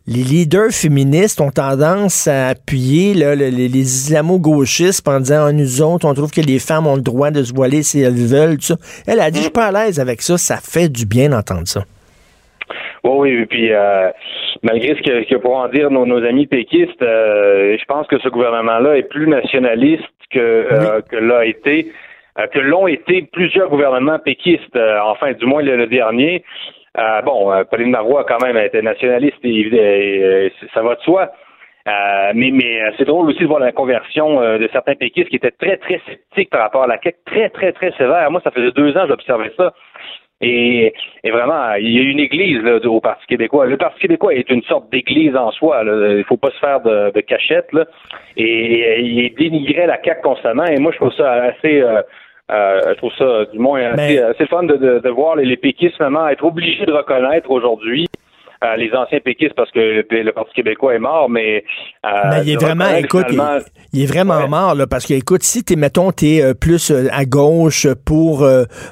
les 0.07 0.23
leaders 0.23 0.71
féministes 0.71 1.41
ont 1.41 1.51
tendance 1.51 2.27
à 2.27 2.49
appuyer 2.49 3.15
les, 3.15 3.79
islamo-gauchistes 3.79 5.07
en 5.09 5.21
disant, 5.21 5.47
ah, 5.47 5.53
nous 5.53 5.83
autres, 5.83 6.07
on 6.07 6.15
trouve 6.15 6.31
que 6.31 6.41
les 6.41 6.59
femmes 6.59 6.87
ont 6.87 6.97
le 6.97 7.03
droit 7.03 7.31
de 7.31 7.43
se 7.43 7.53
voiler 7.55 7.83
si 7.83 8.01
elles 8.01 8.15
veulent, 8.15 8.57
tout 8.57 8.75
ça. 8.75 8.77
Elle 9.07 9.21
a 9.21 9.31
dit, 9.31 9.39
je 9.39 9.45
suis 9.45 9.53
pas 9.53 9.67
à 9.67 9.73
l'aise 9.73 10.01
avec 10.01 10.23
ça, 10.23 10.39
ça 10.39 10.57
fait 10.57 10.89
du 10.89 11.07
bien 11.07 11.31
d'entendre 11.31 11.67
ça. 11.67 11.83
Oui, 13.05 13.37
oui, 13.37 13.47
puis 13.47 13.73
euh, 13.73 14.11
malgré 14.63 14.97
ce 14.97 15.03
que, 15.03 15.29
que 15.29 15.37
pourront 15.37 15.69
dire 15.69 15.91
nos, 15.91 16.25
amis 16.25 16.47
péquistes, 16.47 17.03
euh, 17.03 17.77
je 17.79 17.85
pense 17.85 18.07
que 18.09 18.19
ce 18.19 18.29
gouvernement-là 18.29 18.97
est 18.97 19.09
plus 19.09 19.29
nationaliste 19.29 20.03
que, 20.31 20.39
euh, 20.39 21.01
que 21.09 21.17
l'a 21.17 21.45
été 21.45 21.93
que 22.53 22.59
l'ont 22.59 22.87
été 22.87 23.23
plusieurs 23.33 23.71
gouvernements 23.71 24.19
péquistes, 24.19 24.79
enfin 25.03 25.33
du 25.33 25.47
moins 25.47 25.63
le 25.63 25.87
dernier. 25.87 26.45
Euh, 26.99 27.23
bon, 27.23 27.53
euh, 27.53 27.65
Pauline 27.65 27.91
Marois, 27.91 28.25
quand 28.25 28.43
même, 28.43 28.57
était 28.57 28.83
nationaliste 28.83 29.39
et, 29.45 30.53
ça 30.73 30.83
va 30.83 30.95
de 30.95 31.01
soi. 31.03 31.31
Euh, 31.89 32.33
mais 32.35 32.51
mais 32.51 32.83
c'est 32.97 33.05
drôle 33.05 33.31
aussi 33.31 33.41
de 33.41 33.47
voir 33.47 33.61
la 33.61 33.71
conversion 33.71 34.41
de 34.41 34.69
certains 34.73 34.97
péquistes 34.97 35.29
qui 35.29 35.37
étaient 35.37 35.53
très, 35.53 35.77
très 35.77 36.01
sceptiques 36.05 36.51
par 36.51 36.63
rapport 36.63 36.83
à 36.83 36.89
la 36.89 36.99
quête, 36.99 37.19
très, 37.25 37.49
très, 37.51 37.73
très 37.73 37.93
sévère. 37.93 38.29
Moi, 38.31 38.41
ça 38.43 38.51
faisait 38.51 38.73
deux 38.73 38.97
ans 38.97 39.07
j'observais 39.07 39.53
ça. 39.57 39.73
Et, 40.43 40.93
vraiment, 41.25 41.75
il 41.75 41.91
y 41.91 41.99
a 41.99 42.03
une 42.03 42.21
église 42.21 42.63
là, 42.63 42.77
au 42.85 43.01
Parti 43.01 43.25
québécois. 43.27 43.67
Le 43.67 43.77
Parti 43.77 44.01
québécois 44.01 44.35
est 44.35 44.51
une 44.51 44.63
sorte 44.65 44.91
d'église 44.91 45.35
en 45.35 45.51
soi. 45.53 45.83
Il 45.85 46.25
faut 46.25 46.37
pas 46.37 46.51
se 46.51 46.59
faire 46.59 46.81
de, 46.81 47.11
de 47.11 47.21
cachette. 47.21 47.73
Là. 47.73 47.87
Et, 48.37 49.01
il 49.01 49.35
dénigrait 49.35 49.87
la 49.87 49.99
CAQ 50.03 50.21
constamment. 50.23 50.67
Et 50.67 50.79
moi, 50.79 50.93
je 50.93 50.97
trouve 50.97 51.15
ça 51.15 51.33
assez... 51.33 51.81
Euh, 51.81 52.03
je 52.49 52.95
trouve 52.95 53.13
ça, 53.19 53.45
du 53.53 53.59
moins, 53.59 53.83
assez, 53.93 54.19
assez 54.19 54.47
fun 54.47 54.63
de, 54.65 54.77
de, 54.77 54.99
de 55.01 55.09
voir 55.11 55.37
les, 55.37 55.45
les 55.45 55.57
péquistes 55.57 55.97
finalement 55.97 56.29
être 56.29 56.45
obligés 56.45 56.87
de 56.87 56.93
reconnaître 56.93 57.51
aujourd'hui 57.51 58.07
euh, 58.65 58.77
les 58.77 58.91
anciens 58.95 59.21
péquistes 59.21 59.55
parce 59.55 59.71
que 59.71 60.03
le, 60.11 60.33
Parti 60.33 60.55
québécois 60.55 60.95
est 60.95 60.99
mort, 60.99 61.29
mais... 61.29 61.63
Euh, 62.07 62.09
mais 62.31 62.43
il 62.43 62.53
est 62.53 62.57
vraiment, 62.57 62.89
écoute, 62.97 63.27
il, 63.93 64.03
est 64.03 64.07
vraiment 64.07 64.49
mort, 64.49 64.75
là, 64.75 64.87
parce 64.87 65.05
que, 65.05 65.13
écoute, 65.13 65.43
si 65.43 65.63
t'es, 65.63 65.77
mettons, 65.77 66.11
t'es 66.11 66.43
euh, 66.43 66.55
plus 66.55 66.91
à 67.13 67.27
gauche 67.27 67.87
pour, 68.07 68.49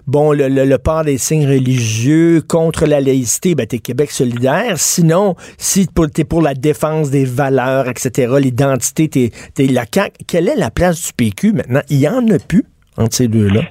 bon, 0.06 0.32
le, 0.32 0.48
le, 0.48 0.78
port 0.78 1.04
des 1.04 1.16
signes 1.16 1.48
religieux, 1.48 2.42
contre 2.46 2.84
la 2.84 3.00
laïcité, 3.00 3.54
ben, 3.54 3.66
t'es 3.66 3.78
Québec 3.78 4.10
solidaire. 4.10 4.76
Sinon, 4.76 5.34
si 5.56 5.86
t'es 6.12 6.24
pour 6.24 6.42
la 6.42 6.52
défense 6.52 7.10
des 7.10 7.24
valeurs, 7.24 7.88
etc., 7.88 8.34
l'identité, 8.38 9.08
t'es, 9.08 9.30
t'es 9.54 9.66
la 9.72 9.84
CAQ. 9.90 10.24
Quelle 10.28 10.48
est 10.48 10.56
la 10.56 10.70
place 10.70 11.06
du 11.06 11.12
PQ 11.14 11.52
maintenant? 11.54 11.82
Il 11.88 12.00
y 12.00 12.08
en 12.08 12.28
a 12.28 12.38
plus 12.38 12.64
entre 12.96 13.14
ces 13.14 13.28
deux-là? 13.28 13.62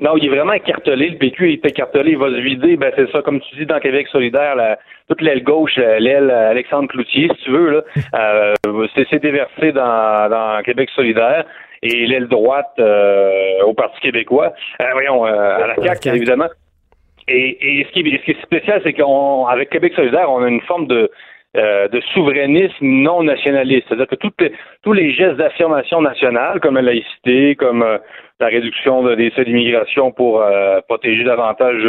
Non, 0.00 0.16
il 0.16 0.26
est 0.26 0.28
vraiment 0.28 0.52
écartelé. 0.52 1.10
Le 1.10 1.18
PQ 1.18 1.52
est 1.52 1.64
écartelé. 1.64 2.12
Il 2.12 2.18
va 2.18 2.28
se 2.28 2.40
vider. 2.40 2.76
Ben, 2.76 2.92
c'est 2.96 3.08
ça, 3.12 3.22
comme 3.22 3.40
tu 3.40 3.56
dis, 3.56 3.66
dans 3.66 3.78
Québec 3.78 4.08
solidaire, 4.08 4.56
la, 4.56 4.76
toute 5.08 5.20
l'aile 5.20 5.44
gauche, 5.44 5.76
l'aile 5.76 6.30
Alexandre 6.30 6.88
Cloutier, 6.88 7.28
si 7.36 7.44
tu 7.44 7.50
veux, 7.52 7.70
là, 7.70 7.82
euh, 8.66 8.86
c'est 8.94 9.22
déversé 9.22 9.70
dans, 9.70 10.28
dans 10.28 10.60
Québec 10.64 10.90
solidaire 10.96 11.44
et 11.84 12.06
l'aile 12.06 12.26
droite 12.26 12.72
euh, 12.80 13.62
au 13.64 13.74
Parti 13.74 14.00
québécois. 14.00 14.52
Euh, 14.80 14.84
voyons, 14.92 15.24
à 15.24 15.68
la 15.68 15.76
CAQ, 15.76 16.16
évidemment. 16.16 16.48
Et, 17.28 17.80
et 17.80 17.84
ce, 17.84 17.92
qui 17.92 18.00
est, 18.00 18.18
ce 18.18 18.24
qui 18.24 18.30
est 18.32 18.42
spécial, 18.42 18.80
c'est 18.82 18.92
qu'avec 18.92 19.70
Québec 19.70 19.92
solidaire, 19.94 20.28
on 20.28 20.42
a 20.42 20.48
une 20.48 20.60
forme 20.62 20.88
de 20.88 21.10
euh, 21.54 21.86
de 21.88 22.00
souverainisme 22.14 22.72
non 22.80 23.22
nationaliste. 23.22 23.84
C'est-à-dire 23.86 24.06
que 24.06 24.14
toutes 24.14 24.40
les, 24.40 24.52
tous 24.82 24.94
les 24.94 25.12
gestes 25.12 25.36
d'affirmation 25.36 26.00
nationale, 26.00 26.60
comme 26.60 26.76
la 26.76 26.80
laïcité, 26.80 27.56
comme 27.56 27.82
euh, 27.82 27.98
la 28.40 28.46
réduction 28.46 29.02
des 29.14 29.30
seuils 29.36 29.44
d'immigration 29.44 30.12
pour 30.12 30.40
euh, 30.40 30.80
protéger 30.88 31.24
davantage 31.24 31.86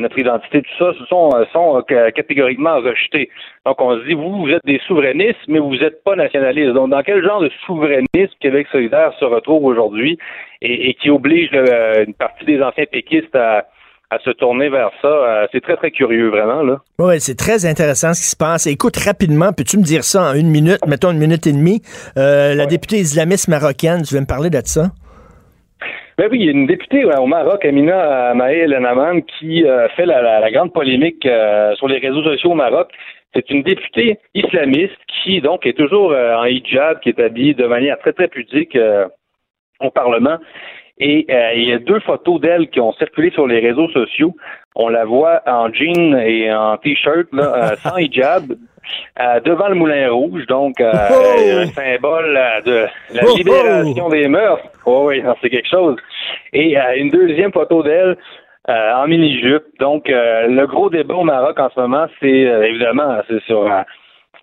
notre 0.00 0.18
identité, 0.18 0.62
tout 0.62 0.78
ça, 0.78 0.92
sont, 1.08 1.30
sont 1.52 1.82
catégoriquement 2.14 2.76
rejetés. 2.76 3.28
Donc 3.66 3.80
on 3.82 3.98
se 3.98 4.04
dit, 4.04 4.14
vous, 4.14 4.44
vous 4.44 4.50
êtes 4.50 4.64
des 4.64 4.80
souverainistes, 4.86 5.46
mais 5.46 5.58
vous 5.58 5.76
n'êtes 5.76 6.02
pas 6.02 6.16
nationalistes. 6.16 6.72
Donc 6.72 6.90
dans 6.90 7.02
quel 7.02 7.22
genre 7.22 7.40
de 7.40 7.50
souverainisme 7.66 8.34
Québec 8.40 8.66
solidaire 8.72 9.12
se 9.18 9.24
retrouve 9.24 9.64
aujourd'hui 9.64 10.18
et, 10.62 10.88
et, 10.90 10.94
qui 10.94 11.10
oblige 11.10 11.50
une 11.52 12.14
partie 12.14 12.44
des 12.44 12.62
anciens 12.62 12.86
péquistes 12.86 13.34
à 13.34 13.66
à 14.10 14.18
se 14.18 14.30
tourner 14.30 14.68
vers 14.68 14.90
ça. 15.02 15.08
Euh, 15.08 15.46
c'est 15.52 15.60
très, 15.60 15.76
très 15.76 15.90
curieux, 15.90 16.28
vraiment. 16.28 16.62
Là. 16.62 16.78
Oui, 16.98 17.20
c'est 17.20 17.36
très 17.36 17.66
intéressant 17.66 18.14
ce 18.14 18.20
qui 18.20 18.28
se 18.28 18.36
passe. 18.36 18.66
Écoute, 18.66 18.96
rapidement, 18.96 19.52
peux-tu 19.56 19.78
me 19.78 19.82
dire 19.82 20.04
ça 20.04 20.30
en 20.30 20.34
une 20.34 20.50
minute, 20.50 20.78
mettons 20.86 21.10
une 21.10 21.18
minute 21.18 21.46
et 21.46 21.52
demie? 21.52 21.80
Euh, 22.16 22.54
la 22.54 22.66
députée 22.66 22.96
islamiste 22.96 23.48
marocaine, 23.48 24.02
tu 24.02 24.14
veux 24.14 24.20
me 24.20 24.26
parler 24.26 24.50
de 24.50 24.60
ça? 24.64 24.90
Ben 26.16 26.28
oui, 26.30 26.38
il 26.40 26.46
y 26.46 26.48
a 26.48 26.52
une 26.52 26.66
députée 26.66 27.04
au 27.04 27.26
Maroc, 27.26 27.64
Amina 27.64 28.34
Maël 28.34 28.72
Enaman, 28.72 29.22
qui 29.22 29.66
euh, 29.66 29.88
fait 29.96 30.06
la, 30.06 30.48
grande 30.52 30.72
polémique 30.72 31.26
sur 31.76 31.88
les 31.88 31.98
réseaux 31.98 32.22
sociaux 32.22 32.52
au 32.52 32.54
Maroc. 32.54 32.88
C'est 33.34 33.50
une 33.50 33.64
députée 33.64 34.18
islamiste 34.32 34.96
qui, 35.24 35.40
donc, 35.40 35.66
est 35.66 35.76
toujours 35.76 36.12
en 36.12 36.44
hijab, 36.44 37.00
qui 37.00 37.08
est 37.08 37.18
habillée 37.18 37.54
de 37.54 37.66
manière 37.66 37.98
très, 37.98 38.12
très 38.12 38.28
pudique 38.28 38.78
au 39.80 39.90
Parlement 39.90 40.38
et 40.98 41.26
euh, 41.28 41.52
il 41.54 41.68
y 41.68 41.72
a 41.72 41.78
deux 41.78 42.00
photos 42.00 42.40
d'elle 42.40 42.68
qui 42.68 42.80
ont 42.80 42.92
circulé 42.92 43.30
sur 43.30 43.46
les 43.46 43.60
réseaux 43.60 43.88
sociaux. 43.88 44.34
On 44.76 44.88
la 44.88 45.04
voit 45.04 45.42
en 45.46 45.72
jean 45.72 46.16
et 46.16 46.52
en 46.52 46.76
t-shirt, 46.76 47.26
euh, 47.34 47.74
sans 47.82 47.96
hijab, 47.96 48.52
euh, 49.20 49.40
devant 49.40 49.68
le 49.68 49.74
Moulin 49.74 50.10
Rouge, 50.10 50.46
donc 50.46 50.76
oh! 50.80 50.84
un 50.84 51.66
symbole 51.66 52.38
de 52.64 52.86
la 53.12 53.22
oh! 53.24 53.36
libération 53.36 54.08
des 54.08 54.28
mœurs. 54.28 54.60
Oh, 54.86 55.06
oui, 55.08 55.22
c'est 55.42 55.50
quelque 55.50 55.68
chose. 55.68 55.96
Et 56.52 56.76
une 56.96 57.10
deuxième 57.10 57.52
photo 57.52 57.82
d'elle 57.82 58.16
en 58.68 59.06
mini-jupe. 59.08 59.64
Donc, 59.80 60.04
le 60.08 60.66
gros 60.66 60.90
débat 60.90 61.14
au 61.14 61.24
Maroc 61.24 61.58
en 61.58 61.70
ce 61.70 61.80
moment, 61.80 62.06
c'est 62.20 62.28
évidemment 62.28 63.20
c'est 63.28 63.42
sur 63.42 63.68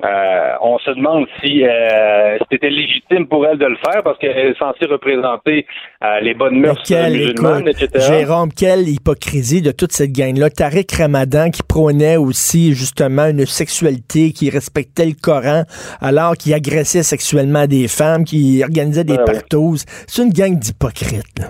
euh, 0.03 0.53
on 0.61 0.79
se 0.79 0.89
demande 0.91 1.27
si 1.41 1.63
euh, 1.63 2.37
c'était 2.51 2.69
légitime 2.69 3.27
pour 3.27 3.45
elle 3.45 3.59
de 3.59 3.65
le 3.65 3.75
faire 3.75 4.01
parce 4.03 4.17
qu'elle 4.17 4.35
est 4.35 4.57
censée 4.57 4.85
représenter 4.85 5.67
euh, 6.03 6.19
les 6.21 6.33
bonnes 6.33 6.59
mœurs 6.59 6.81
musulmanes, 6.89 7.67
etc. 7.67 7.89
Jérôme, 7.99 8.49
quelle 8.51 8.87
hypocrisie 8.89 9.61
de 9.61 9.71
toute 9.71 9.91
cette 9.91 10.11
gang-là. 10.11 10.49
Tariq 10.49 10.87
Ramadan 10.97 11.51
qui 11.51 11.61
prônait 11.61 12.17
aussi 12.17 12.73
justement 12.73 13.27
une 13.27 13.45
sexualité 13.45 14.31
qui 14.31 14.49
respectait 14.49 15.05
le 15.05 15.13
Coran 15.21 15.63
alors 16.01 16.33
qu'il 16.33 16.53
agressait 16.55 17.03
sexuellement 17.03 17.67
des 17.67 17.87
femmes, 17.87 18.23
qui 18.23 18.63
organisait 18.63 19.03
des 19.03 19.17
partous. 19.17 19.85
C'est 20.07 20.23
une 20.23 20.31
gang 20.31 20.57
d'hypocrites. 20.57 21.41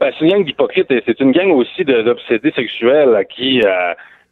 Ben, 0.00 0.10
c'est 0.18 0.24
une 0.24 0.30
gang 0.30 0.44
d'hypocrites 0.44 0.90
et 0.90 1.02
c'est 1.04 1.20
une 1.20 1.32
gang 1.32 1.50
aussi 1.50 1.84
d'obsédés 1.84 2.52
sexuels 2.52 3.26
qui, 3.34 3.60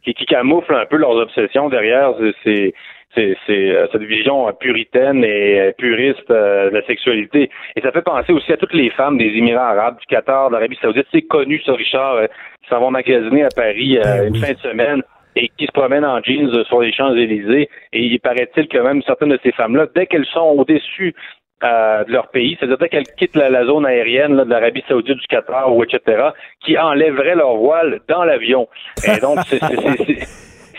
qui, 0.03 0.13
qui 0.15 0.25
camouflent 0.25 0.75
un 0.75 0.85
peu 0.87 0.97
leurs 0.97 1.15
obsessions 1.15 1.69
derrière 1.69 2.13
ces 2.43 2.73
c'est 3.15 3.37
euh, 3.49 3.87
cette 3.91 4.03
vision 4.03 4.51
puritaine 4.59 5.23
et 5.23 5.59
euh, 5.59 5.71
puriste 5.77 6.29
euh, 6.31 6.69
de 6.69 6.75
la 6.75 6.85
sexualité. 6.85 7.49
Et 7.75 7.81
ça 7.81 7.91
fait 7.91 8.01
penser 8.01 8.33
aussi 8.33 8.51
à 8.51 8.57
toutes 8.57 8.73
les 8.73 8.89
femmes 8.91 9.17
des 9.17 9.25
Émirats 9.25 9.69
arabes, 9.69 9.99
du 9.99 10.05
Qatar, 10.07 10.49
d'Arabie 10.49 10.77
saoudite. 10.81 11.07
C'est 11.11 11.21
connu, 11.23 11.61
ça, 11.65 11.73
Richard, 11.73 12.27
qui 12.61 12.69
s'en 12.69 12.79
vont 12.79 12.91
magasiner 12.91 13.43
à 13.43 13.49
Paris 13.55 13.97
ben 14.01 14.27
une 14.27 14.35
fin 14.35 14.53
de 14.53 14.59
semaine 14.59 15.01
et 15.35 15.49
qui 15.57 15.65
se 15.65 15.71
promènent 15.71 16.05
en 16.05 16.21
jeans 16.21 16.63
sur 16.65 16.81
les 16.81 16.93
Champs-Élysées. 16.93 17.69
Et 17.93 18.03
il 18.03 18.19
paraît-il 18.19 18.67
que 18.67 18.77
même 18.77 19.01
certaines 19.03 19.29
de 19.29 19.39
ces 19.43 19.51
femmes-là, 19.51 19.87
dès 19.95 20.05
qu'elles 20.05 20.27
sont 20.27 20.55
au-dessus 20.57 21.15
de 21.61 22.11
leur 22.11 22.27
pays, 22.29 22.57
c'est-à-dire 22.59 22.89
qu'elles 22.89 23.07
quittent 23.17 23.37
la, 23.37 23.65
zone 23.65 23.85
aérienne 23.85 24.35
de 24.35 24.49
l'Arabie 24.49 24.83
Saoudite, 24.87 25.17
du 25.17 25.27
Qatar 25.27 25.73
ou 25.73 25.81
etc., 25.83 26.29
qui 26.59 26.77
enlèveraient 26.77 27.35
leur 27.35 27.55
voile 27.55 28.01
dans 28.09 28.25
l'avion. 28.25 28.67
Et 29.07 29.19
donc, 29.21 29.39
c'est 29.45 29.61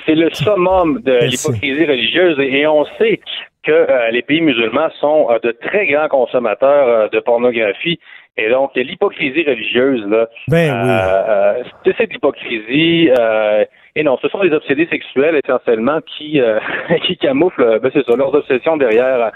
le 0.08 0.28
summum 0.32 1.00
de 1.02 1.24
l'hypocrisie 1.24 1.84
religieuse 1.86 2.38
et, 2.40 2.66
on 2.66 2.84
sait 2.98 3.20
que 3.62 4.10
les 4.10 4.22
pays 4.22 4.42
musulmans 4.42 4.90
sont 5.00 5.28
de 5.42 5.52
très 5.52 5.86
grands 5.86 6.08
consommateurs 6.08 7.08
de 7.10 7.20
pornographie 7.20 7.98
et 8.36 8.50
donc, 8.50 8.72
l'hypocrisie 8.74 9.44
religieuse, 9.44 10.04
là, 10.08 10.26
ben, 10.48 10.72
oui. 10.72 10.88
euh, 10.90 11.62
c'est 11.84 11.96
cette 11.96 12.12
hypocrisie. 12.12 13.08
Euh, 13.16 13.64
et 13.94 14.02
non, 14.02 14.18
ce 14.20 14.28
sont 14.28 14.42
les 14.42 14.52
obsédés 14.52 14.88
sexuels 14.90 15.40
essentiellement 15.44 16.00
qui, 16.00 16.40
euh, 16.40 16.58
qui 17.06 17.16
camouflent, 17.16 17.78
ben 17.80 17.90
c'est 17.94 18.04
ça, 18.04 18.16
leurs 18.16 18.34
obsessions 18.34 18.76
derrière 18.76 19.30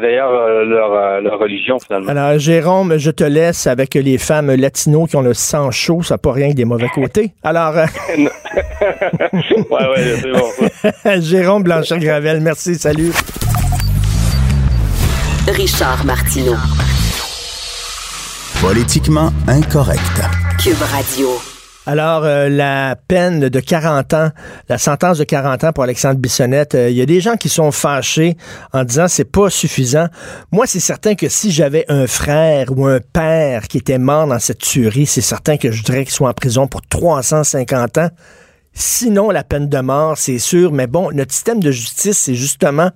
derrière 0.00 0.30
leur, 0.30 1.20
leur, 1.20 1.38
religion, 1.38 1.78
finalement. 1.78 2.08
Alors, 2.08 2.38
Jérôme, 2.38 2.96
je 2.98 3.10
te 3.10 3.24
laisse 3.24 3.66
avec 3.66 3.94
les 3.94 4.18
femmes 4.18 4.54
latinos 4.54 5.08
qui 5.08 5.16
ont 5.16 5.22
le 5.22 5.34
sang 5.34 5.70
chaud, 5.70 6.02
ça 6.02 6.14
n'a 6.14 6.18
pas 6.18 6.32
rien 6.32 6.50
que 6.50 6.54
des 6.54 6.64
mauvais 6.64 6.88
côtés. 6.88 7.32
Alors... 7.42 7.74
ouais, 7.76 8.28
ouais, 9.70 10.16
c'est 10.20 10.32
bon. 10.32 11.20
Jérôme 11.20 11.62
Blanchet-Gravel, 11.64 12.40
merci, 12.40 12.76
salut. 12.76 13.12
Richard 15.48 16.04
Martineau. 16.04 16.56
Politiquement 18.60 19.30
incorrect. 19.48 20.22
Cube 20.62 20.80
Radio. 20.92 21.51
Alors, 21.84 22.22
euh, 22.24 22.48
la 22.48 22.94
peine 23.08 23.48
de 23.48 23.60
40 23.60 24.14
ans, 24.14 24.30
la 24.68 24.78
sentence 24.78 25.18
de 25.18 25.24
40 25.24 25.64
ans 25.64 25.72
pour 25.72 25.82
Alexandre 25.82 26.20
Bissonnette, 26.20 26.76
euh, 26.76 26.90
il 26.90 26.96
y 26.96 27.02
a 27.02 27.06
des 27.06 27.20
gens 27.20 27.34
qui 27.34 27.48
sont 27.48 27.72
fâchés 27.72 28.36
en 28.72 28.84
disant 28.84 29.08
c'est 29.08 29.24
pas 29.24 29.50
suffisant. 29.50 30.06
Moi, 30.52 30.68
c'est 30.68 30.78
certain 30.78 31.16
que 31.16 31.28
si 31.28 31.50
j'avais 31.50 31.84
un 31.88 32.06
frère 32.06 32.68
ou 32.76 32.86
un 32.86 33.00
père 33.00 33.66
qui 33.66 33.78
était 33.78 33.98
mort 33.98 34.28
dans 34.28 34.38
cette 34.38 34.58
tuerie, 34.58 35.06
c'est 35.06 35.20
certain 35.20 35.56
que 35.56 35.72
je 35.72 35.82
dirais 35.82 36.04
qu'il 36.04 36.14
soit 36.14 36.28
en 36.28 36.34
prison 36.34 36.68
pour 36.68 36.82
350 36.82 37.98
ans. 37.98 38.10
Sinon, 38.74 39.30
la 39.30 39.42
peine 39.42 39.68
de 39.68 39.78
mort, 39.80 40.16
c'est 40.16 40.38
sûr. 40.38 40.70
Mais 40.70 40.86
bon, 40.86 41.10
notre 41.12 41.32
système 41.32 41.60
de 41.60 41.72
justice, 41.72 42.16
c'est 42.16 42.36
justement, 42.36 42.90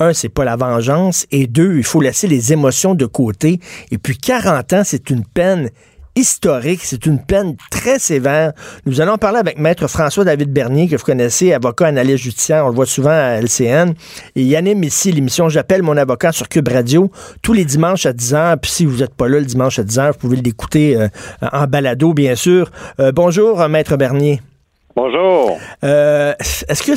un, 0.00 0.12
c'est 0.12 0.28
pas 0.28 0.44
la 0.44 0.56
vengeance, 0.56 1.26
et 1.30 1.46
deux, 1.46 1.78
il 1.78 1.84
faut 1.84 2.00
laisser 2.00 2.26
les 2.26 2.52
émotions 2.52 2.94
de 2.94 3.06
côté. 3.06 3.60
Et 3.92 3.98
puis 3.98 4.18
40 4.18 4.72
ans, 4.72 4.82
c'est 4.84 5.10
une 5.10 5.24
peine 5.24 5.70
historique, 6.16 6.80
c'est 6.82 7.06
une 7.06 7.18
peine 7.18 7.56
très 7.70 7.98
sévère. 7.98 8.52
Nous 8.86 9.00
allons 9.00 9.16
parler 9.16 9.38
avec 9.38 9.58
Maître 9.58 9.86
François-David 9.86 10.52
Bernier, 10.52 10.88
que 10.88 10.96
vous 10.96 11.04
connaissez, 11.04 11.52
avocat 11.52 11.86
analyste 11.86 12.24
judiciaire, 12.24 12.66
on 12.66 12.68
le 12.68 12.74
voit 12.74 12.86
souvent 12.86 13.10
à 13.10 13.40
LCN. 13.40 13.94
Et 14.36 14.42
il 14.42 14.56
anime 14.56 14.84
ici 14.84 15.12
l'émission 15.12 15.48
J'appelle 15.48 15.82
mon 15.82 15.96
avocat 15.96 16.32
sur 16.32 16.48
Cube 16.48 16.68
Radio 16.68 17.10
tous 17.40 17.52
les 17.52 17.64
dimanches 17.64 18.06
à 18.06 18.12
10h. 18.12 18.58
Puis 18.58 18.70
si 18.70 18.84
vous 18.84 18.98
n'êtes 18.98 19.14
pas 19.14 19.28
là 19.28 19.38
le 19.38 19.46
dimanche 19.46 19.78
à 19.78 19.84
10h, 19.84 20.12
vous 20.12 20.18
pouvez 20.18 20.36
l'écouter 20.36 20.96
euh, 20.96 21.08
en 21.52 21.66
balado, 21.66 22.12
bien 22.14 22.34
sûr. 22.34 22.70
Euh, 23.00 23.12
bonjour, 23.12 23.66
Maître 23.68 23.96
Bernier. 23.96 24.40
Bonjour. 24.94 25.58
Euh, 25.84 26.32
est-ce 26.38 26.82
que 26.82 26.92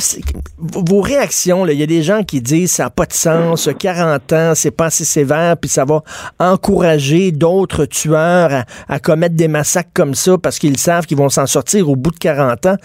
vos 0.58 1.00
réactions, 1.00 1.66
il 1.66 1.80
y 1.80 1.82
a 1.82 1.86
des 1.86 2.02
gens 2.02 2.22
qui 2.24 2.42
disent 2.42 2.72
ça 2.72 2.84
n'a 2.84 2.90
pas 2.90 3.06
de 3.06 3.12
sens, 3.12 3.70
40 3.78 4.32
ans, 4.34 4.52
c'est 4.54 4.76
pas 4.76 4.86
assez 4.86 5.04
sévère, 5.04 5.54
puis 5.58 5.70
ça 5.70 5.86
va 5.86 6.02
encourager 6.38 7.32
d'autres 7.32 7.86
tueurs 7.86 8.64
à, 8.88 8.98
commettre 8.98 9.34
des 9.34 9.48
massacres 9.48 9.92
comme 9.94 10.12
ça 10.12 10.32
parce 10.42 10.58
qu'ils 10.58 10.76
savent 10.76 11.06
qu'ils 11.06 11.16
vont 11.16 11.30
s'en 11.30 11.46
sortir 11.46 11.88
au 11.88 11.96
bout 11.96 12.10
de 12.10 12.18
40 12.18 12.66
ans. 12.66 12.76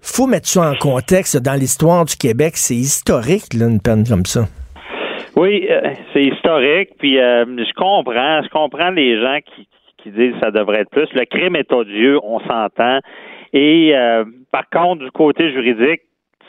Faut 0.00 0.26
mettre 0.26 0.48
ça 0.48 0.70
en 0.70 0.74
contexte. 0.74 1.36
Dans 1.36 1.54
l'histoire 1.54 2.04
du 2.04 2.16
Québec, 2.16 2.52
c'est 2.56 2.74
historique, 2.74 3.54
là, 3.54 3.66
une 3.66 3.80
peine 3.80 4.04
comme 4.06 4.26
ça. 4.26 4.46
Oui, 5.36 5.66
euh, 5.70 5.80
c'est 6.12 6.24
historique. 6.24 6.90
Puis 6.98 7.20
euh, 7.20 7.44
je 7.44 7.72
comprends, 7.74 8.42
je 8.42 8.48
comprends 8.48 8.90
les 8.90 9.20
gens 9.20 9.38
qui, 9.54 9.68
qui 10.02 10.10
disent 10.10 10.32
que 10.34 10.40
ça 10.40 10.50
devrait 10.50 10.80
être 10.80 10.90
plus. 10.90 11.08
Le 11.14 11.24
crime 11.24 11.54
est 11.54 11.72
odieux, 11.72 12.18
on 12.24 12.40
s'entend. 12.40 12.98
Et 13.56 13.96
euh, 13.96 14.26
par 14.52 14.68
contre, 14.68 15.02
du 15.02 15.10
côté 15.12 15.50
juridique, 15.50 16.02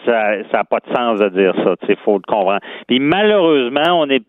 ça 0.05 0.39
n'a 0.53 0.63
pas 0.65 0.79
de 0.79 0.93
sens 0.93 1.19
de 1.19 1.29
dire 1.29 1.53
ça. 1.63 1.75
Il 1.87 1.95
faut 2.03 2.15
le 2.15 2.21
comprendre. 2.27 2.59
Puis 2.85 2.99
malheureusement, 2.99 4.01
on 4.01 4.09
est 4.09 4.23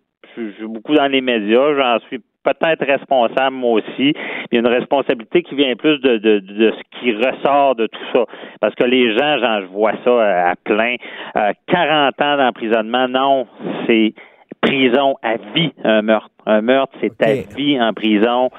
beaucoup 0.63 0.95
dans 0.95 1.09
les 1.09 1.21
médias, 1.21 1.75
j'en 1.75 1.99
suis 2.07 2.21
peut-être 2.45 2.87
responsable 2.87 3.57
moi 3.57 3.81
aussi. 3.81 4.15
Il 4.51 4.53
y 4.53 4.57
a 4.57 4.61
une 4.61 4.69
responsabilité 4.69 5.43
qui 5.43 5.57
vient 5.57 5.75
plus 5.75 5.99
de, 5.99 6.19
de, 6.19 6.39
de, 6.39 6.71
ce 6.71 7.01
qui 7.01 7.13
ressort 7.15 7.75
de 7.75 7.89
tout 7.89 8.05
ça. 8.15 8.25
Parce 8.61 8.77
que 8.77 8.85
les 8.85 9.13
gens, 9.19 9.39
genre, 9.39 9.61
je 9.63 9.67
vois 9.67 9.95
ça 10.05 10.51
à 10.51 10.55
plein. 10.55 10.95
40 11.35 12.15
euh, 12.21 12.25
ans 12.25 12.37
d'emprisonnement, 12.37 13.09
non, 13.09 13.49
c'est 13.89 14.15
prison 14.61 15.17
à 15.23 15.37
vie, 15.55 15.73
un 15.83 16.03
meurtre. 16.03 16.31
Un 16.47 16.63
meurtre, 16.63 16.93
c'est 17.01 17.23
à 17.23 17.35
vie 17.57 17.81
en 17.81 17.93
prison. 17.93 18.51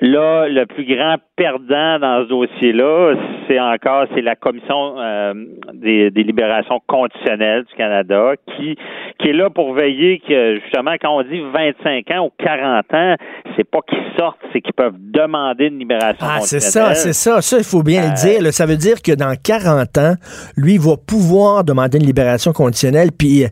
Là, 0.00 0.46
le 0.48 0.66
plus 0.66 0.84
grand 0.84 1.16
perdant 1.36 1.98
dans 1.98 2.24
ce 2.24 2.28
dossier-là, 2.28 3.14
c'est 3.48 3.58
encore 3.58 4.06
c'est 4.14 4.20
la 4.20 4.36
commission 4.36 4.98
euh, 4.98 5.32
des, 5.72 6.10
des, 6.10 6.22
libérations 6.22 6.80
conditionnelles 6.86 7.64
du 7.64 7.74
Canada 7.76 8.32
qui 8.46 8.76
qui 9.18 9.28
est 9.28 9.32
là 9.32 9.48
pour 9.48 9.72
veiller 9.72 10.20
que 10.26 10.60
justement 10.60 10.92
quand 11.00 11.16
on 11.16 11.22
dit 11.22 11.40
25 11.40 12.10
ans 12.10 12.26
ou 12.26 12.30
40 12.44 12.84
ans, 12.92 13.16
c'est 13.56 13.64
pas 13.64 13.80
qu'ils 13.88 13.98
sortent, 14.18 14.38
c'est 14.52 14.60
qu'ils 14.60 14.74
peuvent 14.74 14.96
demander 14.98 15.66
une 15.66 15.78
libération 15.78 16.26
ah, 16.28 16.40
c'est 16.40 16.60
ça, 16.60 16.94
c'est 16.94 17.14
ça, 17.14 17.40
ça 17.40 17.56
il 17.58 17.64
faut 17.64 17.82
bien 17.82 18.02
le 18.02 18.08
euh, 18.08 18.40
dire. 18.40 18.52
ça 18.52 18.66
veut 18.66 18.76
dire 18.76 19.00
que 19.02 19.12
dans 19.12 19.34
40 19.34 19.96
ans, 19.98 20.14
lui 20.56 20.74
il 20.74 20.80
va 20.80 20.96
pouvoir 20.96 21.64
demander 21.64 21.98
une 21.98 22.06
libération 22.06 22.52
conditionnelle. 22.52 23.10
Puis 23.16 23.44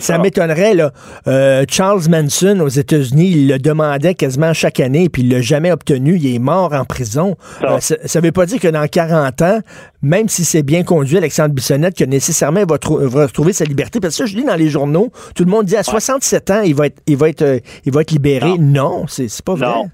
ça, 0.00 0.18
m'étonnerait 0.18 0.74
là. 0.74 0.90
Euh, 1.26 1.64
Charles 1.68 2.02
Manson 2.10 2.58
aux 2.60 2.68
États-Unis, 2.68 3.30
il 3.30 3.48
le 3.48 3.58
demandait 3.58 4.14
quasiment 4.14 4.52
chaque 4.52 4.80
année, 4.80 5.08
puis 5.08 5.22
il 5.22 5.28
jamais 5.52 5.70
obtenu. 5.70 6.16
Il 6.16 6.34
est 6.34 6.38
mort 6.38 6.72
en 6.72 6.84
prison. 6.84 7.36
Euh, 7.62 7.78
ça 7.80 8.20
ne 8.20 8.24
veut 8.24 8.32
pas 8.32 8.46
dire 8.46 8.58
que 8.58 8.68
dans 8.68 8.86
40 8.86 9.42
ans, 9.42 9.60
même 10.00 10.28
si 10.28 10.44
c'est 10.44 10.62
bien 10.62 10.82
conduit, 10.82 11.18
Alexandre 11.18 11.54
Bissonnette, 11.54 11.94
que 11.96 12.04
nécessairement 12.04 12.60
il 12.60 12.66
va, 12.66 13.22
retrouver 13.22 13.52
sa 13.52 13.64
liberté. 13.64 14.00
Parce 14.00 14.16
que 14.16 14.24
ça, 14.24 14.26
je 14.26 14.36
lis 14.36 14.44
dans 14.44 14.56
les 14.56 14.70
journaux, 14.70 15.12
tout 15.34 15.44
le 15.44 15.50
monde 15.50 15.66
dit 15.66 15.76
à 15.76 15.82
67 15.82 16.50
ans, 16.50 16.62
il 16.62 16.74
va 16.74 16.86
être, 16.86 17.02
il 17.06 17.16
va 17.18 17.28
être, 17.28 17.42
euh, 17.42 17.58
il 17.84 17.92
va 17.92 18.00
être 18.00 18.12
libéré. 18.12 18.56
Non, 18.58 19.04
c'est 19.08 19.28
pas 19.42 19.54
vrai. 19.54 19.66
Non, 19.66 19.90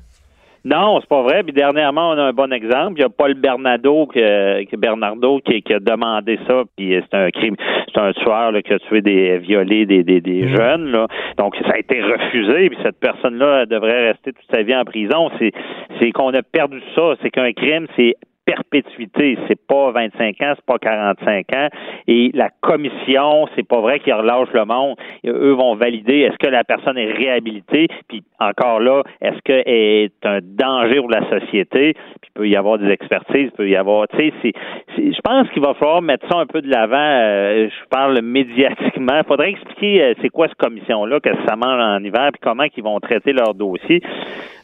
c'est 0.65 1.09
pas 1.09 1.23
vrai. 1.23 1.43
Puis 1.43 1.53
dernièrement, 1.53 2.11
on 2.11 2.19
a 2.19 2.25
un 2.25 2.33
bon 2.33 2.53
exemple. 2.53 2.95
Il 2.97 3.03
y 3.03 3.05
a 3.05 3.09
Paul 3.09 3.35
Bernardo, 3.35 4.07
que, 4.07 4.77
Bernardo 4.77 5.41
qui, 5.41 5.63
a 5.73 5.81
demandé 5.81 6.39
ça. 6.47 6.63
Puis 6.77 6.95
c'est 7.01 7.17
un 7.17 7.31
crime, 7.31 7.57
c'est 7.93 8.01
un 8.01 8.13
tueur 8.13 8.53
qui 8.65 8.73
a 8.73 8.79
tué 8.79 9.01
des 9.01 9.39
violé 9.39 9.87
des, 9.87 10.03
des, 10.03 10.21
des 10.21 10.43
mm. 10.43 10.49
jeunes. 10.49 10.93
Là. 10.93 11.07
Donc 11.37 11.57
ça 11.57 11.75
a 11.75 11.79
été 11.79 12.03
refusé. 12.03 12.71
Puis 12.71 12.79
cette 12.83 12.99
personne-là 13.01 13.67
devrait 13.67 14.09
rester 14.09 14.33
toute 14.33 14.51
sa 14.51 14.63
vie 14.63 14.75
en 14.75 14.85
prison. 14.85 15.31
C'est 15.39 15.53
c'est 16.01 16.13
qu'on 16.13 16.33
a 16.35 16.43
perdu 16.43 16.81
ça. 16.95 17.15
C'est 17.23 17.31
qu'un 17.31 17.53
crime, 17.53 17.87
c'est 17.97 18.15
perpétuité. 18.49 19.37
C'est 19.47 19.61
pas 19.67 19.91
25 19.91 20.41
ans, 20.41 20.53
c'est 20.57 20.65
pas 20.65 20.79
45 20.79 21.53
ans. 21.53 21.69
Et 22.07 22.31
la 22.33 22.49
commission, 22.63 23.47
c'est 23.55 23.67
pas 23.67 23.81
vrai 23.81 24.01
qu'ils 24.01 24.15
relâchent 24.15 24.53
le 24.55 24.65
monde. 24.65 24.97
Eux 25.27 25.53
vont 25.53 25.75
valider 25.75 26.21
est-ce 26.21 26.39
que 26.39 26.51
la 26.51 26.65
personne 26.65 26.97
est 26.97 27.13
réhabilitée, 27.13 27.89
puis 28.09 28.23
encore 28.41 28.81
là, 28.81 29.03
est-ce 29.21 29.39
qu'elle 29.43 29.63
est 29.67 30.13
un 30.25 30.39
danger 30.43 30.97
pour 30.97 31.11
la 31.11 31.29
société, 31.29 31.93
puis 31.93 32.31
il 32.31 32.33
peut 32.35 32.49
y 32.49 32.57
avoir 32.57 32.79
des 32.79 32.89
expertises, 32.89 33.49
il 33.49 33.51
peut 33.51 33.69
y 33.69 33.77
avoir, 33.77 34.09
tu 34.09 34.17
sais, 34.17 34.53
je 34.97 35.21
pense 35.23 35.49
qu'il 35.51 35.63
va 35.63 35.75
falloir 35.75 36.01
mettre 36.01 36.27
ça 36.31 36.39
un 36.39 36.47
peu 36.47 36.63
de 36.63 36.71
l'avant. 36.71 36.97
Euh, 36.97 37.69
je 37.69 37.89
parle 37.91 38.21
médiatiquement. 38.23 39.19
Il 39.19 39.27
faudrait 39.27 39.51
expliquer 39.51 40.03
euh, 40.03 40.15
c'est 40.23 40.31
quoi 40.31 40.49
cette 40.49 40.57
commission-là, 40.57 41.21
que 41.21 41.31
ça 41.47 41.57
mange 41.57 41.81
en 41.81 42.03
hiver, 42.03 42.31
puis 42.33 42.41
comment 42.43 42.65
ils 42.75 42.83
vont 42.83 42.99
traiter 43.01 43.33
leur 43.33 43.55
dossier 43.55 44.01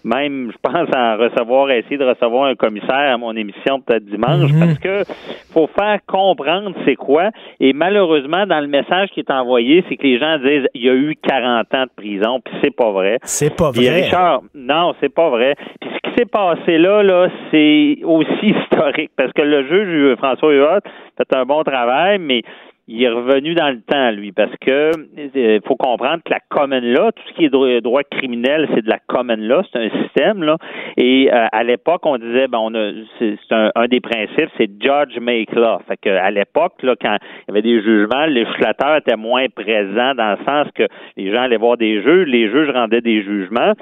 même, 0.05 0.53
je 0.53 0.59
pense, 0.63 0.89
en 0.95 1.17
recevoir, 1.17 1.71
essayer 1.71 1.97
de 1.97 2.05
recevoir 2.05 2.45
un 2.45 2.55
commissaire 2.55 3.15
à 3.15 3.17
mon 3.17 3.35
émission 3.35 3.74
peut-être 3.81 4.05
dimanche, 4.05 4.53
mhm. 4.53 4.61
parce 4.61 4.79
que 4.79 5.05
faut 5.53 5.69
faire 5.69 5.99
comprendre 6.07 6.73
c'est 6.85 6.97
quoi. 6.97 7.31
Et 7.61 7.73
malheureusement, 7.73 8.47
dans 8.47 8.61
le 8.61 8.67
message 8.67 9.11
qui 9.11 9.21
est 9.21 9.31
envoyé, 9.31 9.85
c'est 9.89 9.97
que 9.97 10.03
les 10.03 10.19
gens 10.19 10.39
disent 10.39 10.67
il 10.75 10.85
y 10.85 10.89
a 10.89 10.95
eu 10.95 11.17
40 11.23 11.75
ans 11.75 11.85
de 11.85 11.91
prison, 11.97 12.41
puis 12.45 12.55
c'est 12.63 12.75
pas 12.75 12.91
vrai. 12.91 13.19
C'est 13.23 13.55
pas 13.55 13.71
vrai. 13.71 14.03
Richard, 14.03 14.43
non, 14.55 14.95
c'est 15.01 15.13
pas 15.13 15.31
vrai. 15.31 15.55
Puis 15.81 15.91
ce 15.91 16.11
qui 16.11 16.17
s'est 16.17 16.27
passé 16.27 16.79
là, 16.79 17.03
là, 17.03 17.29
c'est 17.51 17.99
aussi 18.05 18.47
historique, 18.73 19.11
parce 19.17 19.33
que 19.33 19.43
le 19.43 19.67
juge 19.67 20.17
François 20.17 20.53
Huot 20.53 20.81
fait 21.17 21.37
un 21.37 21.45
bon 21.45 21.63
travail, 21.63 22.19
mais 22.19 22.43
il 22.87 23.03
est 23.03 23.09
revenu 23.09 23.55
dans 23.55 23.71
le 23.71 23.81
temps, 23.81 24.11
lui, 24.11 24.33
parce 24.33 24.55
que 24.61 24.91
euh, 24.91 25.61
faut 25.67 25.77
comprendre 25.77 26.23
que 26.23 26.31
la 26.31 26.41
common 26.51 26.81
law, 26.83 27.11
tout 27.13 27.23
ce 27.29 27.33
qui 27.35 27.45
est 27.47 27.81
droit, 27.81 28.03
criminel, 28.03 28.69
c'est 28.75 28.83
de 28.83 28.91
la 28.91 28.99
common 28.99 29.37
law, 29.39 29.63
c'est 29.73 29.79
un 29.79 30.03
système, 30.03 30.43
là. 30.43 30.59
Et 30.99 31.33
euh, 31.33 31.47
à 31.51 31.65
l'époque, 31.65 32.05
on 32.05 32.19
disait, 32.19 32.47
ben, 32.47 32.59
on 32.59 32.75
a, 32.75 32.93
c'est 33.19 33.39
un, 33.53 33.71
un, 33.75 33.87
des 33.87 34.01
principes, 34.01 34.51
c'est 34.59 34.71
judge 34.83 35.19
make 35.19 35.53
law. 35.55 35.79
Fait 35.89 35.97
que 35.97 36.11
à 36.11 36.31
l'époque, 36.31 36.75
là, 36.83 36.95
quand 37.01 37.17
il 37.17 37.45
y 37.49 37.51
avait 37.53 37.63
des 37.63 37.83
jugements, 37.83 38.27
le 38.27 38.33
législateur 38.33 38.97
était 38.97 39.17
moins 39.17 39.47
présent 39.49 40.15
dans 40.15 40.37
le 40.39 40.45
sens 40.45 40.69
que 40.75 40.85
les 41.17 41.33
gens 41.33 41.43
allaient 41.43 41.57
voir 41.57 41.79
des 41.79 42.03
juges, 42.03 42.29
les 42.29 42.51
juges 42.51 42.71
rendaient 42.71 43.01
des 43.01 43.23
jugements. 43.23 43.73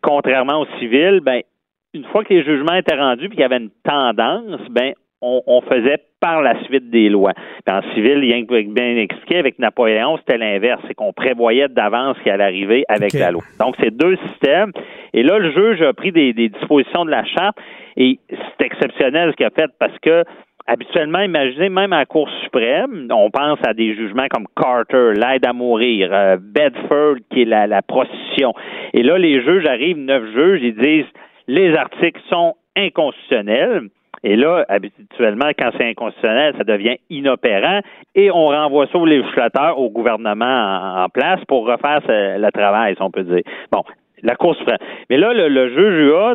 Contrairement 0.00 0.60
au 0.60 0.66
civil, 0.78 1.20
ben, 1.20 1.40
une 1.92 2.04
fois 2.04 2.22
que 2.22 2.32
les 2.32 2.44
jugements 2.44 2.74
étaient 2.74 2.96
rendus 2.96 3.28
puis 3.28 3.36
qu'il 3.36 3.40
y 3.40 3.44
avait 3.44 3.56
une 3.56 3.70
tendance, 3.82 4.60
ben, 4.70 4.92
on, 5.20 5.42
on 5.46 5.60
faisait 5.62 5.98
par 6.24 6.40
la 6.40 6.58
suite 6.64 6.88
des 6.88 7.10
lois. 7.10 7.34
Puis 7.66 7.74
en 7.76 7.82
civil, 7.92 8.20
il 8.22 8.30
y 8.30 8.32
a 8.32 8.62
bien 8.62 8.96
expliqué, 8.96 9.36
avec 9.36 9.58
Napoléon, 9.58 10.16
c'était 10.16 10.38
l'inverse, 10.38 10.80
c'est 10.88 10.94
qu'on 10.94 11.12
prévoyait 11.12 11.68
d'avance 11.68 12.16
ce 12.16 12.22
qui 12.22 12.30
allait 12.30 12.44
arriver 12.44 12.84
avec 12.88 13.12
la 13.12 13.30
loi. 13.30 13.42
Donc, 13.60 13.74
c'est 13.78 13.94
deux 13.94 14.16
systèmes. 14.28 14.72
Et 15.12 15.22
là, 15.22 15.38
le 15.38 15.52
juge 15.52 15.82
a 15.82 15.92
pris 15.92 16.12
des, 16.12 16.32
des 16.32 16.48
dispositions 16.48 17.04
de 17.04 17.10
la 17.10 17.26
charte 17.26 17.58
et 17.98 18.18
c'est 18.30 18.64
exceptionnel 18.64 19.32
ce 19.32 19.36
qu'il 19.36 19.44
a 19.44 19.50
fait 19.50 19.70
parce 19.78 19.98
que 19.98 20.24
habituellement, 20.66 21.20
imaginez, 21.20 21.68
même 21.68 21.92
à 21.92 21.98
la 21.98 22.06
Cour 22.06 22.30
suprême, 22.42 23.06
on 23.10 23.28
pense 23.28 23.58
à 23.66 23.74
des 23.74 23.94
jugements 23.94 24.28
comme 24.34 24.46
Carter, 24.56 25.12
l'aide 25.14 25.44
à 25.44 25.52
mourir, 25.52 26.08
euh, 26.10 26.38
Bedford, 26.40 27.16
qui 27.30 27.42
est 27.42 27.44
la, 27.44 27.66
la 27.66 27.82
prostitution. 27.82 28.54
Et 28.94 29.02
là, 29.02 29.18
les 29.18 29.42
juges 29.42 29.66
arrivent, 29.66 29.98
neuf 29.98 30.24
juges, 30.34 30.60
ils 30.62 30.74
disent 30.74 31.12
les 31.48 31.76
articles 31.76 32.22
sont 32.30 32.54
inconstitutionnels. 32.76 33.90
Et 34.24 34.36
là, 34.36 34.64
habituellement, 34.68 35.50
quand 35.56 35.70
c'est 35.76 35.84
inconstitutionnel, 35.84 36.54
ça 36.56 36.64
devient 36.64 36.96
inopérant 37.10 37.80
et 38.14 38.30
on 38.30 38.46
renvoie 38.46 38.86
ça 38.90 38.98
aux 38.98 39.04
législateurs, 39.04 39.78
au 39.78 39.90
gouvernement 39.90 41.04
en, 41.04 41.08
place 41.10 41.44
pour 41.46 41.66
refaire 41.66 42.00
le 42.08 42.50
travail, 42.50 42.96
si 42.96 43.02
on 43.02 43.10
peut 43.10 43.22
dire. 43.22 43.42
Bon, 43.70 43.84
la 44.22 44.34
Cour 44.34 44.56
suprême. 44.56 44.78
Mais 45.10 45.18
là, 45.18 45.34
le, 45.34 45.48
le 45.48 45.68
juge 45.68 46.08
UA 46.08 46.34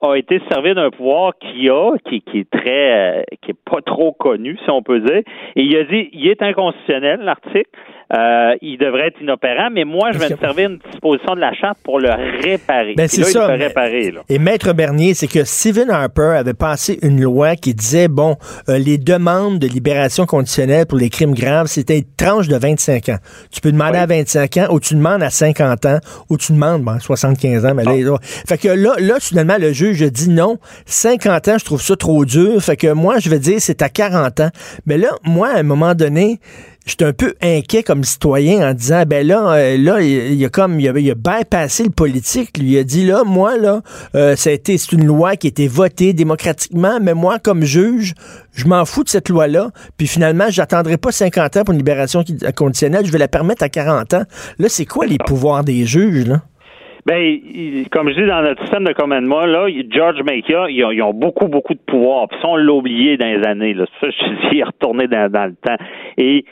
a 0.00 0.14
été 0.14 0.40
servi 0.50 0.74
d'un 0.74 0.90
pouvoir 0.90 1.32
qu'il 1.38 1.70
a, 1.70 1.92
qui, 2.04 2.20
qui 2.22 2.40
est 2.40 2.50
très, 2.50 3.20
euh, 3.20 3.22
qui 3.42 3.52
est 3.52 3.64
pas 3.64 3.80
trop 3.82 4.12
connu, 4.12 4.56
si 4.64 4.70
on 4.70 4.82
peut 4.82 5.00
dire. 5.00 5.22
Et 5.56 5.62
il 5.62 5.76
a 5.76 5.84
dit, 5.84 6.08
il 6.12 6.28
est 6.28 6.42
inconstitutionnel, 6.42 7.20
l'article. 7.20 7.70
Euh, 8.14 8.54
il 8.62 8.78
devrait 8.78 9.08
être 9.08 9.20
inopérant, 9.20 9.68
mais 9.70 9.84
moi, 9.84 10.12
je 10.12 10.18
vais 10.18 10.30
me 10.30 10.36
servir 10.36 10.70
une 10.70 10.78
disposition 10.90 11.34
de 11.34 11.40
la 11.40 11.52
charte 11.52 11.78
pour 11.84 12.00
le 12.00 12.08
réparer. 12.42 12.94
Ben, 12.96 13.06
c'est 13.06 13.24
ça. 13.24 13.46
réparer, 13.48 14.14
Et 14.30 14.38
Maître 14.38 14.72
Bernier, 14.72 15.12
c'est 15.12 15.26
que 15.26 15.44
Stephen 15.44 15.90
Harper 15.90 16.34
avait 16.38 16.54
passé 16.54 16.98
une 17.02 17.20
loi 17.20 17.56
qui 17.56 17.74
disait, 17.74 18.08
bon, 18.08 18.36
euh, 18.68 18.78
les 18.78 18.96
demandes 18.96 19.58
de 19.58 19.66
libération 19.66 20.24
conditionnelle 20.24 20.86
pour 20.86 20.96
les 20.96 21.10
crimes 21.10 21.34
graves, 21.34 21.66
c'était 21.66 21.98
une 21.98 22.04
tranche 22.16 22.48
de 22.48 22.56
25 22.56 23.10
ans. 23.10 23.18
Tu 23.50 23.60
peux 23.60 23.72
demander 23.72 23.98
à 23.98 24.06
25 24.06 24.56
ans, 24.56 24.66
ou 24.70 24.80
tu 24.80 24.94
demandes 24.94 25.22
à 25.22 25.30
50 25.30 25.84
ans, 25.84 25.98
ou 26.30 26.38
tu 26.38 26.52
demandes, 26.52 26.82
bon, 26.82 26.98
75 26.98 27.66
ans, 27.66 27.74
mais 27.74 27.84
là, 27.84 27.92
ah. 28.14 28.18
Fait 28.22 28.58
que 28.58 28.68
là, 28.68 28.94
là, 28.98 29.16
finalement, 29.20 29.56
le 29.58 29.72
juge 29.72 30.00
dit 30.10 30.30
non. 30.30 30.58
50 30.86 31.48
ans, 31.48 31.58
je 31.58 31.64
trouve 31.64 31.82
ça 31.82 31.96
trop 31.96 32.24
dur. 32.24 32.62
Fait 32.62 32.76
que 32.76 32.92
moi, 32.92 33.18
je 33.18 33.28
vais 33.28 33.38
dire, 33.38 33.56
c'est 33.58 33.82
à 33.82 33.88
40 33.88 34.40
ans. 34.40 34.50
Mais 34.86 34.96
là, 34.96 35.10
moi, 35.24 35.48
à 35.48 35.58
un 35.58 35.62
moment 35.62 35.94
donné, 35.94 36.40
j'étais 36.88 37.04
un 37.04 37.12
peu 37.12 37.34
inquiet 37.42 37.82
comme 37.82 38.02
citoyen 38.02 38.70
en 38.70 38.72
disant 38.72 39.02
ben 39.06 39.26
là 39.26 39.52
euh, 39.52 39.76
là 39.78 40.00
il, 40.00 40.44
a 40.44 40.48
comme 40.48 40.80
il 40.80 40.88
a, 40.88 40.98
il 40.98 41.10
a 41.10 41.14
bypassé 41.14 41.84
le 41.84 41.90
politique 41.90 42.56
lui 42.58 42.72
il 42.72 42.78
a 42.78 42.82
dit 42.82 43.06
là 43.06 43.24
moi 43.24 43.58
là 43.58 43.82
euh, 44.14 44.34
ça 44.36 44.50
a 44.50 44.52
été 44.54 44.78
c'est 44.78 44.96
une 44.96 45.06
loi 45.06 45.36
qui 45.36 45.48
a 45.48 45.50
été 45.50 45.68
votée 45.68 46.14
démocratiquement 46.14 46.98
mais 47.00 47.14
moi 47.14 47.38
comme 47.38 47.62
juge 47.62 48.14
je 48.54 48.66
m'en 48.66 48.84
fous 48.86 49.04
de 49.04 49.08
cette 49.10 49.28
loi 49.28 49.46
là 49.48 49.68
puis 49.98 50.06
finalement 50.06 50.46
j'attendrai 50.48 50.96
pas 50.96 51.12
50 51.12 51.58
ans 51.58 51.64
pour 51.64 51.72
une 51.72 51.78
libération 51.78 52.24
conditionnelle 52.56 53.04
je 53.04 53.12
vais 53.12 53.18
la 53.18 53.28
permettre 53.28 53.62
à 53.62 53.68
40 53.68 54.14
ans 54.14 54.24
là 54.58 54.68
c'est 54.68 54.86
quoi 54.86 55.06
les 55.06 55.18
pouvoirs 55.18 55.64
des 55.64 55.84
juges 55.84 56.26
là? 56.26 56.40
Ben, 57.06 57.40
comme 57.90 58.10
je 58.10 58.20
dis 58.20 58.26
dans 58.26 58.42
notre 58.42 58.60
système 58.60 58.84
de 58.84 58.92
commandement, 58.92 59.46
là, 59.46 59.66
George 59.88 60.20
Makia, 60.24 60.68
ils 60.68 61.02
ont, 61.02 61.14
beaucoup, 61.14 61.48
beaucoup 61.48 61.72
de 61.72 61.80
pouvoir. 61.86 62.28
Puis 62.28 62.38
ça, 62.42 62.48
on 62.48 62.56
l'a 62.56 62.70
oublié 62.70 63.16
dans 63.16 63.26
les 63.26 63.46
années. 63.46 63.72
Là. 63.72 63.86
Ça, 63.98 64.08
je 64.10 64.16
suis 64.16 64.36
il 64.52 64.58
est 64.60 64.64
retourné 64.64 65.08
dans, 65.08 65.32
dans 65.32 65.46
le 65.46 65.54
temps. 65.54 65.82
Et 66.18 66.44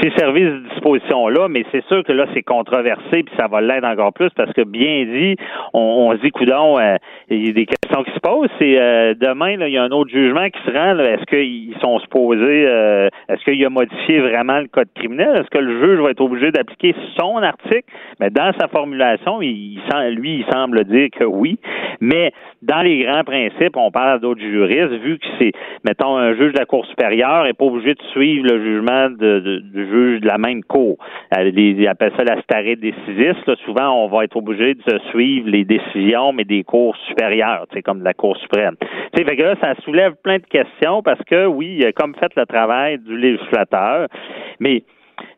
s'est 0.00 0.12
servi 0.16 0.42
de 0.42 0.58
disposition-là, 0.70 1.48
mais 1.48 1.64
c'est 1.72 1.84
sûr 1.86 2.04
que 2.04 2.12
là, 2.12 2.26
c'est 2.34 2.42
controversé, 2.42 3.22
puis 3.22 3.34
ça 3.38 3.48
va 3.48 3.60
l'être 3.60 3.84
encore 3.84 4.12
plus, 4.12 4.30
parce 4.36 4.52
que 4.52 4.62
bien 4.62 5.04
dit, 5.04 5.36
on, 5.74 5.80
on 5.80 6.12
se 6.16 6.22
dit, 6.22 6.30
coudon, 6.30 6.78
euh, 6.78 6.96
il 7.28 7.46
y 7.46 7.50
a 7.50 7.52
des 7.52 7.66
questions 7.66 8.02
qui 8.04 8.12
se 8.12 8.20
posent. 8.20 8.48
C'est 8.58 8.78
euh, 8.78 9.14
demain, 9.14 9.56
là, 9.56 9.68
il 9.68 9.74
y 9.74 9.78
a 9.78 9.82
un 9.82 9.90
autre 9.90 10.10
jugement 10.10 10.48
qui 10.50 10.60
se 10.64 10.70
rend. 10.70 10.98
Est-ce 10.98 11.24
qu'ils 11.24 11.74
sont 11.80 11.98
supposés, 12.00 12.66
euh, 12.66 13.08
est-ce 13.28 13.42
qu'il 13.44 13.64
a 13.64 13.70
modifié 13.70 14.20
vraiment 14.20 14.60
le 14.60 14.68
code 14.68 14.88
criminel? 14.94 15.36
Est-ce 15.36 15.50
que 15.50 15.58
le 15.58 15.80
juge 15.80 16.00
va 16.00 16.10
être 16.10 16.20
obligé 16.20 16.50
d'appliquer 16.50 16.94
son 17.18 17.36
article? 17.36 17.84
Mais 18.20 18.30
dans 18.30 18.52
sa 18.58 18.68
formulation, 18.68 19.42
il, 19.42 19.80
lui, 20.16 20.38
il 20.40 20.52
semble 20.52 20.84
dire 20.84 21.08
que 21.10 21.24
oui. 21.24 21.58
Mais 22.00 22.32
dans 22.62 22.82
les 22.82 23.04
grands 23.04 23.24
principes, 23.24 23.76
on 23.76 23.90
parle 23.90 24.20
d'autres 24.20 24.40
juristes, 24.40 24.92
vu 25.02 25.18
que 25.18 25.26
c'est, 25.38 25.52
mettons, 25.84 26.16
un 26.16 26.34
juge 26.34 26.52
de 26.52 26.58
la 26.58 26.66
Cour 26.66 26.84
supérieure 26.86 27.44
n'est 27.44 27.52
pas 27.52 27.64
obligé 27.64 27.94
de 27.94 28.02
suivre 28.12 28.46
le 28.48 28.62
jugement 28.62 29.10
de 29.10 29.62
du 29.71 29.71
juge 29.74 30.20
de 30.20 30.26
la 30.26 30.38
même 30.38 30.62
cour. 30.62 30.96
Euh, 31.36 31.50
ils 31.54 31.86
appellent 31.88 32.12
ça 32.16 32.24
la 32.24 32.40
starée 32.42 32.76
décisiste. 32.76 33.54
souvent, 33.64 34.04
on 34.04 34.08
va 34.08 34.24
être 34.24 34.36
obligé 34.36 34.74
de 34.74 34.98
suivre 35.10 35.48
les 35.48 35.64
décisions, 35.64 36.32
mais 36.32 36.44
des 36.44 36.64
cours 36.64 36.96
supérieures, 37.08 37.66
comme 37.84 38.02
la 38.02 38.14
Cour 38.14 38.36
suprême. 38.36 38.76
fait 39.14 39.36
que 39.36 39.42
là, 39.42 39.54
ça 39.60 39.74
soulève 39.84 40.14
plein 40.22 40.38
de 40.38 40.46
questions 40.46 41.02
parce 41.02 41.22
que, 41.24 41.46
oui, 41.46 41.76
il 41.78 41.86
a 41.86 41.92
comme 41.92 42.14
fait 42.14 42.32
le 42.36 42.46
travail 42.46 42.98
du 42.98 43.16
législateur, 43.16 44.08
mais 44.60 44.84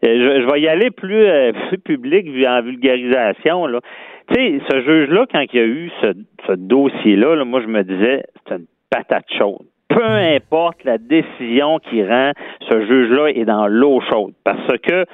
euh, 0.04 0.40
je, 0.42 0.52
vais 0.52 0.60
y 0.60 0.68
aller 0.68 0.90
plus, 0.90 1.26
euh, 1.26 1.52
plus 1.68 1.78
public 1.96 2.26
en 2.46 2.62
vulgarisation. 2.62 3.66
Là. 3.66 3.80
Tu 4.28 4.34
sais, 4.34 4.60
ce 4.70 4.82
juge-là, 4.82 5.26
quand 5.30 5.44
il 5.52 5.58
y 5.58 5.62
a 5.62 5.66
eu 5.66 5.90
ce, 6.02 6.52
dossier-là, 6.54 7.36
là, 7.36 7.44
moi, 7.44 7.60
je 7.60 7.66
me 7.66 7.82
disais, 7.82 8.24
c'est 8.46 8.56
une 8.56 8.66
patate 8.90 9.26
chaude 9.38 9.66
peu 9.94 10.04
importe 10.04 10.84
la 10.84 10.98
décision 10.98 11.78
qui 11.78 12.02
rend, 12.04 12.32
ce 12.68 12.86
juge-là 12.86 13.28
est 13.28 13.44
dans 13.44 13.66
l'eau 13.66 14.00
chaude. 14.00 14.34
Parce 14.44 14.78
que 14.82 15.04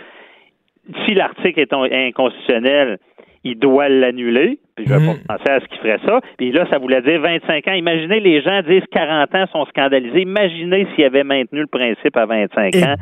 si 1.04 1.14
l'article 1.14 1.60
est 1.60 1.72
inconstitutionnel, 1.72 2.98
il 3.44 3.58
doit 3.58 3.88
l'annuler. 3.88 4.58
Puis 4.76 4.86
je 4.86 4.94
vais 4.94 5.06
pas 5.06 5.36
penser 5.36 5.50
à 5.50 5.60
ce 5.60 5.66
qu'il 5.66 5.78
ferait 5.78 6.00
ça. 6.04 6.20
Puis 6.38 6.52
là, 6.52 6.66
ça 6.70 6.78
voulait 6.78 7.02
dire 7.02 7.20
25 7.20 7.68
ans. 7.68 7.72
Imaginez, 7.72 8.20
les 8.20 8.42
gens 8.42 8.62
disent 8.62 8.84
40 8.92 9.34
ans 9.34 9.46
sont 9.52 9.64
scandalisés. 9.66 10.22
Imaginez 10.22 10.86
s'il 10.94 11.04
avait 11.04 11.24
maintenu 11.24 11.60
le 11.60 11.66
principe 11.66 12.16
à 12.16 12.26
25 12.26 12.74
ans. 12.76 12.94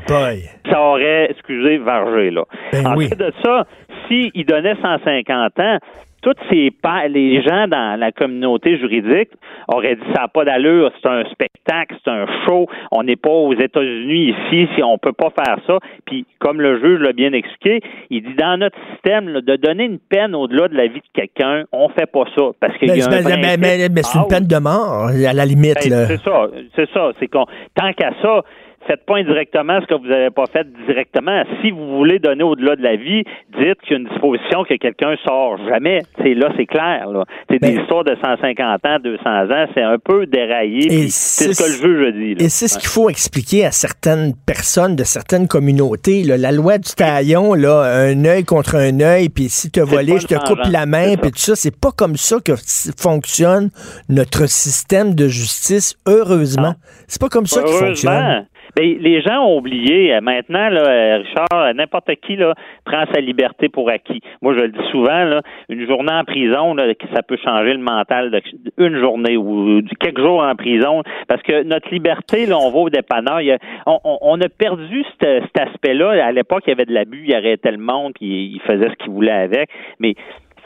Ça 0.70 0.82
aurait, 0.82 1.30
excusez, 1.30 1.78
vargé, 1.78 2.30
là. 2.30 2.42
Ben 2.72 2.86
en 2.86 2.96
fait 2.98 3.16
de 3.16 3.32
ça, 3.44 3.66
s'il 4.06 4.44
donnait 4.46 4.74
150 4.80 5.60
ans, 5.60 5.78
tous 6.22 6.34
ces 6.50 6.72
les 7.08 7.42
gens 7.42 7.68
dans 7.68 7.98
la 7.98 8.12
communauté 8.12 8.78
juridique 8.78 9.30
auraient 9.68 9.96
dit 9.96 10.02
ça 10.14 10.22
n'a 10.22 10.28
pas 10.28 10.44
d'allure, 10.44 10.90
c'est 11.00 11.08
un 11.08 11.24
spectacle, 11.30 11.96
c'est 12.02 12.10
un 12.10 12.26
show, 12.44 12.66
on 12.90 13.02
n'est 13.02 13.16
pas 13.16 13.30
aux 13.30 13.54
États-Unis 13.54 14.34
ici, 14.34 14.68
si 14.74 14.82
on 14.82 14.98
peut 14.98 15.12
pas 15.12 15.30
faire 15.30 15.58
ça. 15.66 15.78
Puis 16.06 16.26
comme 16.38 16.60
le 16.60 16.80
juge 16.80 17.00
l'a 17.00 17.12
bien 17.12 17.32
expliqué, 17.32 17.80
il 18.10 18.22
dit 18.22 18.34
dans 18.34 18.58
notre 18.58 18.78
système 18.92 19.40
de 19.40 19.56
donner 19.56 19.84
une 19.84 19.98
peine 19.98 20.34
au-delà 20.34 20.68
de 20.68 20.76
la 20.76 20.86
vie 20.86 21.00
de 21.00 21.12
quelqu'un, 21.12 21.64
on 21.72 21.88
fait 21.88 22.10
pas 22.10 22.24
ça 22.36 22.50
parce 22.60 22.76
qu'il 22.78 22.88
y 22.88 23.02
a 23.02 23.08
mais, 23.08 23.56
mais, 23.58 24.02
c'est 24.02 24.18
une 24.18 24.28
peine 24.28 24.46
de 24.46 24.58
mort 24.58 25.08
à 25.08 25.32
la 25.32 25.44
limite. 25.44 25.88
Ben, 25.88 26.06
c'est 26.06 26.20
ça, 26.22 26.48
c'est 26.74 26.90
ça, 26.90 27.10
c'est 27.18 27.28
qu'on 27.28 27.46
tant 27.74 27.92
qu'à 27.92 28.12
ça 28.22 28.42
faites 28.88 29.04
pas 29.04 29.16
indirectement 29.16 29.80
ce 29.82 29.86
que 29.86 29.94
vous 29.94 30.08
n'avez 30.08 30.30
pas 30.30 30.46
fait 30.46 30.66
directement. 30.86 31.42
Si 31.62 31.70
vous 31.70 31.98
voulez 31.98 32.18
donner 32.18 32.42
au-delà 32.42 32.74
de 32.74 32.82
la 32.82 32.96
vie, 32.96 33.22
dites 33.58 33.80
qu'il 33.82 33.92
y 33.92 33.94
a 33.94 33.98
une 33.98 34.08
disposition 34.08 34.64
que 34.64 34.74
quelqu'un 34.74 35.14
sort 35.26 35.58
jamais. 35.68 36.00
C'est 36.22 36.34
là, 36.34 36.50
c'est 36.56 36.66
clair. 36.66 37.06
C'est 37.50 37.60
des 37.60 37.74
ben- 37.74 37.80
histoires 37.82 38.04
de 38.04 38.16
150 38.22 38.86
ans, 38.86 38.98
200 39.02 39.24
ans, 39.24 39.66
c'est 39.74 39.82
un 39.82 39.98
peu 39.98 40.26
déraillé. 40.26 41.08
C'est 41.10 41.52
ce 41.52 41.62
que 41.62 41.86
le 41.86 41.94
juge 41.94 42.14
dit. 42.14 42.44
Et 42.44 42.48
c'est 42.48 42.68
ce 42.68 42.78
qu'il 42.78 42.88
faut 42.88 43.10
expliquer 43.10 43.66
à 43.66 43.70
certaines 43.70 44.32
personnes 44.46 44.96
de 44.96 45.04
certaines 45.04 45.48
communautés. 45.48 46.22
La 46.24 46.52
loi 46.52 46.78
du 46.78 46.90
taillon, 46.96 47.54
là, 47.54 47.82
un 47.82 48.24
œil 48.24 48.44
contre 48.44 48.76
un 48.76 49.00
œil, 49.00 49.28
puis 49.28 49.48
si 49.48 49.70
tu 49.70 49.80
as 49.80 49.84
volé, 49.84 50.18
je 50.18 50.26
te 50.26 50.34
coupe 50.46 50.64
la 50.70 50.86
main, 50.86 51.16
puis 51.16 51.30
tout 51.30 51.38
ça. 51.38 51.54
C'est 51.56 51.78
pas 51.78 51.90
comme 51.92 52.16
ça 52.16 52.36
que 52.44 52.52
fonctionne 52.96 53.70
notre 54.08 54.48
système 54.48 55.14
de 55.14 55.28
justice, 55.28 55.96
heureusement. 56.06 56.74
C'est 57.06 57.20
pas 57.20 57.28
comme 57.28 57.46
ça 57.46 57.62
qu'il 57.62 57.74
fonctionne. 57.74 58.46
Ben, 58.78 58.96
les 59.00 59.20
gens 59.22 59.44
ont 59.44 59.58
oublié. 59.58 60.14
Euh, 60.14 60.20
maintenant, 60.20 60.70
euh, 60.70 61.18
Richard, 61.18 61.46
euh, 61.52 61.72
n'importe 61.72 62.14
qui 62.24 62.36
prend 62.84 63.04
sa 63.12 63.20
liberté 63.20 63.68
pour 63.68 63.90
acquis. 63.90 64.20
Moi, 64.40 64.54
je 64.54 64.60
le 64.60 64.68
dis 64.68 64.90
souvent, 64.92 65.40
une 65.68 65.84
journée 65.88 66.12
en 66.12 66.22
prison, 66.22 66.76
ça 67.12 67.22
peut 67.22 67.38
changer 67.42 67.72
le 67.72 67.80
mental 67.80 68.40
d'une 68.78 69.00
journée 69.00 69.36
ou 69.36 69.82
quelques 69.98 70.20
jours 70.20 70.44
en 70.44 70.54
prison. 70.54 71.02
Parce 71.26 71.42
que 71.42 71.64
notre 71.64 71.90
liberté, 71.90 72.46
là, 72.46 72.56
on 72.56 72.70
va 72.70 72.78
au 72.78 72.90
dépanneur. 72.90 73.40
on, 73.86 74.40
a 74.40 74.48
perdu 74.48 75.04
cet, 75.20 75.58
aspect-là. 75.58 76.24
À 76.24 76.30
l'époque, 76.30 76.62
il 76.66 76.70
y 76.70 76.72
avait 76.72 76.86
de 76.86 76.94
l'abus, 76.94 77.24
il 77.26 77.34
arrêtait 77.34 77.72
le 77.72 77.78
monde, 77.78 78.12
puis 78.14 78.52
il 78.54 78.60
faisait 78.60 78.90
ce 78.90 78.94
qu'il 79.02 79.10
voulait 79.10 79.32
avec. 79.32 79.70
Mais 79.98 80.14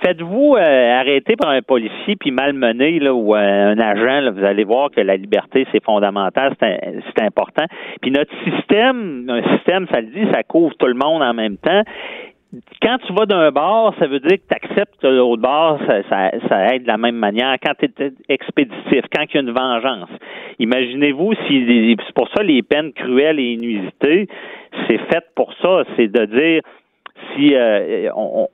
Faites-vous 0.05 0.57
euh, 0.57 0.98
arrêter 0.98 1.36
par 1.36 1.50
un 1.50 1.62
policier 1.62 2.16
puis 2.16 2.30
malmener 2.30 2.98
là, 2.98 3.14
ou 3.14 3.34
euh, 3.34 3.72
un 3.72 3.78
agent, 3.78 4.32
vous 4.32 4.44
allez 4.44 4.64
voir 4.64 4.90
que 4.90 5.00
la 5.00 5.16
liberté, 5.16 5.66
c'est 5.72 5.82
fondamental, 5.84 6.55
c'est 6.61 7.22
important. 7.22 7.64
Puis 8.00 8.11
notre 8.11 8.32
système, 8.44 9.26
un 9.28 9.42
système, 9.57 9.86
ça 9.92 10.00
le 10.00 10.09
dit, 10.09 10.26
ça 10.32 10.42
couvre 10.42 10.74
tout 10.76 10.86
le 10.86 10.94
monde 10.94 11.22
en 11.22 11.34
même 11.34 11.57
temps 11.57 11.82
quand 12.82 12.98
tu 13.07 13.12
vas 13.14 13.26
d'un 13.26 13.50
bar, 13.50 13.94
ça 13.98 14.07
veut 14.07 14.20
dire 14.20 14.36
que 14.36 14.48
tu 14.48 14.55
acceptes 14.55 15.00
que 15.00 15.07
l'autre 15.07 15.40
bar, 15.40 15.78
ça, 15.86 16.03
ça, 16.48 16.74
aide 16.74 16.82
de 16.82 16.88
la 16.88 16.98
même 16.98 17.16
manière. 17.16 17.57
Quand 17.64 17.72
tu 17.78 17.86
es 17.86 18.12
expéditif, 18.28 19.05
quand 19.14 19.24
il 19.24 19.34
y 19.34 19.38
a 19.38 19.40
une 19.40 19.53
vengeance. 19.53 20.11
Imaginez-vous 20.59 21.32
si 21.46 21.96
c'est 22.07 22.14
pour 22.14 22.28
ça 22.36 22.42
les 22.42 22.62
peines 22.62 22.92
cruelles 22.92 23.38
et 23.38 23.55
inusitées, 23.55 24.28
c'est 24.86 24.98
fait 24.98 25.24
pour 25.34 25.53
ça, 25.62 25.84
c'est 25.96 26.09
de 26.09 26.24
dire 26.26 26.62
si 27.35 27.55
euh, 27.55 28.09
on 28.14 28.49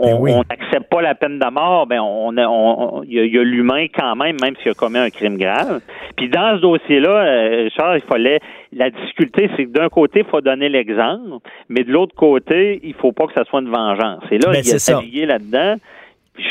Ben 0.00 0.14
on 0.14 0.44
n'accepte 0.48 0.88
pas 0.90 1.02
la 1.02 1.14
peine 1.14 1.38
de 1.38 1.50
mort, 1.50 1.86
ben 1.86 2.00
on 2.00 3.02
il 3.04 3.12
y 3.12 3.38
a, 3.38 3.42
l'humain 3.42 3.86
quand 3.94 4.16
même, 4.16 4.36
même 4.42 4.54
s'il 4.62 4.70
a 4.70 4.74
commis 4.74 4.98
un 4.98 5.10
crime 5.10 5.36
grave. 5.36 5.80
Puis 6.16 6.28
dans 6.28 6.56
ce 6.56 6.62
dossier-là, 6.62 7.10
euh, 7.10 7.62
Richard, 7.64 7.96
il 7.96 8.02
fallait 8.02 8.40
la 8.72 8.90
difficulté, 8.90 9.50
c'est 9.56 9.64
que 9.64 9.70
d'un 9.70 9.88
côté, 9.88 10.20
il 10.20 10.26
faut 10.26 10.40
donner 10.40 10.68
l'exemple, 10.68 11.38
mais 11.68 11.84
de 11.84 11.92
l'autre 11.92 12.14
côté, 12.14 12.80
il 12.82 12.94
faut 12.94 13.12
pas 13.12 13.26
que 13.26 13.34
ça 13.34 13.44
soit 13.44 13.60
une 13.60 13.70
vengeance. 13.70 14.22
Et 14.30 14.38
là, 14.38 14.50
Ben, 14.52 14.62
il 14.64 14.68
y 14.68 14.72
a 14.72 14.94
navigué 14.94 15.26
là-dedans. 15.26 15.76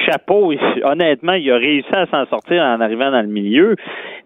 Chapeau, 0.05 0.53
honnêtement, 0.84 1.34
il 1.34 1.49
a 1.51 1.55
réussi 1.57 1.89
à 1.91 2.05
s'en 2.05 2.25
sortir 2.29 2.61
en 2.61 2.79
arrivant 2.82 3.09
dans 3.11 3.21
le 3.21 3.27
milieu, 3.27 3.75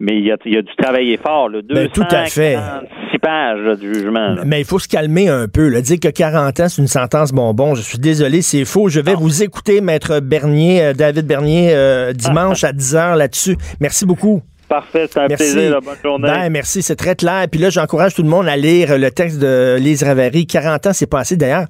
mais 0.02 0.18
il 0.20 0.30
a, 0.32 0.36
il 0.46 0.58
a 0.58 0.62
dû 0.62 0.72
travailler 0.78 1.18
fort. 1.18 1.48
Là. 1.50 1.60
Ben, 1.68 1.88
tout 1.90 2.04
à 2.12 2.26
fait. 2.26 2.56
246 2.56 3.18
pages 3.20 3.60
là, 3.62 3.76
du 3.76 3.94
jugement. 3.94 4.34
là. 4.36 4.42
Mais 4.46 4.60
il 4.60 4.66
faut 4.66 4.80
se 4.80 4.88
calmer 4.90 5.30
un 5.30 5.48
peu. 5.48 5.70
Là. 5.70 5.80
Dire 5.82 5.98
que 6.02 6.10
40 6.10 6.60
ans, 6.60 6.68
c'est 6.68 6.82
une 6.82 6.88
sentence 6.90 7.32
bonbon, 7.32 7.74
je 7.74 7.82
suis 7.82 7.98
désolé, 8.00 8.42
c'est 8.42 8.66
faux. 8.66 8.90
Je 8.90 9.00
vais 9.00 9.14
vous 9.16 9.44
écouter, 9.44 9.80
Maître 9.80 10.20
Bernier, 10.20 10.84
euh, 10.84 10.94
David 10.94 11.26
Bernier, 11.26 11.70
euh, 11.74 12.12
dimanche 12.12 12.64
à 12.66 12.74
10h 12.74 13.16
là-dessus. 13.18 13.56
Merci 13.80 14.06
beaucoup. 14.06 14.42
Parfait, 14.68 15.06
c'est 15.10 15.20
un 15.20 15.28
Merci. 15.28 15.54
plaisir. 15.54 15.72
là. 15.72 15.80
Bonne 15.80 15.96
journée. 16.04 16.28
Ben, 16.28 16.50
merci, 16.50 16.82
c'est 16.82 16.96
très 16.96 17.16
clair. 17.16 17.46
Puis 17.50 17.62
là, 17.62 17.70
j'encourage 17.70 18.14
tout 18.16 18.24
le 18.24 18.30
monde 18.30 18.48
à 18.48 18.58
lire 18.58 18.98
le 18.98 19.10
texte 19.12 19.40
de 19.40 19.78
Lise 19.80 20.04
Ravary. 20.04 20.48
40 20.48 20.88
ans, 20.88 20.94
c'est 20.94 21.10
passé. 21.10 21.38
D'ailleurs, 21.38 21.66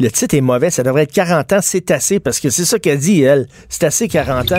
le 0.00 0.10
titre 0.10 0.34
est 0.34 0.40
mauvais. 0.40 0.70
Ça 0.70 0.82
devrait 0.82 1.04
être 1.04 1.12
40 1.12 1.52
ans, 1.52 1.60
c'est 1.62 1.90
assez, 1.90 2.20
parce 2.20 2.40
que 2.40 2.50
c'est 2.50 2.64
ça 2.64 2.78
qu'elle 2.78 2.98
dit, 2.98 3.22
elle. 3.22 3.48
C'est 3.68 3.84
assez 3.84 4.08
40 4.08 4.52
ans. 4.52 4.58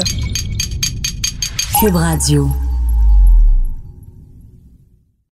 Cube 1.80 1.96
Radio. 1.96 2.50